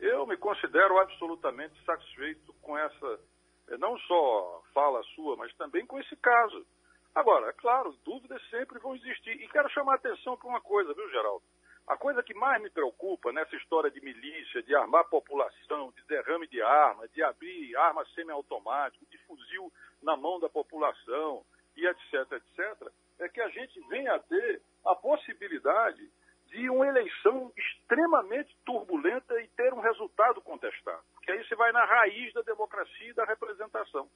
Eu 0.00 0.26
me 0.26 0.36
considero 0.36 0.98
absolutamente 0.98 1.72
satisfeito 1.86 2.52
com 2.60 2.76
essa, 2.76 3.20
eh, 3.68 3.78
não 3.78 3.96
só 4.00 4.60
fala 4.74 5.00
sua, 5.14 5.36
mas 5.36 5.54
também 5.54 5.86
com 5.86 6.00
esse 6.00 6.16
caso. 6.16 6.66
Agora, 7.14 7.50
é 7.50 7.52
claro, 7.52 7.94
dúvidas 8.04 8.42
sempre 8.50 8.80
vão 8.80 8.96
existir. 8.96 9.40
E 9.40 9.46
quero 9.50 9.70
chamar 9.70 9.92
a 9.92 9.96
atenção 9.96 10.36
para 10.36 10.48
uma 10.48 10.60
coisa, 10.60 10.92
viu, 10.94 11.08
Geraldo? 11.10 11.44
A 11.86 11.96
coisa 11.96 12.22
que 12.22 12.34
mais 12.34 12.62
me 12.62 12.70
preocupa 12.70 13.32
nessa 13.32 13.56
história 13.56 13.90
de 13.90 14.00
milícia, 14.00 14.62
de 14.62 14.74
armar 14.74 15.04
população, 15.08 15.92
de 15.92 16.02
derrame 16.06 16.46
de 16.46 16.62
arma, 16.62 17.08
de 17.08 17.22
abrir 17.22 17.76
arma 17.76 18.04
semiautomática, 18.14 19.04
de 19.06 19.18
fuzil 19.18 19.72
na 20.02 20.16
mão 20.16 20.38
da 20.38 20.48
população 20.48 21.44
e 21.76 21.86
etc, 21.86 22.32
etc, 22.32 22.92
é 23.18 23.28
que 23.28 23.40
a 23.40 23.48
gente 23.48 23.80
venha 23.88 24.14
a 24.14 24.18
ter 24.20 24.62
a 24.86 24.94
possibilidade 24.94 26.08
de 26.46 26.68
uma 26.68 26.86
eleição 26.86 27.50
extremamente 27.56 28.54
turbulenta 28.64 29.40
e 29.40 29.48
ter 29.48 29.72
um 29.72 29.80
resultado 29.80 30.40
contestado. 30.42 31.02
Porque 31.14 31.32
aí 31.32 31.42
você 31.44 31.54
vai 31.54 31.72
na 31.72 31.84
raiz 31.84 32.32
da 32.34 32.42
democracia 32.42 33.10
e 33.10 33.14
da 33.14 33.24
representação 33.24 34.08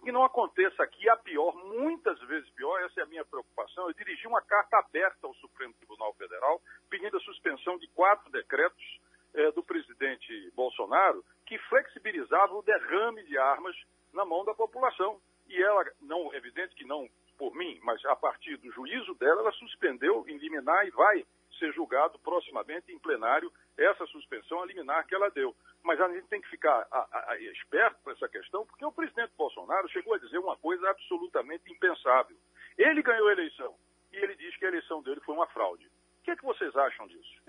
que 0.00 0.12
não 0.12 0.24
aconteça 0.24 0.82
aqui 0.82 1.08
a 1.08 1.16
pior, 1.16 1.54
muitas 1.54 2.18
vezes 2.22 2.48
pior, 2.50 2.80
essa 2.82 3.00
é 3.00 3.02
a 3.02 3.06
minha 3.06 3.24
preocupação. 3.24 3.86
Eu 3.86 3.94
dirigi 3.94 4.26
uma 4.26 4.42
carta 4.42 4.78
aberta 4.78 5.26
ao 5.26 5.34
Supremo 5.34 5.74
Tribunal 5.74 6.14
Federal 6.14 6.60
pedindo 6.88 7.16
a 7.16 7.20
suspensão 7.20 7.78
de 7.78 7.86
quatro 7.88 8.30
decretos 8.30 9.00
eh, 9.34 9.52
do 9.52 9.62
presidente 9.62 10.50
Bolsonaro 10.54 11.24
que 11.46 11.58
flexibilizavam 11.58 12.58
o 12.58 12.62
derrame 12.62 13.22
de 13.24 13.38
armas 13.38 13.76
na 14.12 14.24
mão 14.24 14.44
da 14.44 14.54
população. 14.54 15.20
E 15.46 15.62
ela, 15.62 15.84
não, 16.00 16.32
evidente 16.34 16.74
que 16.74 16.84
não 16.84 17.08
por 17.38 17.54
mim, 17.54 17.78
mas 17.82 18.04
a 18.04 18.14
partir 18.14 18.56
do 18.58 18.70
juízo 18.70 19.14
dela, 19.14 19.40
ela 19.40 19.52
suspendeu 19.52 20.24
em 20.28 20.36
liminar 20.36 20.86
e 20.86 20.90
vai 20.90 21.24
ser 21.58 21.72
julgado 21.72 22.18
proximamente 22.18 22.92
em 22.92 22.98
plenário 22.98 23.50
essa 23.80 24.06
suspensão 24.06 24.62
a 24.62 24.66
liminar 24.66 25.06
que 25.06 25.14
ela 25.14 25.30
deu. 25.30 25.54
Mas 25.82 26.00
a 26.00 26.08
gente 26.08 26.26
tem 26.28 26.40
que 26.40 26.48
ficar 26.48 26.86
a, 26.90 26.98
a, 26.98 27.32
a, 27.32 27.38
esperto 27.38 27.96
para 28.04 28.12
essa 28.12 28.28
questão, 28.28 28.66
porque 28.66 28.84
o 28.84 28.92
presidente 28.92 29.32
Bolsonaro 29.36 29.88
chegou 29.88 30.14
a 30.14 30.18
dizer 30.18 30.38
uma 30.38 30.56
coisa 30.56 30.88
absolutamente 30.90 31.72
impensável. 31.72 32.36
Ele 32.76 33.02
ganhou 33.02 33.28
a 33.28 33.32
eleição 33.32 33.74
e 34.12 34.16
ele 34.16 34.36
diz 34.36 34.56
que 34.56 34.64
a 34.64 34.68
eleição 34.68 35.02
dele 35.02 35.20
foi 35.20 35.34
uma 35.34 35.46
fraude. 35.48 35.86
O 35.86 36.22
que, 36.22 36.30
é 36.30 36.36
que 36.36 36.44
vocês 36.44 36.74
acham 36.76 37.06
disso? 37.06 37.42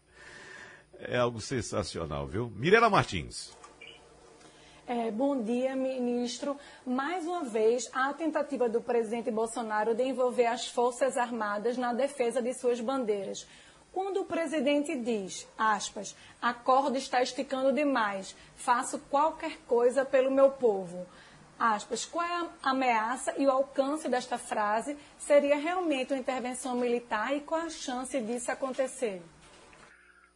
é 0.98 1.16
algo 1.16 1.40
sensacional, 1.40 2.26
viu? 2.26 2.50
Mirela 2.50 2.90
Martins. 2.90 3.56
É, 4.86 5.10
bom 5.10 5.42
dia, 5.42 5.74
ministro. 5.74 6.58
Mais 6.84 7.24
uma 7.24 7.42
vez, 7.44 7.90
a 7.94 8.12
tentativa 8.12 8.68
do 8.68 8.82
presidente 8.82 9.30
Bolsonaro 9.30 9.94
de 9.94 10.02
envolver 10.02 10.44
as 10.44 10.68
Forças 10.68 11.16
Armadas 11.16 11.78
na 11.78 11.94
defesa 11.94 12.42
de 12.42 12.52
suas 12.52 12.80
bandeiras. 12.80 13.48
Quando 13.94 14.22
o 14.22 14.24
presidente 14.24 14.96
diz, 14.96 15.48
aspas, 15.56 16.16
a 16.42 16.52
corda 16.52 16.98
está 16.98 17.22
esticando 17.22 17.72
demais, 17.72 18.36
faço 18.56 18.98
qualquer 19.08 19.56
coisa 19.68 20.04
pelo 20.04 20.32
meu 20.32 20.50
povo, 20.50 21.06
aspas, 21.56 22.04
qual 22.04 22.26
é 22.26 22.50
a 22.60 22.70
ameaça 22.70 23.40
e 23.40 23.46
o 23.46 23.50
alcance 23.52 24.08
desta 24.08 24.36
frase? 24.36 24.98
Seria 25.16 25.54
realmente 25.54 26.12
uma 26.12 26.18
intervenção 26.18 26.74
militar 26.74 27.36
e 27.36 27.42
qual 27.42 27.60
a 27.60 27.70
chance 27.70 28.20
disso 28.20 28.50
acontecer? 28.50 29.22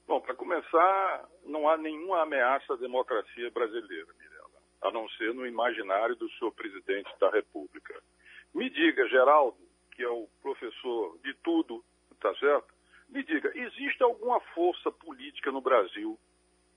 Bom, 0.07 0.21
para 0.21 0.37
começar, 0.37 1.29
não 1.45 1.69
há 1.69 1.77
nenhuma 1.77 2.23
ameaça 2.23 2.75
à 2.75 2.77
democracia 2.77 3.51
brasileira, 3.51 4.07
Mirella, 4.21 4.63
a 4.83 4.93
não 4.93 5.09
ser 5.09 5.35
no 5.35 5.45
imaginário 5.45 6.15
do 6.15 6.31
senhor 6.31 6.53
presidente 6.53 7.11
da 7.19 7.29
República. 7.29 8.01
Me 8.55 8.71
diga, 8.71 9.09
Geraldo, 9.09 9.59
que 9.97 10.05
é 10.05 10.09
o 10.09 10.29
professor 10.41 11.19
de 11.25 11.35
tudo, 11.43 11.85
tá 12.21 12.33
certo? 12.37 12.78
Me 13.09 13.23
diga, 13.25 13.51
existe 13.55 14.03
alguma 14.03 14.41
força 14.55 14.91
política 14.93 15.51
no 15.51 15.61
Brasil, 15.61 16.19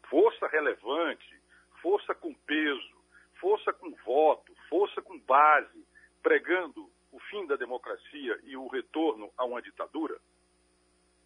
força 0.09 0.47
relevante, 0.47 1.41
força 1.81 2.15
com 2.15 2.33
peso, 2.33 3.01
força 3.39 3.73
com 3.73 3.91
voto, 4.05 4.53
força 4.69 5.01
com 5.01 5.19
base, 5.19 5.85
pregando 6.23 6.89
o 7.11 7.19
fim 7.19 7.45
da 7.47 7.55
democracia 7.55 8.39
e 8.43 8.55
o 8.55 8.67
retorno 8.67 9.29
a 9.37 9.43
uma 9.43 9.61
ditadura? 9.61 10.17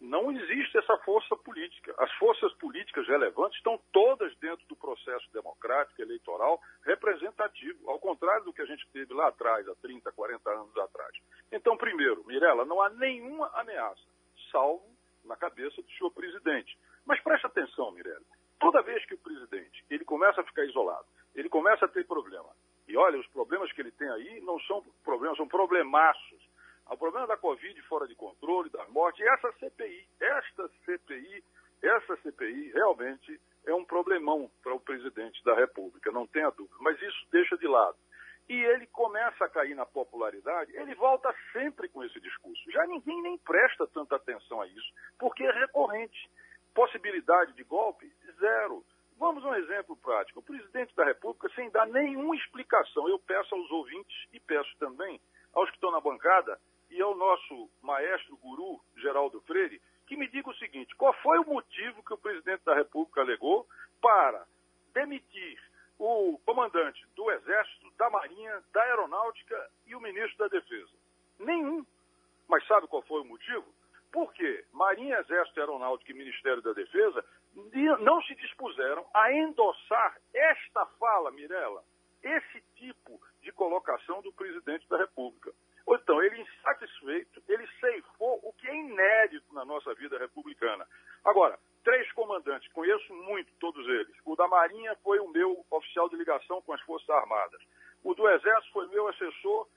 Não 0.00 0.30
existe 0.30 0.76
essa 0.76 0.96
força 0.98 1.34
política. 1.36 1.94
As 1.98 2.12
forças 2.14 2.52
políticas 2.54 3.06
relevantes 3.06 3.56
estão 3.56 3.80
todas 3.92 4.36
dentro 4.38 4.66
do 4.66 4.76
processo 4.76 5.26
democrático, 5.32 6.02
eleitoral, 6.02 6.60
representativo, 6.82 7.90
ao 7.90 7.98
contrário 7.98 8.44
do 8.44 8.52
que 8.52 8.60
a 8.60 8.66
gente 8.66 8.86
teve 8.92 9.14
lá 9.14 9.28
atrás, 9.28 9.66
há 9.66 9.74
30, 9.76 10.12
40 10.12 10.50
anos 10.50 10.76
atrás. 10.76 11.16
Então, 11.50 11.76
primeiro, 11.76 12.24
Mirella, 12.26 12.64
não 12.64 12.82
há 12.82 12.90
nenhuma 12.90 13.48
ameaça, 13.54 14.02
salvo 14.50 14.95
na 15.26 15.36
cabeça 15.36 15.82
do 15.82 15.90
senhor 15.92 16.10
presidente. 16.10 16.78
Mas 17.04 17.20
preste 17.22 17.46
atenção, 17.46 17.90
Mirella. 17.92 18.24
Toda 18.58 18.82
vez 18.82 19.04
que 19.06 19.14
o 19.14 19.18
presidente 19.18 19.84
ele 19.90 20.04
começa 20.04 20.40
a 20.40 20.44
ficar 20.44 20.64
isolado, 20.64 21.06
ele 21.34 21.48
começa 21.48 21.84
a 21.84 21.88
ter 21.88 22.06
problema. 22.06 22.48
E 22.88 22.96
olha, 22.96 23.18
os 23.18 23.26
problemas 23.28 23.70
que 23.72 23.80
ele 23.80 23.90
tem 23.90 24.08
aí 24.08 24.40
não 24.40 24.58
são 24.60 24.82
problemas, 25.04 25.36
são 25.36 25.48
problemaços. 25.48 26.48
O 26.88 26.96
problema 26.96 27.26
da 27.26 27.36
Covid 27.36 27.80
fora 27.82 28.06
de 28.06 28.14
controle, 28.14 28.70
da 28.70 28.86
morte, 28.88 29.22
essa 29.22 29.52
CPI, 29.58 30.06
esta 30.20 30.68
CPI, 30.84 31.44
essa 31.82 32.16
CPI 32.18 32.72
realmente 32.72 33.40
é 33.66 33.74
um 33.74 33.84
problemão 33.84 34.50
para 34.62 34.74
o 34.74 34.80
presidente 34.80 35.42
da 35.44 35.54
República, 35.54 36.12
não 36.12 36.26
tenha 36.26 36.50
dúvida. 36.50 36.76
Mas 36.80 37.00
isso 37.02 37.26
deixa 37.32 37.56
de 37.58 37.66
lado 37.66 37.96
e 38.48 38.54
ele 38.54 38.86
começa 38.86 39.44
a 39.44 39.48
cair 39.48 39.74
na 39.74 39.84
popularidade, 39.84 40.74
ele 40.76 40.94
volta 40.94 41.34
sempre 41.52 41.88
com 41.88 42.04
esse 42.04 42.20
discurso. 42.20 42.70
Já 42.70 42.86
ninguém 42.86 43.20
nem 43.22 43.36
presta 43.38 43.86
tanta 43.88 44.16
atenção 44.16 44.60
a 44.60 44.66
isso, 44.66 44.92
porque 45.18 45.44
é 45.44 45.50
recorrente. 45.52 46.30
possibilidade 46.74 47.54
de 47.54 47.64
golpe, 47.64 48.06
zero. 48.38 48.84
Vamos 49.18 49.42
a 49.46 49.48
um 49.48 49.54
exemplo 49.54 49.96
prático. 49.96 50.40
O 50.40 50.42
presidente 50.42 50.94
da 50.94 51.06
República, 51.06 51.48
sem 51.54 51.70
dar 51.70 51.86
nenhuma 51.86 52.36
explicação, 52.36 53.08
eu 53.08 53.18
peço 53.18 53.54
aos 53.54 53.70
ouvintes 53.70 54.14
e 54.30 54.38
peço 54.38 54.76
também 54.78 55.18
aos 55.54 55.70
que 55.70 55.76
estão 55.76 55.90
na 55.90 56.02
bancada 56.02 56.60
e 56.90 57.00
ao 57.00 57.16
nosso 57.16 57.70
maestro 57.82 58.36
guru, 58.36 58.78
Geraldo 58.98 59.40
Freire, 59.40 59.80
que 60.06 60.18
me 60.18 60.28
diga 60.28 60.50
o 60.50 60.56
seguinte: 60.56 60.94
qual 60.96 61.14
foi 61.14 61.38
o 61.38 61.46
motivo 61.46 62.04
que 62.04 62.12
o 62.12 62.18
presidente 62.18 62.62
da 62.64 62.74
República 62.74 63.22
alegou 63.22 63.66
para 64.00 64.46
demitir 64.92 65.58
o 65.98 66.38
comandante 66.44 67.04
do 67.14 67.30
Exército, 67.30 67.90
da 67.96 68.10
Marinha, 68.10 68.62
da 68.72 68.82
Aeronáutica 68.82 69.70
e 69.86 69.94
o 69.94 70.00
ministro 70.00 70.38
da 70.38 70.48
Defesa? 70.48 70.92
Nenhum. 71.38 71.84
Mas 72.48 72.66
sabe 72.66 72.86
qual 72.86 73.02
foi 73.02 73.22
o 73.22 73.24
motivo? 73.24 73.66
Porque 74.12 74.64
Marinha, 74.72 75.18
Exército, 75.18 75.60
Aeronáutica 75.60 76.12
e 76.12 76.14
Ministério 76.14 76.62
da 76.62 76.72
Defesa 76.72 77.24
não 78.00 78.22
se 78.22 78.34
dispuseram 78.34 79.06
a 79.12 79.32
endossar 79.32 80.16
esta 80.32 80.86
fala, 80.98 81.30
Mirella, 81.30 81.82
esse 82.22 82.60
tipo 82.76 83.20
de 83.40 83.52
colocação 83.52 84.22
do 84.22 84.32
presidente 84.32 84.88
da 84.88 84.98
República. 84.98 85.52
Então, 85.88 86.22
ele 86.22 86.40
insatisfeito, 86.40 87.42
ele 87.48 87.66
ceifou 87.80 88.40
o 88.42 88.52
que 88.52 88.68
é 88.68 88.74
inédito 88.74 89.54
na 89.54 89.64
nossa 89.64 89.94
vida 89.94 90.18
republicana. 90.18 90.86
Agora, 91.24 91.58
três 91.86 92.10
comandantes, 92.14 92.70
conheço 92.72 93.14
muito 93.14 93.48
todos 93.60 93.86
eles. 93.86 94.12
O 94.24 94.34
da 94.34 94.48
Marinha 94.48 94.96
foi 95.04 95.20
o 95.20 95.28
meu 95.28 95.64
oficial 95.70 96.08
de 96.08 96.16
ligação 96.16 96.60
com 96.62 96.72
as 96.72 96.80
Forças 96.80 97.08
Armadas. 97.08 97.62
O 98.02 98.12
do 98.12 98.28
Exército 98.28 98.72
foi 98.72 98.88
meu 98.88 99.06
assessor 99.06 99.68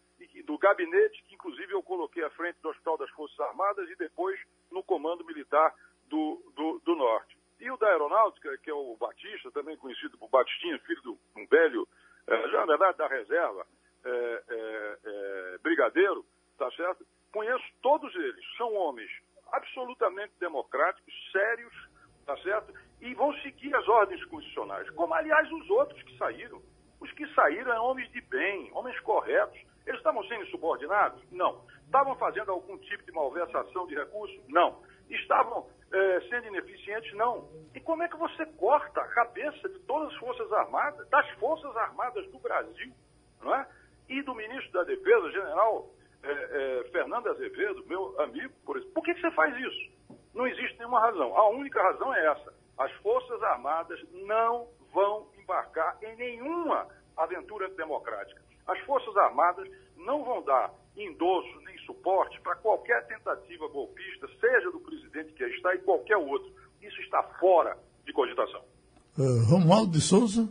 do 0.44 0.58
gabinete, 0.58 1.24
que 1.28 1.36
inclusive 1.36 1.72
eu 1.72 1.84
coloquei 1.84 2.24
à 2.24 2.30
frente 2.32 2.58
do 2.64 2.70
Hospital 2.70 2.98
das 2.98 3.12
Forças 3.12 3.40
Armadas 3.40 3.88
e 3.92 3.96
depois 3.96 4.40
no 4.72 4.82
Comando 4.82 5.24
Militar 5.24 5.72
do, 6.08 6.42
do, 6.56 6.80
do 6.84 6.96
Norte. 6.96 7.38
E 7.60 7.70
o 7.70 7.78
da 7.78 7.88
Aeronáutica, 7.90 8.58
que 8.58 8.72
é 8.72 8.74
o 8.74 8.98
Batista, 8.98 9.52
também 9.52 9.78
conhecido 9.78 10.18
por 10.18 10.30
Batistinha, 10.30 10.80
filho 10.80 11.02
de 11.04 11.10
um 11.10 11.46
velho, 11.46 11.88
eh, 12.26 12.50
já 12.50 12.66
na 12.66 12.66
verdade 12.66 12.98
da 12.98 13.08
reserva, 13.08 13.68
é, 14.04 14.44
é, 14.50 15.58
brigadeiro, 15.62 16.26
tá 16.58 16.72
certo? 16.72 17.06
Conheço 17.32 17.66
todos 17.84 18.16
eles, 18.16 18.58
são 18.58 18.74
homens 18.74 19.12
absolutamente 19.52 20.34
democráticos, 20.40 21.14
sérios, 21.32 21.89
tá 22.30 22.38
certo? 22.44 22.72
E 23.02 23.14
vão 23.16 23.34
seguir 23.42 23.74
as 23.76 23.88
ordens 23.88 24.24
constitucionais, 24.26 24.88
como 24.92 25.14
aliás 25.16 25.52
os 25.52 25.70
outros 25.72 26.02
que 26.04 26.16
saíram. 26.18 26.62
Os 27.02 27.12
que 27.14 27.26
saíram 27.34 27.72
eram 27.72 27.86
homens 27.86 28.12
de 28.12 28.22
bem, 28.22 28.70
homens 28.74 29.00
corretos. 29.00 29.60
Eles 29.88 30.00
estavam 30.00 30.24
sendo 30.26 30.46
subordinados? 30.48 31.20
Não. 31.32 31.66
Estavam 31.86 32.16
fazendo 32.18 32.52
algum 32.52 32.78
tipo 32.78 33.04
de 33.04 33.12
malversação 33.12 33.88
de 33.88 33.96
recursos? 33.96 34.40
Não. 34.48 34.84
Estavam 35.10 35.68
é, 35.92 36.22
sendo 36.30 36.48
ineficientes? 36.48 37.12
Não. 37.16 37.50
E 37.74 37.80
como 37.80 38.04
é 38.04 38.08
que 38.08 38.18
você 38.18 38.46
corta 38.46 39.02
a 39.02 39.08
cabeça 39.08 39.68
de 39.68 39.80
todas 39.80 40.14
as 40.14 40.20
Forças 40.20 40.52
Armadas, 40.54 41.10
das 41.10 41.28
Forças 41.40 41.76
Armadas 41.78 42.30
do 42.32 42.38
Brasil, 42.38 42.94
não 43.42 43.56
é? 43.56 43.68
E 44.08 44.22
do 44.22 44.36
ministro 44.36 44.72
da 44.74 44.84
Defesa, 44.84 45.32
general 45.32 45.90
é, 46.22 46.32
é, 46.32 46.84
Fernando 46.92 47.28
Azevedo, 47.30 47.84
meu 47.88 48.22
amigo, 48.22 48.54
por. 48.66 48.80
Por 48.94 49.04
que, 49.04 49.16
que 49.16 49.22
você 49.22 49.32
faz 49.32 49.56
isso? 49.56 49.99
Não 50.34 50.48
existe 50.48 50.78
nenhuma 50.78 51.00
razão. 51.00 51.36
A 51.36 51.50
única 51.50 51.82
razão 51.82 52.14
é 52.14 52.26
essa. 52.28 52.54
As 52.78 52.92
Forças 53.02 53.42
Armadas 53.44 54.00
não 54.12 54.68
vão 54.94 55.28
embarcar 55.38 55.98
em 56.02 56.16
nenhuma 56.16 56.88
aventura 57.18 57.70
democrática. 57.70 58.42
As 58.68 58.80
Forças 58.82 59.16
Armadas 59.18 59.68
não 59.98 60.24
vão 60.24 60.44
dar 60.44 60.74
endosso 60.96 61.60
nem 61.66 61.78
suporte 61.80 62.40
para 62.42 62.56
qualquer 62.56 63.06
tentativa 63.08 63.68
golpista, 63.68 64.28
seja 64.40 64.72
do 64.72 64.80
presidente 64.80 65.34
que 65.34 65.44
está 65.44 65.74
e 65.76 65.80
qualquer 65.80 66.18
outro. 66.18 66.52
Isso 66.82 67.00
está 67.02 67.24
fora 67.40 67.78
de 68.06 68.14
cogitação. 68.14 68.62
Uh, 69.18 69.44
Romualdo 69.50 69.92
de 69.92 70.02
Souza. 70.02 70.50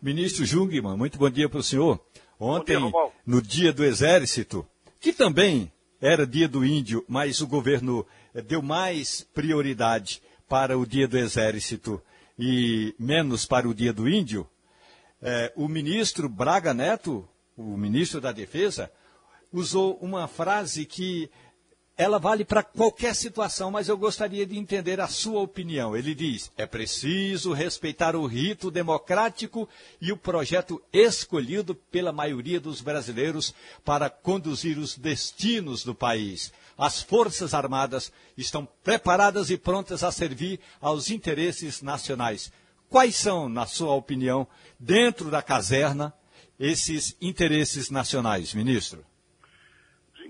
Ministro 0.00 0.44
Jungmann, 0.44 0.96
muito 0.96 1.18
bom 1.18 1.28
dia 1.28 1.48
para 1.48 1.58
o 1.58 1.62
senhor. 1.62 1.98
Ontem, 2.38 2.78
dia, 2.78 3.10
no 3.26 3.42
dia 3.42 3.72
do 3.72 3.82
Exército, 3.82 4.66
que 5.00 5.12
também 5.12 5.72
era 6.00 6.26
dia 6.26 6.46
do 6.46 6.64
índio, 6.64 7.04
mas 7.08 7.40
o 7.40 7.46
governo 7.46 8.06
deu 8.42 8.62
mais 8.62 9.26
prioridade 9.34 10.22
para 10.48 10.78
o 10.78 10.86
dia 10.86 11.08
do 11.08 11.18
Exército 11.18 12.02
e 12.38 12.94
menos 12.98 13.46
para 13.46 13.68
o 13.68 13.74
dia 13.74 13.92
do 13.92 14.08
índio, 14.08 14.48
eh, 15.22 15.52
o 15.56 15.68
ministro 15.68 16.28
Braga 16.28 16.74
Neto, 16.74 17.26
o 17.56 17.76
ministro 17.76 18.20
da 18.20 18.32
Defesa, 18.32 18.90
usou 19.52 19.96
uma 20.02 20.28
frase 20.28 20.84
que 20.84 21.30
ela 21.96 22.18
vale 22.18 22.44
para 22.44 22.62
qualquer 22.62 23.14
situação, 23.14 23.70
mas 23.70 23.88
eu 23.88 23.96
gostaria 23.96 24.44
de 24.44 24.58
entender 24.58 25.00
a 25.00 25.08
sua 25.08 25.40
opinião. 25.40 25.96
Ele 25.96 26.14
diz: 26.14 26.52
é 26.54 26.66
preciso 26.66 27.54
respeitar 27.54 28.14
o 28.14 28.26
rito 28.26 28.70
democrático 28.70 29.66
e 29.98 30.12
o 30.12 30.16
projeto 30.16 30.82
escolhido 30.92 31.74
pela 31.74 32.12
maioria 32.12 32.60
dos 32.60 32.82
brasileiros 32.82 33.54
para 33.82 34.10
conduzir 34.10 34.76
os 34.76 34.98
destinos 34.98 35.82
do 35.82 35.94
país. 35.94 36.52
As 36.78 37.02
Forças 37.02 37.54
Armadas 37.54 38.12
estão 38.36 38.66
preparadas 38.84 39.50
e 39.50 39.56
prontas 39.56 40.04
a 40.04 40.12
servir 40.12 40.60
aos 40.80 41.10
interesses 41.10 41.82
nacionais. 41.82 42.52
Quais 42.88 43.16
são, 43.16 43.48
na 43.48 43.66
sua 43.66 43.94
opinião, 43.94 44.46
dentro 44.78 45.30
da 45.30 45.42
caserna, 45.42 46.12
esses 46.58 47.16
interesses 47.20 47.90
nacionais, 47.90 48.54
ministro? 48.54 49.04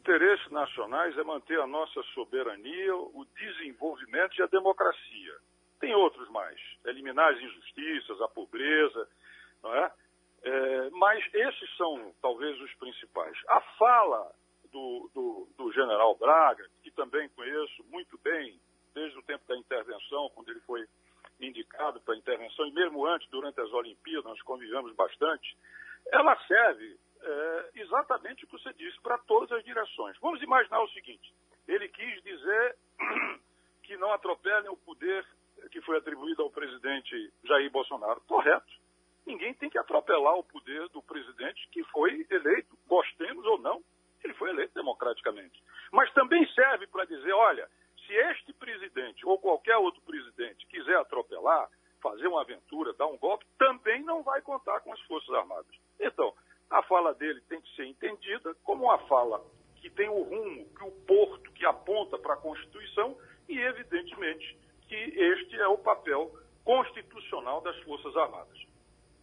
interesses 0.06 0.48
nacionais 0.52 1.18
é 1.18 1.24
manter 1.24 1.58
a 1.60 1.66
nossa 1.66 2.00
soberania, 2.14 2.94
o 2.94 3.26
desenvolvimento 3.36 4.38
e 4.38 4.42
a 4.42 4.46
democracia. 4.46 5.34
Tem 5.80 5.94
outros 5.94 6.28
mais, 6.30 6.58
eliminar 6.84 7.32
as 7.32 7.40
injustiças, 7.40 8.20
a 8.20 8.28
pobreza, 8.28 9.08
não 9.62 9.74
é? 9.74 9.92
é 10.44 10.90
mas 10.90 11.22
esses 11.34 11.76
são 11.76 12.14
talvez 12.22 12.58
os 12.60 12.72
principais. 12.74 13.36
A 13.48 13.60
fala 13.76 14.32
do, 14.66 15.10
do, 15.14 15.48
do 15.56 15.72
general 15.72 16.14
Braga, 16.16 16.66
que 16.82 16.90
também 16.90 17.28
conheço 17.30 17.84
muito 17.90 18.18
bem, 18.18 18.58
desde 18.94 19.18
o 19.18 19.22
tempo 19.22 19.44
da 19.46 19.56
intervenção, 19.56 20.30
quando 20.34 20.50
ele 20.50 20.60
foi 20.60 20.86
indicado 21.40 22.00
para 22.00 22.14
a 22.14 22.16
intervenção, 22.16 22.66
e 22.66 22.72
mesmo 22.72 23.06
antes, 23.06 23.28
durante 23.28 23.60
as 23.60 23.70
Olimpíadas, 23.72 24.24
nós 24.24 24.40
convivemos 24.42 24.94
bastante, 24.94 25.56
ela 26.10 26.36
serve 26.46 26.98
é, 27.20 27.70
exatamente 27.74 28.44
o 28.44 28.46
que 28.46 28.58
você 28.58 28.72
disse, 28.74 28.98
para 29.00 29.18
todas 29.18 29.52
as 29.52 29.64
direções. 29.64 30.16
Vamos 30.20 30.42
imaginar 30.42 30.80
o 30.82 30.88
seguinte: 30.90 31.34
ele 31.66 31.88
quis 31.88 32.22
dizer 32.22 32.76
que 33.82 33.96
não 33.96 34.12
atropelem 34.12 34.70
o 34.70 34.76
poder 34.76 35.26
que 35.70 35.80
foi 35.82 35.98
atribuído 35.98 36.42
ao 36.42 36.50
presidente 36.50 37.32
Jair 37.44 37.70
Bolsonaro. 37.70 38.20
Correto. 38.22 38.72
Ninguém 39.26 39.52
tem 39.54 39.68
que 39.68 39.78
atropelar 39.78 40.36
o 40.36 40.44
poder 40.44 40.88
do 40.90 41.02
presidente 41.02 41.68
que 41.72 41.82
foi 41.84 42.24
eleito, 42.30 42.78
gostemos 42.86 43.44
ou 43.44 43.58
não, 43.58 43.82
ele 44.24 44.34
foi 44.34 44.50
eleito 44.50 44.74
democraticamente. 44.74 45.62
Mas 45.92 46.12
também 46.12 46.46
serve 46.52 46.86
para 46.86 47.04
dizer: 47.04 47.32
olha, 47.32 47.68
se 48.06 48.12
este 48.12 48.52
presidente 48.52 49.26
ou 49.26 49.38
qualquer 49.38 49.76
outro 49.76 50.00
presidente 50.02 50.66
quiser 50.66 50.96
atropelar, 50.96 51.68
fazer 52.00 52.26
uma 52.26 52.42
aventura, 52.42 52.92
dar 52.94 53.06
um 53.06 53.18
golpe, 53.18 53.44
também 53.58 54.02
não 54.02 54.22
vai 54.22 54.40
contar 54.42 54.80
com 54.80 54.92
as 54.92 55.00
Forças 55.02 55.34
Armadas. 55.34 55.74
Então, 55.98 56.34
a 56.70 56.82
fala 56.82 57.14
dele 57.14 57.40
tem 57.42 57.60
que 57.60 57.74
ser 57.74 57.86
entendida 57.86 58.54
como 58.62 58.84
uma 58.84 58.98
fala 59.06 59.44
que 59.76 59.90
tem 59.90 60.08
o 60.08 60.22
rumo, 60.22 60.66
que 60.74 60.84
o 60.84 60.90
porto 61.06 61.52
que 61.52 61.64
aponta 61.64 62.18
para 62.18 62.34
a 62.34 62.38
Constituição 62.38 63.16
e, 63.48 63.58
evidentemente, 63.58 64.58
que 64.88 64.94
este 64.94 65.56
é 65.56 65.68
o 65.68 65.78
papel 65.78 66.32
constitucional 66.64 67.60
das 67.60 67.76
Forças 67.82 68.16
Armadas. 68.16 68.66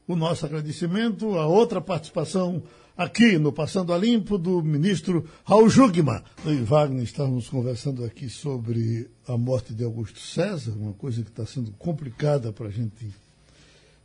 O 0.06 0.18
nosso 0.18 0.46
agradecimento 0.46 1.38
a 1.38 1.48
outra 1.48 1.80
participação 1.80 2.62
aqui 2.98 3.38
no 3.38 3.54
Passando 3.54 3.94
a 3.94 3.98
Limpo 3.98 4.38
do 4.38 4.62
ministro 4.62 5.24
Raul 5.46 5.70
Jugman. 5.70 6.22
Eu 6.46 6.56
e 6.56 6.62
Wagner 6.62 7.02
estávamos 7.02 7.48
conversando 7.48 8.04
aqui 8.04 8.28
sobre 8.28 9.10
a 9.26 9.38
morte 9.38 9.74
de 9.74 9.82
Augusto 9.82 10.20
César, 10.20 10.74
uma 10.74 10.92
coisa 10.92 11.24
que 11.24 11.30
está 11.30 11.46
sendo 11.46 11.72
complicada 11.80 12.52
para 12.52 12.68
a 12.68 12.70
gente 12.70 13.16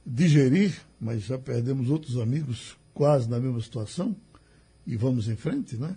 digerir, 0.07 0.81
mas 1.01 1.25
já 1.25 1.37
perdemos 1.37 1.91
outros 1.91 2.17
amigos 2.17 2.77
quase 2.95 3.29
na 3.29 3.41
mesma 3.41 3.61
situação, 3.61 4.15
e 4.87 4.97
vamos 4.97 5.27
em 5.27 5.35
frente, 5.35 5.77
né? 5.77 5.97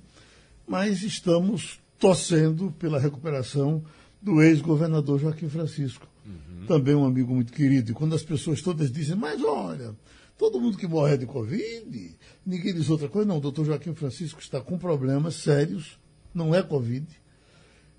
Mas 0.68 1.04
estamos 1.04 1.80
torcendo 2.00 2.72
pela 2.72 3.00
recuperação 3.00 3.84
do 4.20 4.42
ex-governador 4.42 5.20
Joaquim 5.20 5.48
Francisco, 5.48 6.08
uhum. 6.26 6.66
também 6.68 6.96
um 6.96 7.06
amigo 7.06 7.34
muito 7.34 7.54
querido. 7.54 7.92
E 7.92 7.94
quando 7.94 8.16
as 8.16 8.24
pessoas 8.24 8.62
todas 8.62 8.92
dizem, 8.92 9.16
mas 9.16 9.42
olha, 9.44 9.96
todo 10.38 10.60
mundo 10.60 10.78
que 10.78 10.88
morre 10.88 11.18
de 11.18 11.26
Covid, 11.26 12.16
ninguém 12.46 12.74
diz 12.74 12.90
outra 12.90 13.08
coisa. 13.08 13.28
Não, 13.28 13.38
o 13.38 13.42
doutor 13.42 13.66
Joaquim 13.66 13.94
Francisco 13.94 14.40
está 14.40 14.60
com 14.60 14.78
problemas 14.78 15.36
sérios, 15.36 16.00
não 16.34 16.54
é 16.54 16.64
Covid. 16.64 17.06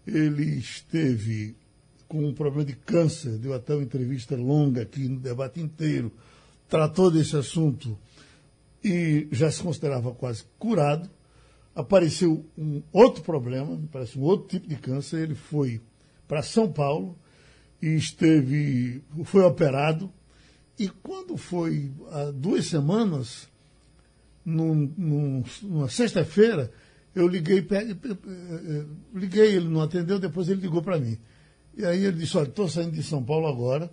Ele 0.07 0.59
esteve 0.59 1.57
com 2.09 2.27
um 2.27 2.35
problema 2.35 2.65
de 2.65 2.75
câncer, 2.75 3.39
deu 3.39 3.55
até 3.55 3.75
uma 3.75 3.85
entrevista 3.85 4.37
longa 4.37 4.83
aqui 4.83 5.09
no 5.09 5.19
debate 5.19 5.61
inteiro, 5.61 6.13
tratou 6.69 7.11
desse 7.11 7.37
assunto 7.37 7.99
e 8.85 9.29
já 9.31 9.51
se 9.51 9.63
considerava 9.63 10.13
quase 10.13 10.45
curado. 10.59 11.09
Apareceu 11.75 12.45
um 12.59 12.83
outro 12.93 13.23
problema, 13.23 13.81
parece 13.91 14.19
um 14.19 14.23
outro 14.23 14.49
tipo 14.49 14.69
de 14.69 14.77
câncer. 14.77 15.23
Ele 15.23 15.35
foi 15.35 15.81
para 16.29 16.43
São 16.43 16.71
Paulo 16.71 17.17
e 17.83 17.97
esteve, 17.97 19.03
foi 19.25 19.43
operado. 19.43 20.11
E 20.79 20.89
quando 20.89 21.37
foi 21.37 21.91
há 22.11 22.31
duas 22.31 22.67
semanas, 22.67 23.49
num, 24.45 24.93
num, 24.97 25.45
numa 25.63 25.89
sexta-feira, 25.89 26.73
eu 27.15 27.27
liguei, 27.27 27.67
liguei, 29.13 29.57
ele 29.57 29.69
não 29.69 29.83
atendeu, 29.83 30.19
depois 30.19 30.49
ele 30.49 30.63
ligou 30.63 30.81
para 30.81 30.99
mim. 30.99 31.19
E 31.77 31.85
aí 31.85 32.05
ele 32.05 32.19
disse, 32.19 32.37
olha, 32.37 32.49
estou 32.49 32.69
saindo 32.69 32.93
de 32.93 33.03
São 33.03 33.23
Paulo 33.23 33.47
agora, 33.47 33.91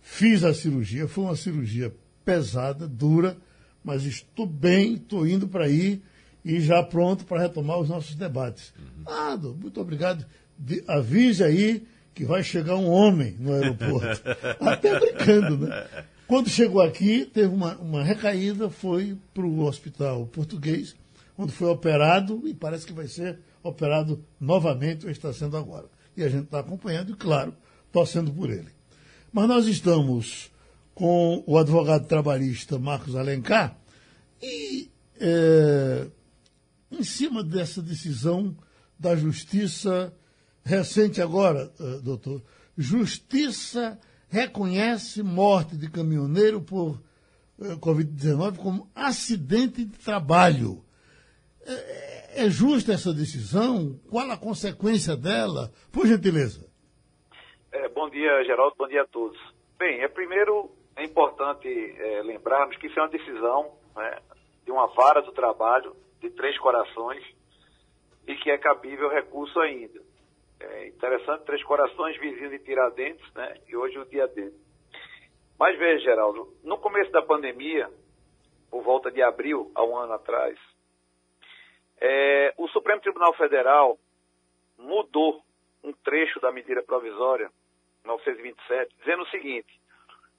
fiz 0.00 0.44
a 0.44 0.54
cirurgia, 0.54 1.08
foi 1.08 1.24
uma 1.24 1.36
cirurgia 1.36 1.94
pesada, 2.24 2.86
dura, 2.86 3.36
mas 3.82 4.04
estou 4.04 4.46
bem, 4.46 4.94
estou 4.94 5.26
indo 5.26 5.48
para 5.48 5.64
aí 5.64 6.02
e 6.44 6.60
já 6.60 6.82
pronto 6.82 7.24
para 7.24 7.42
retomar 7.42 7.78
os 7.78 7.88
nossos 7.88 8.14
debates. 8.14 8.72
Uhum. 8.78 9.04
Ah, 9.06 9.36
muito 9.36 9.80
obrigado. 9.80 10.24
De, 10.58 10.84
avise 10.86 11.42
aí 11.42 11.86
que 12.14 12.24
vai 12.24 12.42
chegar 12.42 12.76
um 12.76 12.88
homem 12.88 13.36
no 13.38 13.52
aeroporto. 13.52 14.22
Até 14.60 14.98
brincando, 14.98 15.66
né? 15.66 15.86
Quando 16.26 16.48
chegou 16.48 16.80
aqui, 16.80 17.26
teve 17.26 17.52
uma, 17.52 17.76
uma 17.76 18.02
recaída, 18.02 18.70
foi 18.70 19.18
para 19.34 19.44
o 19.44 19.64
hospital 19.64 20.26
português, 20.26 20.94
onde 21.36 21.52
foi 21.52 21.68
operado 21.68 22.42
e 22.46 22.54
parece 22.54 22.86
que 22.86 22.92
vai 22.92 23.08
ser 23.08 23.38
operado 23.62 24.24
novamente, 24.40 25.04
ou 25.04 25.10
está 25.10 25.32
sendo 25.32 25.56
agora. 25.56 25.86
E 26.16 26.22
a 26.22 26.28
gente 26.28 26.44
está 26.44 26.60
acompanhando 26.60 27.12
e, 27.12 27.16
claro, 27.16 27.54
torcendo 27.92 28.32
por 28.32 28.48
ele. 28.48 28.68
Mas 29.32 29.48
nós 29.48 29.66
estamos 29.66 30.50
com 30.94 31.42
o 31.46 31.58
advogado 31.58 32.06
trabalhista 32.06 32.78
Marcos 32.78 33.16
Alencar 33.16 33.76
e 34.40 34.88
é, 35.20 36.06
em 36.90 37.02
cima 37.02 37.42
dessa 37.42 37.82
decisão 37.82 38.56
da 38.98 39.16
Justiça 39.16 40.14
recente 40.64 41.20
agora, 41.20 41.70
uh, 41.78 42.02
doutor, 42.02 42.42
Justiça 42.76 43.98
reconhece 44.28 45.22
morte 45.22 45.76
de 45.76 45.90
caminhoneiro 45.90 46.60
por 46.60 47.00
uh, 47.58 47.78
Covid-19 47.78 48.56
como 48.56 48.90
acidente 48.94 49.84
de 49.84 49.98
trabalho. 49.98 50.84
É, 51.66 52.44
é 52.44 52.50
justa 52.50 52.92
essa 52.92 53.12
decisão? 53.12 53.98
Qual 54.10 54.28
a 54.30 54.36
consequência 54.36 55.16
dela? 55.16 55.70
Por 55.92 56.06
gentileza. 56.06 56.66
É, 57.70 57.88
bom 57.88 58.10
dia, 58.10 58.44
Geraldo. 58.44 58.74
Bom 58.76 58.88
dia 58.88 59.02
a 59.02 59.06
todos. 59.06 59.38
Bem, 59.78 60.00
é 60.02 60.08
primeiro 60.08 60.70
é 60.96 61.04
importante 61.04 61.68
é, 61.68 62.22
lembrarmos 62.22 62.76
que 62.76 62.86
isso 62.86 62.98
é 62.98 63.02
uma 63.02 63.08
decisão 63.08 63.72
né, 63.96 64.18
de 64.64 64.70
uma 64.70 64.86
vara 64.88 65.20
do 65.22 65.32
trabalho 65.32 65.94
de 66.20 66.30
Três 66.30 66.56
Corações 66.58 67.22
e 68.26 68.34
que 68.36 68.50
é 68.50 68.58
cabível 68.58 69.10
recurso 69.10 69.58
ainda. 69.60 70.00
É 70.64 70.88
interessante, 70.88 71.44
Três 71.44 71.62
Corações, 71.64 72.18
vizinho 72.18 72.50
de 72.50 72.58
Tiradentes, 72.60 73.32
né? 73.34 73.54
E 73.68 73.76
hoje 73.76 73.98
o 73.98 74.04
dia 74.04 74.26
dele. 74.28 74.54
Mas 75.58 75.78
veja, 75.78 76.04
Geraldo, 76.04 76.52
no 76.62 76.78
começo 76.78 77.10
da 77.12 77.22
pandemia, 77.22 77.88
por 78.70 78.82
volta 78.82 79.10
de 79.10 79.22
abril, 79.22 79.70
há 79.74 79.84
um 79.84 79.96
ano 79.96 80.14
atrás, 80.14 80.58
é, 82.00 82.52
o 82.58 82.68
Supremo 82.68 83.00
Tribunal 83.00 83.34
Federal 83.34 83.98
mudou 84.76 85.42
um 85.82 85.92
trecho 85.92 86.40
da 86.40 86.50
medida 86.50 86.82
provisória 86.82 87.50
927, 88.04 88.94
dizendo 88.96 89.22
o 89.22 89.28
seguinte: 89.28 89.80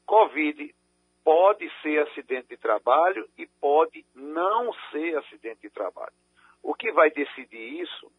Covid 0.06 0.76
pode 1.24 1.70
ser 1.82 2.08
acidente 2.08 2.50
de 2.50 2.58
trabalho 2.58 3.28
e 3.38 3.48
pode 3.60 4.06
não 4.14 4.72
ser 4.92 5.18
acidente 5.18 5.62
de 5.62 5.70
trabalho. 5.70 6.14
O 6.62 6.74
que 6.74 6.92
vai 6.92 7.10
decidir 7.10 7.82
isso 7.82 8.12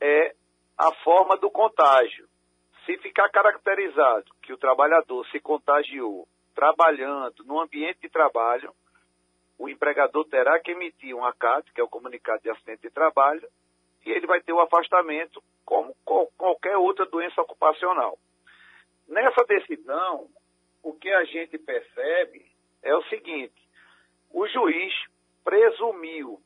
é 0.00 0.34
a 0.80 0.94
forma 1.04 1.36
do 1.36 1.50
contágio. 1.50 2.26
Se 2.86 2.96
ficar 2.98 3.28
caracterizado 3.28 4.24
que 4.40 4.50
o 4.50 4.56
trabalhador 4.56 5.26
se 5.26 5.38
contagiou 5.38 6.26
trabalhando 6.54 7.44
no 7.44 7.60
ambiente 7.60 8.00
de 8.00 8.08
trabalho, 8.08 8.74
o 9.58 9.68
empregador 9.68 10.24
terá 10.24 10.58
que 10.58 10.70
emitir 10.70 11.14
um 11.14 11.22
ACAT, 11.22 11.70
que 11.74 11.82
é 11.82 11.84
o 11.84 11.88
comunicado 11.88 12.42
de 12.42 12.48
acidente 12.48 12.80
de 12.80 12.90
trabalho, 12.90 13.46
e 14.06 14.10
ele 14.10 14.26
vai 14.26 14.40
ter 14.40 14.54
o 14.54 14.60
afastamento 14.60 15.42
como 15.66 15.94
qualquer 16.38 16.78
outra 16.78 17.04
doença 17.04 17.42
ocupacional. 17.42 18.18
Nessa 19.06 19.44
decisão, 19.44 20.28
o 20.82 20.94
que 20.94 21.10
a 21.10 21.24
gente 21.24 21.58
percebe 21.58 22.50
é 22.82 22.96
o 22.96 23.02
seguinte: 23.04 23.68
o 24.32 24.48
juiz 24.48 24.94
presumiu, 25.44 26.40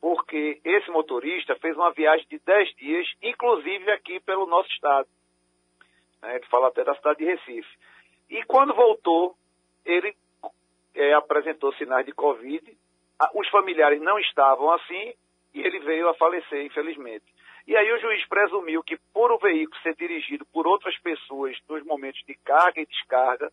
porque 0.00 0.60
esse 0.64 0.90
motorista 0.90 1.54
fez 1.56 1.76
uma 1.76 1.92
viagem 1.92 2.26
de 2.28 2.38
10 2.38 2.74
dias, 2.76 3.06
inclusive 3.22 3.90
aqui 3.90 4.18
pelo 4.20 4.46
nosso 4.46 4.68
estado. 4.70 5.08
Né, 6.22 6.36
ele 6.36 6.46
fala 6.46 6.68
até 6.68 6.82
da 6.82 6.94
cidade 6.94 7.18
de 7.18 7.26
Recife. 7.26 7.78
E 8.30 8.42
quando 8.44 8.74
voltou, 8.74 9.36
ele 9.84 10.14
é, 10.94 11.12
apresentou 11.14 11.72
sinais 11.74 12.06
de 12.06 12.12
Covid. 12.12 12.76
Os 13.34 13.48
familiares 13.48 14.00
não 14.00 14.18
estavam 14.18 14.70
assim 14.72 15.14
e 15.52 15.60
ele 15.60 15.80
veio 15.80 16.08
a 16.08 16.14
falecer, 16.14 16.64
infelizmente. 16.64 17.24
E 17.66 17.76
aí 17.76 17.92
o 17.92 18.00
juiz 18.00 18.26
presumiu 18.26 18.82
que 18.82 18.96
por 19.12 19.30
o 19.30 19.38
veículo 19.38 19.80
ser 19.82 19.94
dirigido 19.96 20.46
por 20.46 20.66
outras 20.66 20.96
pessoas 21.00 21.56
nos 21.68 21.84
momentos 21.84 22.20
de 22.26 22.34
carga 22.36 22.80
e 22.80 22.86
descarga, 22.86 23.52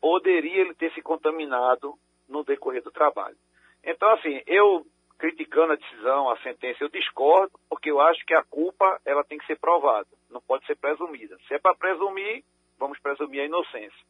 poderia 0.00 0.60
ele 0.60 0.74
ter 0.74 0.92
se 0.92 1.02
contaminado 1.02 1.94
no 2.28 2.44
decorrer 2.44 2.82
do 2.82 2.90
trabalho. 2.90 3.36
Então, 3.82 4.08
assim, 4.10 4.40
eu 4.46 4.86
criticando 5.20 5.74
a 5.74 5.76
decisão, 5.76 6.30
a 6.30 6.38
sentença, 6.38 6.82
eu 6.82 6.88
discordo, 6.88 7.52
porque 7.68 7.90
eu 7.90 8.00
acho 8.00 8.24
que 8.24 8.34
a 8.34 8.42
culpa 8.42 8.98
ela 9.04 9.22
tem 9.22 9.36
que 9.36 9.46
ser 9.46 9.58
provada, 9.58 10.08
não 10.30 10.40
pode 10.40 10.64
ser 10.64 10.76
presumida. 10.76 11.36
Se 11.46 11.54
é 11.54 11.58
para 11.58 11.74
presumir, 11.74 12.42
vamos 12.78 12.98
presumir 12.98 13.42
a 13.42 13.44
inocência. 13.44 14.04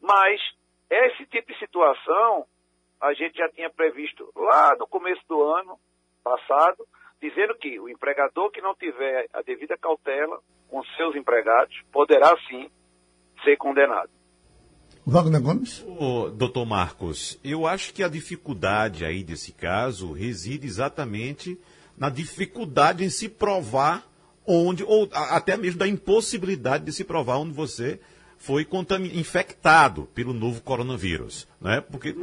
Mas 0.00 0.40
esse 0.88 1.26
tipo 1.26 1.52
de 1.52 1.58
situação 1.58 2.46
a 2.98 3.12
gente 3.12 3.36
já 3.36 3.48
tinha 3.50 3.68
previsto 3.68 4.32
lá 4.34 4.74
no 4.78 4.86
começo 4.86 5.20
do 5.28 5.42
ano 5.42 5.78
passado, 6.24 6.86
dizendo 7.20 7.54
que 7.56 7.78
o 7.78 7.88
empregador 7.88 8.50
que 8.50 8.62
não 8.62 8.74
tiver 8.74 9.26
a 9.34 9.42
devida 9.42 9.76
cautela 9.76 10.40
com 10.70 10.82
seus 10.96 11.14
empregados 11.14 11.78
poderá 11.92 12.34
sim 12.48 12.70
ser 13.44 13.58
condenado. 13.58 14.10
Wagner 15.04 15.40
Gomes? 15.40 15.84
Ô, 15.98 16.30
doutor 16.30 16.64
Marcos, 16.64 17.36
eu 17.42 17.66
acho 17.66 17.92
que 17.92 18.04
a 18.04 18.08
dificuldade 18.08 19.04
aí 19.04 19.24
desse 19.24 19.50
caso 19.50 20.12
reside 20.12 20.66
exatamente 20.66 21.58
na 21.98 22.08
dificuldade 22.08 23.04
em 23.04 23.10
se 23.10 23.28
provar 23.28 24.06
onde, 24.46 24.84
ou 24.84 25.08
até 25.12 25.56
mesmo 25.56 25.80
da 25.80 25.88
impossibilidade 25.88 26.84
de 26.84 26.92
se 26.92 27.02
provar 27.02 27.38
onde 27.38 27.52
você 27.52 27.98
foi 28.38 28.66
infectado 29.12 30.08
pelo 30.14 30.32
novo 30.32 30.60
coronavírus. 30.62 31.46
Né? 31.60 31.80
Porque, 31.80 32.14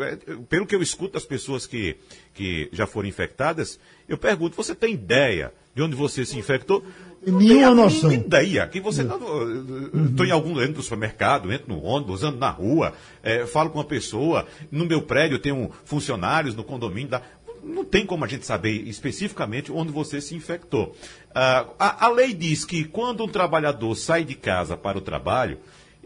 é, 0.00 0.36
pelo 0.48 0.66
que 0.66 0.74
eu 0.74 0.82
escuto 0.82 1.14
das 1.14 1.24
pessoas 1.24 1.66
que, 1.66 1.96
que 2.32 2.68
já 2.72 2.86
foram 2.86 3.08
infectadas, 3.08 3.78
eu 4.08 4.18
pergunto, 4.18 4.56
você 4.56 4.74
tem 4.74 4.94
ideia 4.94 5.52
de 5.74 5.82
onde 5.82 5.96
você 5.96 6.24
se 6.24 6.38
infectou? 6.38 6.84
Não 7.26 7.38
Nenhuma 7.38 7.74
noção. 7.74 8.12
ideia. 8.12 8.66
Que 8.66 8.80
você 8.80 9.02
está 9.02 9.16
uhum. 9.16 10.14
em 10.24 10.30
algum 10.30 10.60
entro 10.60 10.76
no 10.76 10.82
supermercado, 10.82 11.52
entro 11.52 11.68
no 11.68 11.82
ônibus, 11.82 12.22
ando 12.22 12.38
na 12.38 12.50
rua, 12.50 12.92
é, 13.22 13.46
falo 13.46 13.70
com 13.70 13.78
uma 13.78 13.84
pessoa, 13.84 14.46
no 14.70 14.84
meu 14.84 15.02
prédio 15.02 15.38
tenho 15.38 15.70
funcionários 15.84 16.54
no 16.54 16.64
condomínio. 16.64 17.10
Da 17.10 17.22
não 17.64 17.84
tem 17.84 18.04
como 18.04 18.24
a 18.24 18.28
gente 18.28 18.44
saber 18.44 18.86
especificamente 18.86 19.72
onde 19.72 19.90
você 19.90 20.20
se 20.20 20.34
infectou. 20.34 20.94
Uh, 21.30 21.72
a, 21.78 22.06
a, 22.06 22.08
lei 22.10 22.34
diz 22.34 22.64
que 22.64 22.84
quando 22.84 23.24
um 23.24 23.28
trabalhador 23.28 23.94
sai 23.94 24.22
de 24.22 24.34
casa 24.34 24.76
para 24.76 24.98
o 24.98 25.00
trabalho, 25.00 25.58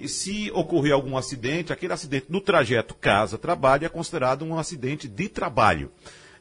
se 0.07 0.51
ocorrer 0.53 0.93
algum 0.93 1.16
acidente, 1.16 1.73
aquele 1.73 1.93
acidente 1.93 2.27
no 2.29 2.41
trajeto 2.41 2.95
casa-trabalho 2.95 3.85
é 3.85 3.89
considerado 3.89 4.45
um 4.45 4.57
acidente 4.57 5.09
de 5.09 5.29
trabalho. 5.29 5.91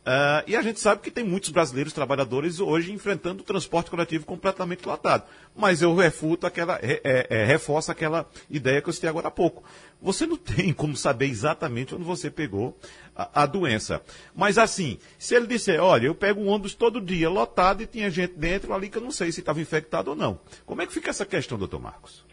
Uh, 0.07 0.39
e 0.47 0.55
a 0.55 0.61
gente 0.61 0.79
sabe 0.79 1.01
que 1.01 1.11
tem 1.11 1.21
muitos 1.21 1.49
brasileiros 1.49 1.91
trabalhadores 1.91 2.61
hoje 2.61 2.93
enfrentando 2.93 3.41
o 3.41 3.45
transporte 3.45 3.91
coletivo 3.91 4.25
completamente 4.25 4.87
lotado. 4.87 5.27
Mas 5.53 5.81
eu 5.81 5.93
refuto 5.93 6.47
aquela, 6.47 6.79
é, 6.81 7.27
é, 7.29 7.43
reforço 7.43 7.91
aquela 7.91 8.25
ideia 8.49 8.81
que 8.81 8.87
eu 8.87 8.93
citei 8.93 9.09
agora 9.09 9.27
há 9.27 9.31
pouco. 9.31 9.65
Você 10.01 10.25
não 10.25 10.37
tem 10.39 10.71
como 10.73 10.95
saber 10.95 11.25
exatamente 11.25 11.93
onde 11.93 12.05
você 12.05 12.31
pegou 12.31 12.73
a, 13.13 13.43
a 13.43 13.45
doença. 13.45 14.01
Mas 14.33 14.57
assim, 14.57 14.97
se 15.19 15.35
ele 15.35 15.45
disser, 15.45 15.83
olha, 15.83 16.07
eu 16.07 16.15
pego 16.15 16.39
um 16.39 16.47
ônibus 16.47 16.73
todo 16.73 17.01
dia 17.01 17.29
lotado 17.29 17.83
e 17.83 17.85
tinha 17.85 18.09
gente 18.09 18.33
dentro 18.33 18.73
ali 18.73 18.89
que 18.89 18.97
eu 18.97 19.03
não 19.03 19.11
sei 19.11 19.29
se 19.33 19.41
estava 19.41 19.59
infectado 19.59 20.11
ou 20.11 20.15
não. 20.15 20.39
Como 20.65 20.81
é 20.81 20.87
que 20.87 20.93
fica 20.93 21.09
essa 21.09 21.25
questão, 21.25 21.57
doutor 21.57 21.81
Marcos? 21.81 22.25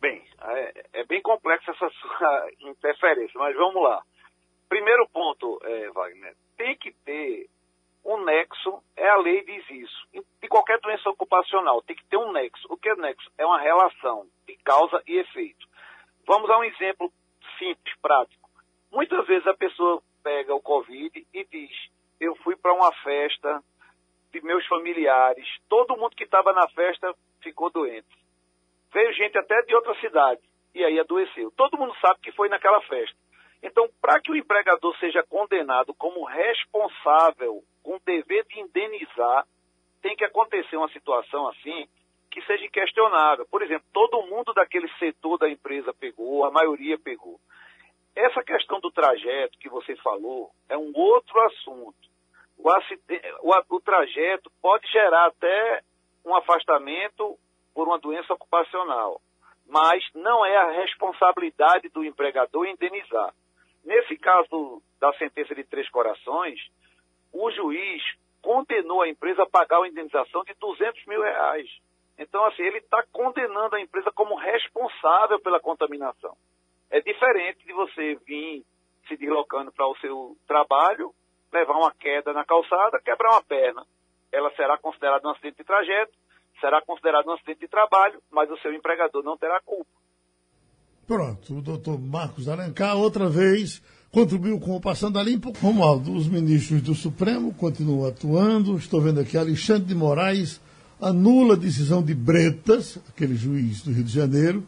Bem, 0.00 0.24
é, 0.40 1.00
é 1.00 1.04
bem 1.04 1.20
complexa 1.20 1.70
essa 1.70 1.90
sua 2.00 2.48
interferência, 2.60 3.38
mas 3.38 3.54
vamos 3.54 3.82
lá. 3.82 4.02
Primeiro 4.70 5.06
ponto, 5.12 5.60
é, 5.64 5.90
Wagner, 5.90 6.34
tem 6.56 6.76
que 6.76 6.92
ter 7.04 7.48
um 8.04 8.22
nexo, 8.24 8.82
é 8.96 9.08
a 9.08 9.16
lei 9.16 9.42
diz 9.44 9.70
isso. 9.70 10.08
De 10.40 10.48
qualquer 10.48 10.78
doença 10.80 11.08
ocupacional, 11.08 11.82
tem 11.82 11.96
que 11.96 12.04
ter 12.04 12.16
um 12.16 12.32
nexo. 12.32 12.66
O 12.68 12.76
que 12.76 12.88
é 12.88 12.96
nexo? 12.96 13.30
É 13.38 13.46
uma 13.46 13.58
relação 13.58 14.26
de 14.46 14.56
causa 14.58 15.02
e 15.06 15.16
efeito. 15.18 15.66
Vamos 16.26 16.50
a 16.50 16.58
um 16.58 16.64
exemplo 16.64 17.12
simples, 17.58 17.96
prático. 18.00 18.48
Muitas 18.92 19.26
vezes 19.26 19.46
a 19.46 19.54
pessoa 19.54 20.02
pega 20.22 20.54
o 20.54 20.60
Covid 20.60 21.26
e 21.32 21.44
diz: 21.44 21.72
Eu 22.20 22.34
fui 22.36 22.56
para 22.56 22.74
uma 22.74 22.92
festa 23.02 23.62
de 24.32 24.40
meus 24.42 24.66
familiares, 24.66 25.46
todo 25.68 25.96
mundo 25.96 26.16
que 26.16 26.24
estava 26.24 26.52
na 26.52 26.68
festa 26.70 27.14
ficou 27.40 27.70
doente. 27.70 28.08
veio 28.92 29.12
gente 29.12 29.38
até 29.38 29.62
de 29.62 29.74
outra 29.74 29.94
cidade 30.00 30.40
e 30.74 30.84
aí 30.84 30.98
adoeceu. 30.98 31.52
Todo 31.52 31.78
mundo 31.78 31.94
sabe 32.00 32.20
que 32.20 32.32
foi 32.32 32.48
naquela 32.48 32.80
festa. 32.82 33.16
Então, 33.64 33.88
para 33.98 34.20
que 34.20 34.30
o 34.30 34.36
empregador 34.36 34.94
seja 34.98 35.22
condenado 35.22 35.94
como 35.94 36.22
responsável 36.24 37.64
com 37.82 37.96
o 37.96 38.00
dever 38.04 38.44
de 38.44 38.60
indenizar, 38.60 39.46
tem 40.02 40.14
que 40.14 40.24
acontecer 40.24 40.76
uma 40.76 40.90
situação 40.90 41.48
assim 41.48 41.88
que 42.30 42.42
seja 42.42 42.68
questionável. 42.68 43.46
Por 43.50 43.62
exemplo, 43.62 43.86
todo 43.90 44.26
mundo 44.26 44.52
daquele 44.52 44.86
setor 44.98 45.38
da 45.38 45.48
empresa 45.48 45.94
pegou, 45.94 46.44
a 46.44 46.50
maioria 46.50 46.98
pegou. 46.98 47.40
Essa 48.14 48.42
questão 48.42 48.80
do 48.80 48.90
trajeto 48.90 49.58
que 49.58 49.70
você 49.70 49.96
falou 49.96 50.50
é 50.68 50.76
um 50.76 50.92
outro 50.94 51.40
assunto. 51.40 51.96
O, 52.58 52.68
o, 52.68 53.76
o 53.76 53.80
trajeto 53.80 54.52
pode 54.60 54.86
gerar 54.92 55.26
até 55.26 55.80
um 56.22 56.36
afastamento 56.36 57.38
por 57.74 57.88
uma 57.88 57.98
doença 57.98 58.34
ocupacional, 58.34 59.22
mas 59.66 60.04
não 60.14 60.44
é 60.44 60.54
a 60.54 60.70
responsabilidade 60.82 61.88
do 61.88 62.04
empregador 62.04 62.66
indenizar. 62.66 63.32
Nesse 63.84 64.16
caso 64.16 64.82
da 64.98 65.12
sentença 65.14 65.54
de 65.54 65.64
Três 65.64 65.88
Corações, 65.90 66.58
o 67.32 67.50
juiz 67.50 68.02
condenou 68.40 69.02
a 69.02 69.08
empresa 69.08 69.42
a 69.42 69.48
pagar 69.48 69.80
uma 69.80 69.88
indenização 69.88 70.42
de 70.44 70.54
200 70.54 71.06
mil 71.06 71.22
reais. 71.22 71.68
Então, 72.18 72.44
assim, 72.46 72.62
ele 72.62 72.78
está 72.78 73.04
condenando 73.12 73.76
a 73.76 73.80
empresa 73.80 74.10
como 74.12 74.36
responsável 74.36 75.40
pela 75.40 75.60
contaminação. 75.60 76.36
É 76.90 77.00
diferente 77.00 77.64
de 77.66 77.72
você 77.72 78.14
vir 78.26 78.62
se 79.08 79.16
deslocando 79.16 79.72
para 79.72 79.86
o 79.86 79.96
seu 79.96 80.36
trabalho, 80.46 81.12
levar 81.52 81.74
uma 81.74 81.92
queda 81.92 82.32
na 82.32 82.44
calçada, 82.44 83.00
quebrar 83.00 83.32
uma 83.32 83.42
perna. 83.42 83.84
Ela 84.32 84.50
será 84.52 84.78
considerada 84.78 85.26
um 85.26 85.30
acidente 85.32 85.58
de 85.58 85.64
trajeto, 85.64 86.12
será 86.60 86.80
considerado 86.82 87.26
um 87.26 87.32
acidente 87.32 87.60
de 87.60 87.68
trabalho, 87.68 88.22
mas 88.30 88.50
o 88.50 88.56
seu 88.58 88.72
empregador 88.72 89.22
não 89.22 89.36
terá 89.36 89.60
culpa. 89.60 89.90
Pronto, 91.06 91.58
o 91.58 91.60
doutor 91.60 92.00
Marcos 92.00 92.48
Alencar, 92.48 92.96
outra 92.96 93.28
vez, 93.28 93.82
contribuiu 94.10 94.58
com 94.58 94.74
o 94.74 94.80
Passando 94.80 95.18
a 95.18 95.22
Limpo. 95.22 95.52
Romualdo, 95.60 96.14
os 96.14 96.26
ministros 96.26 96.80
do 96.80 96.94
Supremo 96.94 97.52
continuam 97.52 98.08
atuando. 98.08 98.76
Estou 98.78 99.02
vendo 99.02 99.20
aqui 99.20 99.36
Alexandre 99.36 99.84
de 99.84 99.94
Moraes 99.94 100.60
anula 100.98 101.52
a 101.54 101.58
decisão 101.58 102.02
de 102.02 102.14
Bretas, 102.14 102.98
aquele 103.06 103.36
juiz 103.36 103.82
do 103.82 103.92
Rio 103.92 104.04
de 104.04 104.12
Janeiro, 104.12 104.66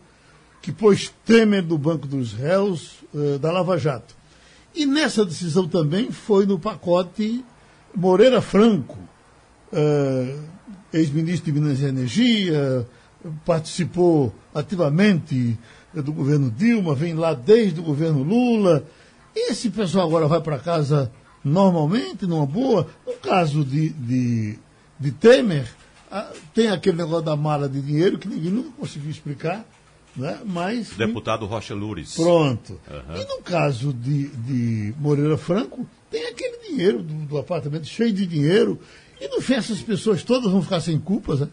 que 0.61 0.71
pôs 0.71 1.11
Temer 1.25 1.65
no 1.65 1.79
banco 1.79 2.07
dos 2.07 2.35
réus 2.35 3.03
uh, 3.15 3.39
da 3.39 3.51
Lava 3.51 3.79
Jato. 3.79 4.15
E 4.75 4.85
nessa 4.85 5.25
decisão 5.25 5.67
também 5.67 6.11
foi 6.11 6.45
no 6.45 6.59
pacote 6.59 7.43
Moreira 7.95 8.43
Franco, 8.43 8.99
uh, 9.73 10.39
ex-ministro 10.93 11.51
de 11.51 11.59
Minas 11.59 11.81
e 11.81 11.87
Energia, 11.87 12.87
participou 13.45 14.35
ativamente 14.55 15.59
do 16.03 16.13
governo 16.13 16.51
Dilma, 16.51 16.95
vem 16.95 17.15
lá 17.15 17.35
desde 17.35 17.81
o 17.81 17.83
governo 17.83 18.23
Lula. 18.23 18.85
E 19.35 19.51
esse 19.51 19.71
pessoal 19.71 20.07
agora 20.07 20.27
vai 20.27 20.41
para 20.41 20.59
casa 20.59 21.11
normalmente, 21.45 22.27
numa 22.27 22.47
boa. 22.47 22.89
No 23.07 23.15
caso 23.15 23.65
de, 23.65 23.91
de, 23.91 24.59
de 24.99 25.13
Temer, 25.13 25.69
ah, 26.11 26.33
tem 26.55 26.69
aquele 26.69 26.97
negócio 26.97 27.25
da 27.25 27.37
mala 27.37 27.69
de 27.69 27.81
dinheiro 27.81 28.19
que 28.19 28.29
ninguém 28.29 28.51
nunca 28.51 28.71
conseguiu 28.79 29.11
explicar. 29.11 29.65
Né? 30.17 30.41
Mas, 30.45 30.91
Deputado 30.91 31.45
Rocha 31.45 31.75
Lures. 31.75 32.15
Pronto. 32.15 32.81
Uhum. 32.91 33.21
E 33.21 33.25
no 33.27 33.43
caso 33.43 33.93
de, 33.93 34.29
de 34.29 34.95
Moreira 34.99 35.37
Franco, 35.37 35.87
tem 36.11 36.27
aquele 36.27 36.71
dinheiro 36.71 37.03
do, 37.03 37.15
do 37.27 37.39
apartamento 37.39 37.87
cheio 37.87 38.13
de 38.13 38.27
dinheiro. 38.27 38.81
E 39.21 39.29
no 39.29 39.41
fim 39.41 39.55
essas 39.55 39.81
pessoas 39.81 40.23
todas 40.23 40.51
vão 40.51 40.63
ficar 40.63 40.81
sem 40.81 40.99
culpas, 40.99 41.41
né? 41.41 41.49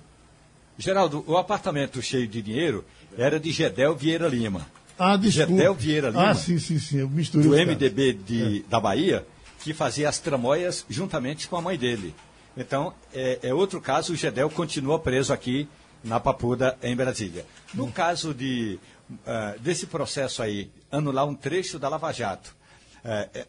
Geraldo, 0.77 1.23
o 1.27 1.37
apartamento 1.37 2.01
cheio 2.01 2.27
de 2.27 2.41
dinheiro 2.41 2.83
era 3.17 3.39
de 3.39 3.51
Gedel 3.51 3.95
Vieira 3.95 4.27
Lima. 4.27 4.67
Ah, 4.97 5.17
desculpa. 5.17 5.51
Gedel 5.51 5.73
Vieira 5.73 6.09
Lima. 6.09 6.29
Ah, 6.29 6.35
sim, 6.35 6.59
sim, 6.59 6.79
sim. 6.79 6.99
Eu 6.99 7.09
misturei 7.09 7.65
do 7.65 7.71
MDB 7.71 8.13
de, 8.13 8.57
é. 8.59 8.69
da 8.69 8.79
Bahia, 8.79 9.25
que 9.59 9.73
fazia 9.73 10.09
as 10.09 10.19
tramóias 10.19 10.85
juntamente 10.89 11.47
com 11.47 11.55
a 11.55 11.61
mãe 11.61 11.77
dele. 11.77 12.13
Então, 12.55 12.93
é, 13.13 13.39
é 13.41 13.53
outro 13.53 13.81
caso, 13.81 14.13
o 14.13 14.15
Gedel 14.15 14.49
continua 14.49 14.99
preso 14.99 15.33
aqui 15.33 15.67
na 16.03 16.19
Papuda, 16.19 16.77
em 16.83 16.95
Brasília. 16.95 17.45
No 17.73 17.85
hum. 17.85 17.91
caso 17.91 18.33
de, 18.33 18.79
uh, 19.09 19.59
desse 19.59 19.87
processo 19.87 20.43
aí, 20.43 20.69
anular 20.91 21.25
um 21.25 21.33
trecho 21.33 21.79
da 21.79 21.89
Lava 21.89 22.11
Jato, 22.11 22.55
uh, 23.03 23.45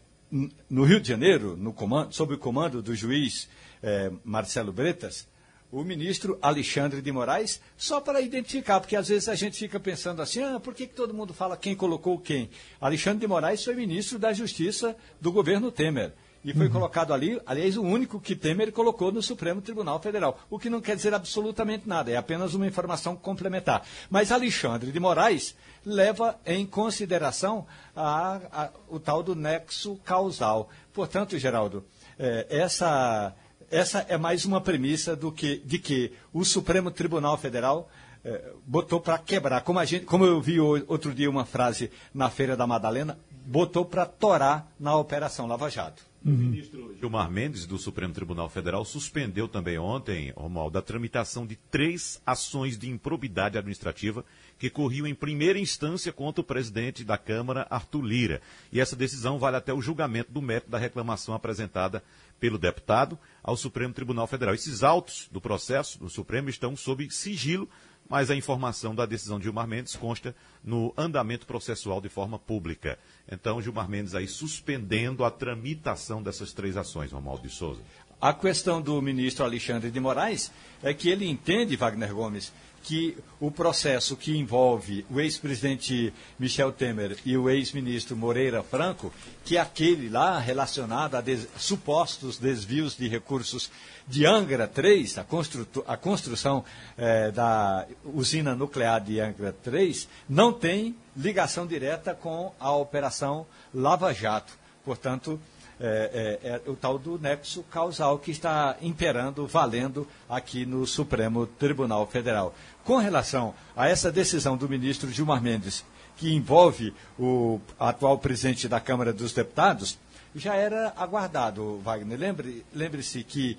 no 0.71 0.85
Rio 0.85 1.01
de 1.01 1.09
Janeiro, 1.09 1.57
no 1.57 1.73
comando, 1.73 2.13
sob 2.13 2.35
o 2.35 2.39
comando 2.39 2.83
do 2.83 2.95
juiz 2.95 3.49
uh, 3.83 4.19
Marcelo 4.25 4.73
Bretas, 4.73 5.27
o 5.75 5.83
ministro 5.83 6.39
Alexandre 6.41 7.03
de 7.03 7.11
Moraes, 7.11 7.61
só 7.77 8.01
para 8.01 8.21
identificar, 8.21 8.79
porque 8.79 8.95
às 8.95 9.09
vezes 9.09 9.29
a 9.29 9.35
gente 9.35 9.59
fica 9.59 9.81
pensando 9.81 10.23
assim, 10.23 10.41
ah, 10.41 10.61
por 10.61 10.73
que, 10.73 10.87
que 10.87 10.95
todo 10.95 11.13
mundo 11.13 11.35
fala 11.35 11.57
quem 11.57 11.75
colocou 11.75 12.17
quem? 12.17 12.49
Alexandre 12.81 13.19
de 13.21 13.27
Moraes 13.27 13.65
foi 13.65 13.75
ministro 13.75 14.17
da 14.17 14.33
Justiça 14.33 14.97
do 15.21 15.33
governo 15.33 15.73
Temer. 15.73 16.13
E 16.45 16.53
foi 16.53 16.67
uhum. 16.67 16.73
colocado 16.73 17.13
ali, 17.13 17.41
aliás, 17.47 17.77
o 17.77 17.83
único 17.83 18.21
que 18.21 18.37
Temer 18.37 18.71
colocou 18.71 19.11
no 19.11 19.23
Supremo 19.23 19.63
Tribunal 19.63 19.99
Federal. 19.99 20.39
O 20.51 20.59
que 20.59 20.69
não 20.69 20.81
quer 20.81 20.95
dizer 20.95 21.15
absolutamente 21.15 21.89
nada, 21.89 22.11
é 22.11 22.17
apenas 22.17 22.53
uma 22.53 22.67
informação 22.67 23.17
complementar. 23.17 23.83
Mas 24.11 24.31
Alexandre 24.31 24.93
de 24.93 25.01
Moraes 25.01 25.57
leva 25.85 26.39
em 26.45 26.67
consideração 26.67 27.67
a, 27.97 28.41
a, 28.53 28.71
o 28.91 29.01
tal 29.01 29.23
do 29.23 29.35
nexo 29.35 29.97
causal. 30.05 30.69
Portanto, 30.93 31.39
Geraldo, 31.39 31.83
é, 32.19 32.47
essa, 32.51 33.35
essa 33.75 34.07
é 34.09 34.17
mais 34.17 34.45
uma 34.45 34.61
premissa 34.61 35.17
do 35.17 35.33
que, 35.33 35.61
de 35.65 35.81
que 35.81 36.13
o 36.33 36.45
Supremo 36.45 36.93
Tribunal 36.93 37.37
Federal 37.37 37.91
é, 38.25 38.53
botou 38.65 39.01
para 39.01 39.19
quebrar. 39.19 39.63
Como, 39.63 39.81
a 39.81 39.85
gente, 39.85 40.05
como 40.05 40.25
eu 40.25 40.41
vi 40.41 40.61
outro 40.61 41.13
dia 41.13 41.29
uma 41.29 41.45
frase 41.45 41.91
na 42.15 42.31
Feira 42.31 42.57
da 42.57 42.69
Madalena, 42.69 43.19
botou 43.45 43.85
para 43.85 44.07
torar 44.07 44.73
na 44.79 44.97
Operação 44.97 45.49
Lava 45.49 45.69
Jato. 45.69 46.05
O 46.25 46.31
ministro 46.31 46.97
Gilmar 46.99 47.31
Mendes, 47.31 47.67
do 47.67 47.77
Supremo 47.77 48.15
Tribunal 48.15 48.49
Federal, 48.49 48.83
suspendeu 48.85 49.47
também 49.47 49.77
ontem, 49.77 50.33
Romualdo, 50.35 50.79
a 50.79 50.83
tramitação 50.83 51.47
de 51.47 51.57
três 51.71 52.23
ações 52.25 52.79
de 52.79 52.89
improbidade 52.89 53.59
administrativa 53.59 54.25
que 54.59 54.71
corriam 54.71 55.07
em 55.07 55.15
primeira 55.15 55.59
instância 55.59 56.13
contra 56.13 56.41
o 56.41 56.45
presidente 56.45 57.05
da 57.05 57.19
Câmara, 57.19 57.67
Arthur 57.69 58.03
Lira. 58.03 58.43
E 58.73 58.81
essa 58.81 58.97
decisão 58.97 59.39
vale 59.39 59.57
até 59.57 59.75
o 59.75 59.83
julgamento 59.83 60.33
do 60.33 60.41
mérito 60.41 60.71
da 60.71 60.79
reclamação 60.79 61.35
apresentada 61.35 62.03
pelo 62.39 62.59
deputado 62.59 63.19
ao 63.43 63.57
Supremo 63.57 63.95
Tribunal 63.95 64.27
Federal. 64.27 64.55
Esses 64.55 64.83
autos 64.83 65.29
do 65.31 65.41
processo 65.41 65.99
do 65.99 66.09
Supremo 66.09 66.49
estão 66.49 66.77
sob 66.77 67.09
sigilo 67.11 67.69
mas 68.09 68.31
a 68.31 68.37
informação 68.37 68.95
da 68.95 69.07
decisão 69.07 69.39
de 69.39 69.45
Gilmar 69.45 69.67
Mendes 69.67 69.97
consta 69.97 70.35
no 70.63 70.93
andamento 70.97 71.47
processual 71.47 72.01
de 72.01 72.09
forma 72.09 72.39
pública. 72.39 72.99
Então, 73.31 73.61
Gilmar 73.63 73.89
Mendes 73.89 74.15
aí 74.15 74.29
suspendendo 74.29 75.25
a 75.25 75.31
tramitação 75.31 76.23
dessas 76.23 76.53
três 76.53 76.77
ações, 76.77 77.13
Romualdo 77.13 77.43
de 77.43 77.55
Souza. 77.55 77.81
A 78.21 78.33
questão 78.33 78.81
do 78.81 79.01
ministro 79.03 79.45
Alexandre 79.45 79.91
de 79.91 80.01
Moraes 80.01 80.51
é 80.83 80.95
que 80.95 81.09
ele 81.09 81.29
entende, 81.29 81.77
Wagner 81.77 82.15
Gomes, 82.15 82.53
que 82.85 83.17
o 83.41 83.51
processo 83.51 84.15
que 84.15 84.37
envolve 84.37 85.07
o 85.11 85.19
ex-presidente 85.19 86.13
Michel 86.39 86.71
Temer 86.71 87.17
e 87.25 87.35
o 87.35 87.49
ex-ministro 87.49 88.15
Moreira 88.15 88.63
Franco, 88.63 89.11
que 89.43 89.57
é 89.57 89.61
aquele 89.61 90.11
lá 90.11 90.39
relacionado 90.39 91.15
a 91.15 91.23
des 91.23 91.49
supostos 91.57 92.37
desvios 92.37 92.95
de 92.95 93.09
recursos 93.09 93.71
de 94.07 94.27
Angra 94.27 94.69
3, 94.69 95.17
a, 95.17 95.25
constru 95.25 95.67
a 95.87 95.97
construção 95.97 96.63
eh, 96.99 97.31
da 97.31 97.87
usina 98.05 98.55
nuclear 98.55 99.01
de 99.01 99.19
Angra 99.19 99.53
3, 99.53 100.07
não 100.29 100.53
tem 100.53 100.95
ligação 101.17 101.67
direta 101.67 102.15
com 102.15 102.53
a 102.61 102.71
operação 102.71 103.47
Lava 103.73 104.13
Jato. 104.13 104.53
Portanto, 104.85 105.41
é, 105.81 106.39
é, 106.45 106.49
é, 106.51 106.71
o 106.71 106.77
tal 106.77 106.99
do 106.99 107.19
nexo 107.19 107.65
causal 107.65 108.19
que 108.19 108.31
está 108.31 108.77
imperando, 108.81 109.45
valendo 109.45 110.07
aqui 110.29 110.65
no 110.65 110.87
Supremo 110.87 111.47
Tribunal 111.47 112.07
Federal. 112.07 112.55
Com 112.85 112.99
relação 112.99 113.55
a 113.75 113.89
essa 113.89 114.13
decisão 114.13 114.57
do 114.57 114.69
ministro 114.69 115.11
Gilmar 115.11 115.43
Mendes, 115.43 115.85
que 116.17 116.35
envolve 116.35 116.93
o 117.19 117.59
atual 117.79 118.19
presidente 118.19 118.69
da 118.69 118.79
Câmara 118.79 119.13
dos 119.13 119.33
Deputados, 119.33 119.99
já 120.35 120.55
era 120.55 120.93
aguardado, 120.97 121.79
Wagner. 121.79 122.19
Lembre-se 122.19 122.65
lembre 122.75 123.03
que 123.25 123.57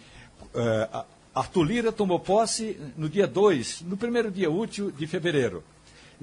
uh, 0.54 1.04
Arthur 1.34 1.64
Lira 1.64 1.92
tomou 1.92 2.20
posse 2.20 2.80
no 2.96 3.10
dia 3.10 3.26
2, 3.26 3.82
no 3.82 3.98
primeiro 3.98 4.30
dia 4.30 4.52
útil 4.52 4.92
de 4.92 5.08
fevereiro. 5.08 5.64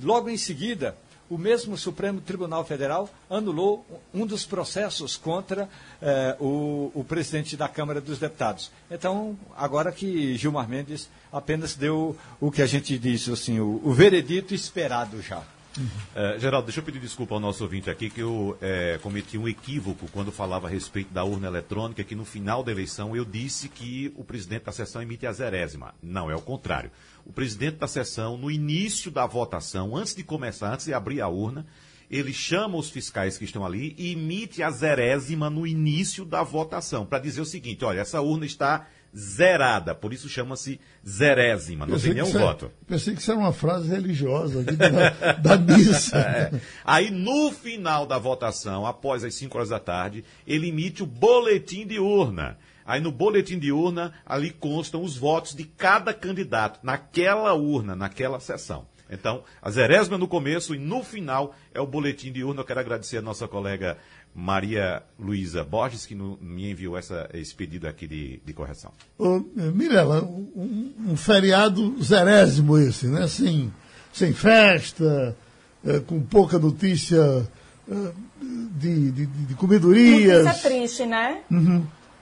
Logo 0.01 0.31
em 0.31 0.37
seguida, 0.37 0.97
o 1.33 1.39
mesmo 1.39 1.79
Supremo 1.79 2.21
Tribunal 2.21 2.63
Federal 2.63 3.09
anulou 3.31 3.87
um 4.13 4.27
dos 4.27 4.45
processos 4.45 5.17
contra 5.17 5.67
eh, 6.03 6.37
o, 6.39 6.93
o, 6.95 7.03
presidente 7.03 7.57
da 7.57 7.67
Câmara 7.67 8.03
dos 8.03 8.19
Deputados. 8.19 8.71
Então, 8.91 9.35
agora 9.57 9.91
que 9.91 10.37
Gilmar 10.37 10.69
Mendes 10.69 11.09
apenas 11.33 11.75
deu 11.75 12.15
o 12.39 12.51
que 12.51 12.61
a 12.61 12.67
gente 12.67 12.99
diz, 12.99 13.31
assim, 13.31 13.61
o, 13.61 13.81
o 13.83 13.95
veredito 13.95 14.55
esperado 14.55 15.23
já. 15.23 15.43
Uh, 15.79 16.39
Geraldo, 16.39 16.67
deixa 16.67 16.81
eu 16.81 16.85
pedir 16.85 17.01
desculpa 17.01 17.35
ao 17.35 17.41
nosso 17.41 17.65
ouvinte 17.65 17.89
aqui 17.89 18.11
que 18.11 18.21
eu 18.21 18.59
é, 18.61 18.99
cometi 19.03 19.39
um 19.39 19.49
equívoco 19.49 20.07
quando 20.13 20.31
falava 20.31 20.67
a 20.67 20.71
respeito 20.71 21.15
da 21.15 21.25
urna 21.25 21.47
eletrônica, 21.47 22.05
que 22.05 22.15
no 22.15 22.27
final 22.27 22.63
da 22.63 22.71
eleição 22.71 23.17
eu 23.17 23.25
disse 23.25 23.71
que 23.71 24.13
o 24.15 24.23
presidente 24.23 24.65
da 24.65 24.73
sessão 24.73 25.01
emite 25.01 25.27
a 25.27 25.33
zerésima. 25.33 25.95
Não, 26.03 26.31
é 26.31 26.37
o 26.37 26.43
contrário. 26.43 26.91
O 27.25 27.33
presidente 27.33 27.77
da 27.77 27.87
sessão, 27.87 28.37
no 28.37 28.51
início 28.51 29.11
da 29.11 29.27
votação, 29.27 29.97
antes 29.97 30.15
de 30.15 30.25
começar, 30.25 30.73
antes 30.73 30.87
de 30.87 30.95
abrir 30.95 31.21
a 31.21 31.29
urna, 31.29 31.67
ele 32.11 32.33
chama 32.33 32.77
os 32.77 32.91
fiscais 32.91 33.39
que 33.39 33.45
estão 33.45 33.65
ali 33.65 33.95
e 33.97 34.13
emite 34.13 34.63
a 34.63 34.71
zerésima 34.71 35.49
no 35.49 35.67
início 35.67 36.25
da 36.25 36.43
votação, 36.43 37.07
para 37.07 37.19
dizer 37.19 37.41
o 37.41 37.47
seguinte: 37.47 37.85
olha, 37.85 38.01
essa 38.01 38.21
urna 38.21 38.45
está 38.45 38.87
zerada, 39.17 39.95
por 39.95 40.13
isso 40.13 40.29
chama-se 40.29 40.81
zerésima, 41.07 41.87
não 41.87 41.99
tem 41.99 42.15
nenhum 42.15 42.29
é- 42.29 42.31
voto. 42.31 42.71
Pensei 42.87 43.15
que 43.15 43.21
isso 43.21 43.31
era 43.31 43.41
uma 43.41 43.53
frase 43.53 43.89
religiosa 43.89 44.63
da, 44.63 45.33
da 45.33 45.57
missa. 45.57 46.19
É. 46.33 46.51
Aí 46.85 47.11
no 47.11 47.51
final 47.51 48.07
da 48.07 48.19
votação, 48.19 48.87
após 48.87 49.25
as 49.25 49.35
5 49.35 49.57
horas 49.57 49.69
da 49.71 49.79
tarde, 49.79 50.25
ele 50.47 50.69
emite 50.69 51.03
o 51.03 51.07
boletim 51.07 51.87
de 51.87 51.99
urna. 51.99 52.59
Aí 52.85 53.01
no 53.01 53.13
boletim 53.13 53.59
de 53.59 53.71
urna, 53.71 54.13
ali 54.25 54.51
constam 54.51 55.03
os 55.03 55.17
votos 55.17 55.55
de 55.55 55.65
cada 55.65 56.15
candidato 56.15 56.81
naquela 56.83 57.53
urna, 57.55 57.95
naquela 57.95 58.41
sessão. 58.41 58.87
Então, 59.13 59.45
a 59.61 59.71
zerésima 59.71 60.17
no 60.17 60.27
começo 60.27 60.75
e 60.75 60.79
no 60.79 61.03
final 61.03 61.55
é 61.75 61.81
o 61.81 61.87
boletim 61.87 62.33
de 62.33 62.43
urna. 62.43 62.63
Eu 62.63 62.65
quero 62.65 62.81
agradecer 62.81 63.19
a 63.19 63.23
nossa 63.23 63.47
colega 63.47 63.99
Maria 64.35 65.03
Luísa 65.19 65.63
Borges, 65.63 66.07
que 66.07 66.15
no- 66.15 66.39
me 66.41 66.71
enviou 66.71 66.97
essa- 66.97 67.29
esse 67.35 67.55
pedido 67.55 67.87
aqui 67.87 68.07
de, 68.07 68.41
de 68.45 68.53
correção. 68.53 68.91
Ô, 69.19 69.41
Mirela, 69.55 70.23
um, 70.25 70.93
um 71.09 71.17
feriado 71.17 71.95
zerésimo 72.03 72.79
esse, 72.79 73.07
né? 73.09 73.29
Sem, 73.29 73.73
sem 74.13 74.33
festa, 74.33 75.37
eh, 75.85 76.01
com 76.01 76.21
pouca 76.23 76.59
notícia 76.59 77.47
eh, 77.91 78.13
de, 78.41 79.11
de, 79.13 79.27
de 79.27 79.55
comedorias. 79.55 80.45
Notícia 80.47 80.71
triste, 80.71 81.05
né? 81.07 81.43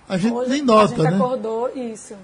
A 0.08 0.16
gente 0.18 0.34
Hoje 0.34 0.50
nem 0.50 0.62
a 0.62 0.64
nota, 0.64 0.88
gente 0.96 1.02
né? 1.02 1.14
acordou, 1.16 1.70
isso. 1.76 2.14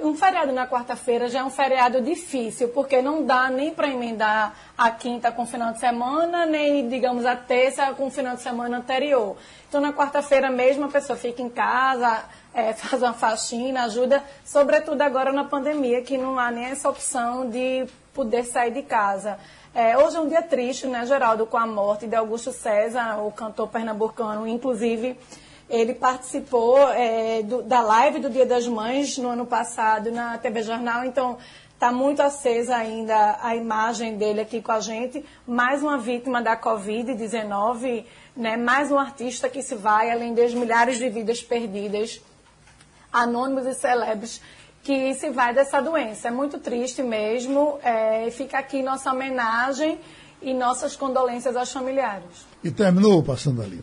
Um 0.00 0.14
feriado 0.14 0.52
na 0.52 0.66
quarta-feira 0.66 1.26
já 1.28 1.38
é 1.40 1.44
um 1.44 1.50
feriado 1.50 2.02
difícil, 2.02 2.68
porque 2.68 3.00
não 3.00 3.24
dá 3.24 3.48
nem 3.48 3.72
para 3.72 3.88
emendar 3.88 4.54
a 4.76 4.90
quinta 4.90 5.32
com 5.32 5.42
o 5.42 5.46
final 5.46 5.72
de 5.72 5.80
semana, 5.80 6.44
nem, 6.44 6.86
digamos, 6.86 7.24
a 7.24 7.34
terça 7.34 7.94
com 7.94 8.06
o 8.06 8.10
final 8.10 8.36
de 8.36 8.42
semana 8.42 8.76
anterior. 8.76 9.36
Então, 9.68 9.80
na 9.80 9.94
quarta-feira 9.94 10.50
mesmo, 10.50 10.84
a 10.84 10.88
pessoa 10.88 11.16
fica 11.16 11.40
em 11.40 11.48
casa, 11.48 12.24
é, 12.52 12.72
faz 12.74 13.02
uma 13.02 13.14
faxina, 13.14 13.84
ajuda, 13.84 14.22
sobretudo 14.44 15.00
agora 15.00 15.32
na 15.32 15.44
pandemia, 15.44 16.02
que 16.02 16.18
não 16.18 16.38
há 16.38 16.50
nem 16.50 16.66
essa 16.66 16.90
opção 16.90 17.48
de 17.48 17.86
poder 18.12 18.44
sair 18.44 18.72
de 18.72 18.82
casa. 18.82 19.38
É, 19.74 19.96
hoje 19.96 20.16
é 20.16 20.20
um 20.20 20.28
dia 20.28 20.42
triste, 20.42 20.86
né, 20.86 21.04
Geraldo, 21.06 21.46
com 21.46 21.56
a 21.56 21.66
morte 21.66 22.06
de 22.06 22.14
Augusto 22.16 22.52
César, 22.52 23.18
o 23.22 23.32
cantor 23.32 23.68
pernambucano, 23.68 24.46
inclusive. 24.46 25.18
Ele 25.68 25.94
participou 25.94 26.78
é, 26.92 27.42
do- 27.42 27.62
da 27.62 27.80
live 27.80 28.20
do 28.20 28.30
Dia 28.30 28.46
das 28.46 28.66
Mães 28.68 29.18
no 29.18 29.28
ano 29.30 29.44
passado 29.46 30.10
na 30.12 30.38
TV 30.38 30.62
Jornal, 30.62 31.04
então 31.04 31.38
está 31.74 31.90
muito 31.92 32.22
acesa 32.22 32.76
ainda 32.76 33.38
a 33.42 33.56
imagem 33.56 34.16
dele 34.16 34.40
aqui 34.40 34.62
com 34.62 34.70
a 34.72 34.80
gente. 34.80 35.24
Mais 35.46 35.82
uma 35.82 35.98
vítima 35.98 36.40
da 36.40 36.56
Covid-19, 36.56 38.04
né? 38.36 38.56
mais 38.56 38.90
um 38.92 38.98
artista 38.98 39.48
que 39.48 39.60
se 39.62 39.74
vai, 39.74 40.10
além 40.10 40.34
das 40.34 40.54
milhares 40.54 40.98
de 40.98 41.08
vidas 41.08 41.42
perdidas, 41.42 42.20
anônimos 43.12 43.66
e 43.66 43.74
celebres, 43.74 44.40
que 44.84 45.14
se 45.14 45.30
vai 45.30 45.52
dessa 45.52 45.80
doença. 45.80 46.28
É 46.28 46.30
muito 46.30 46.58
triste 46.60 47.02
mesmo. 47.02 47.78
É, 47.82 48.30
fica 48.30 48.56
aqui 48.58 48.82
nossa 48.82 49.10
homenagem 49.10 49.98
e 50.40 50.54
nossas 50.54 50.94
condolências 50.94 51.56
aos 51.56 51.72
familiares. 51.72 52.46
E 52.62 52.70
terminou 52.70 53.20
passando 53.22 53.62
ali. 53.62 53.82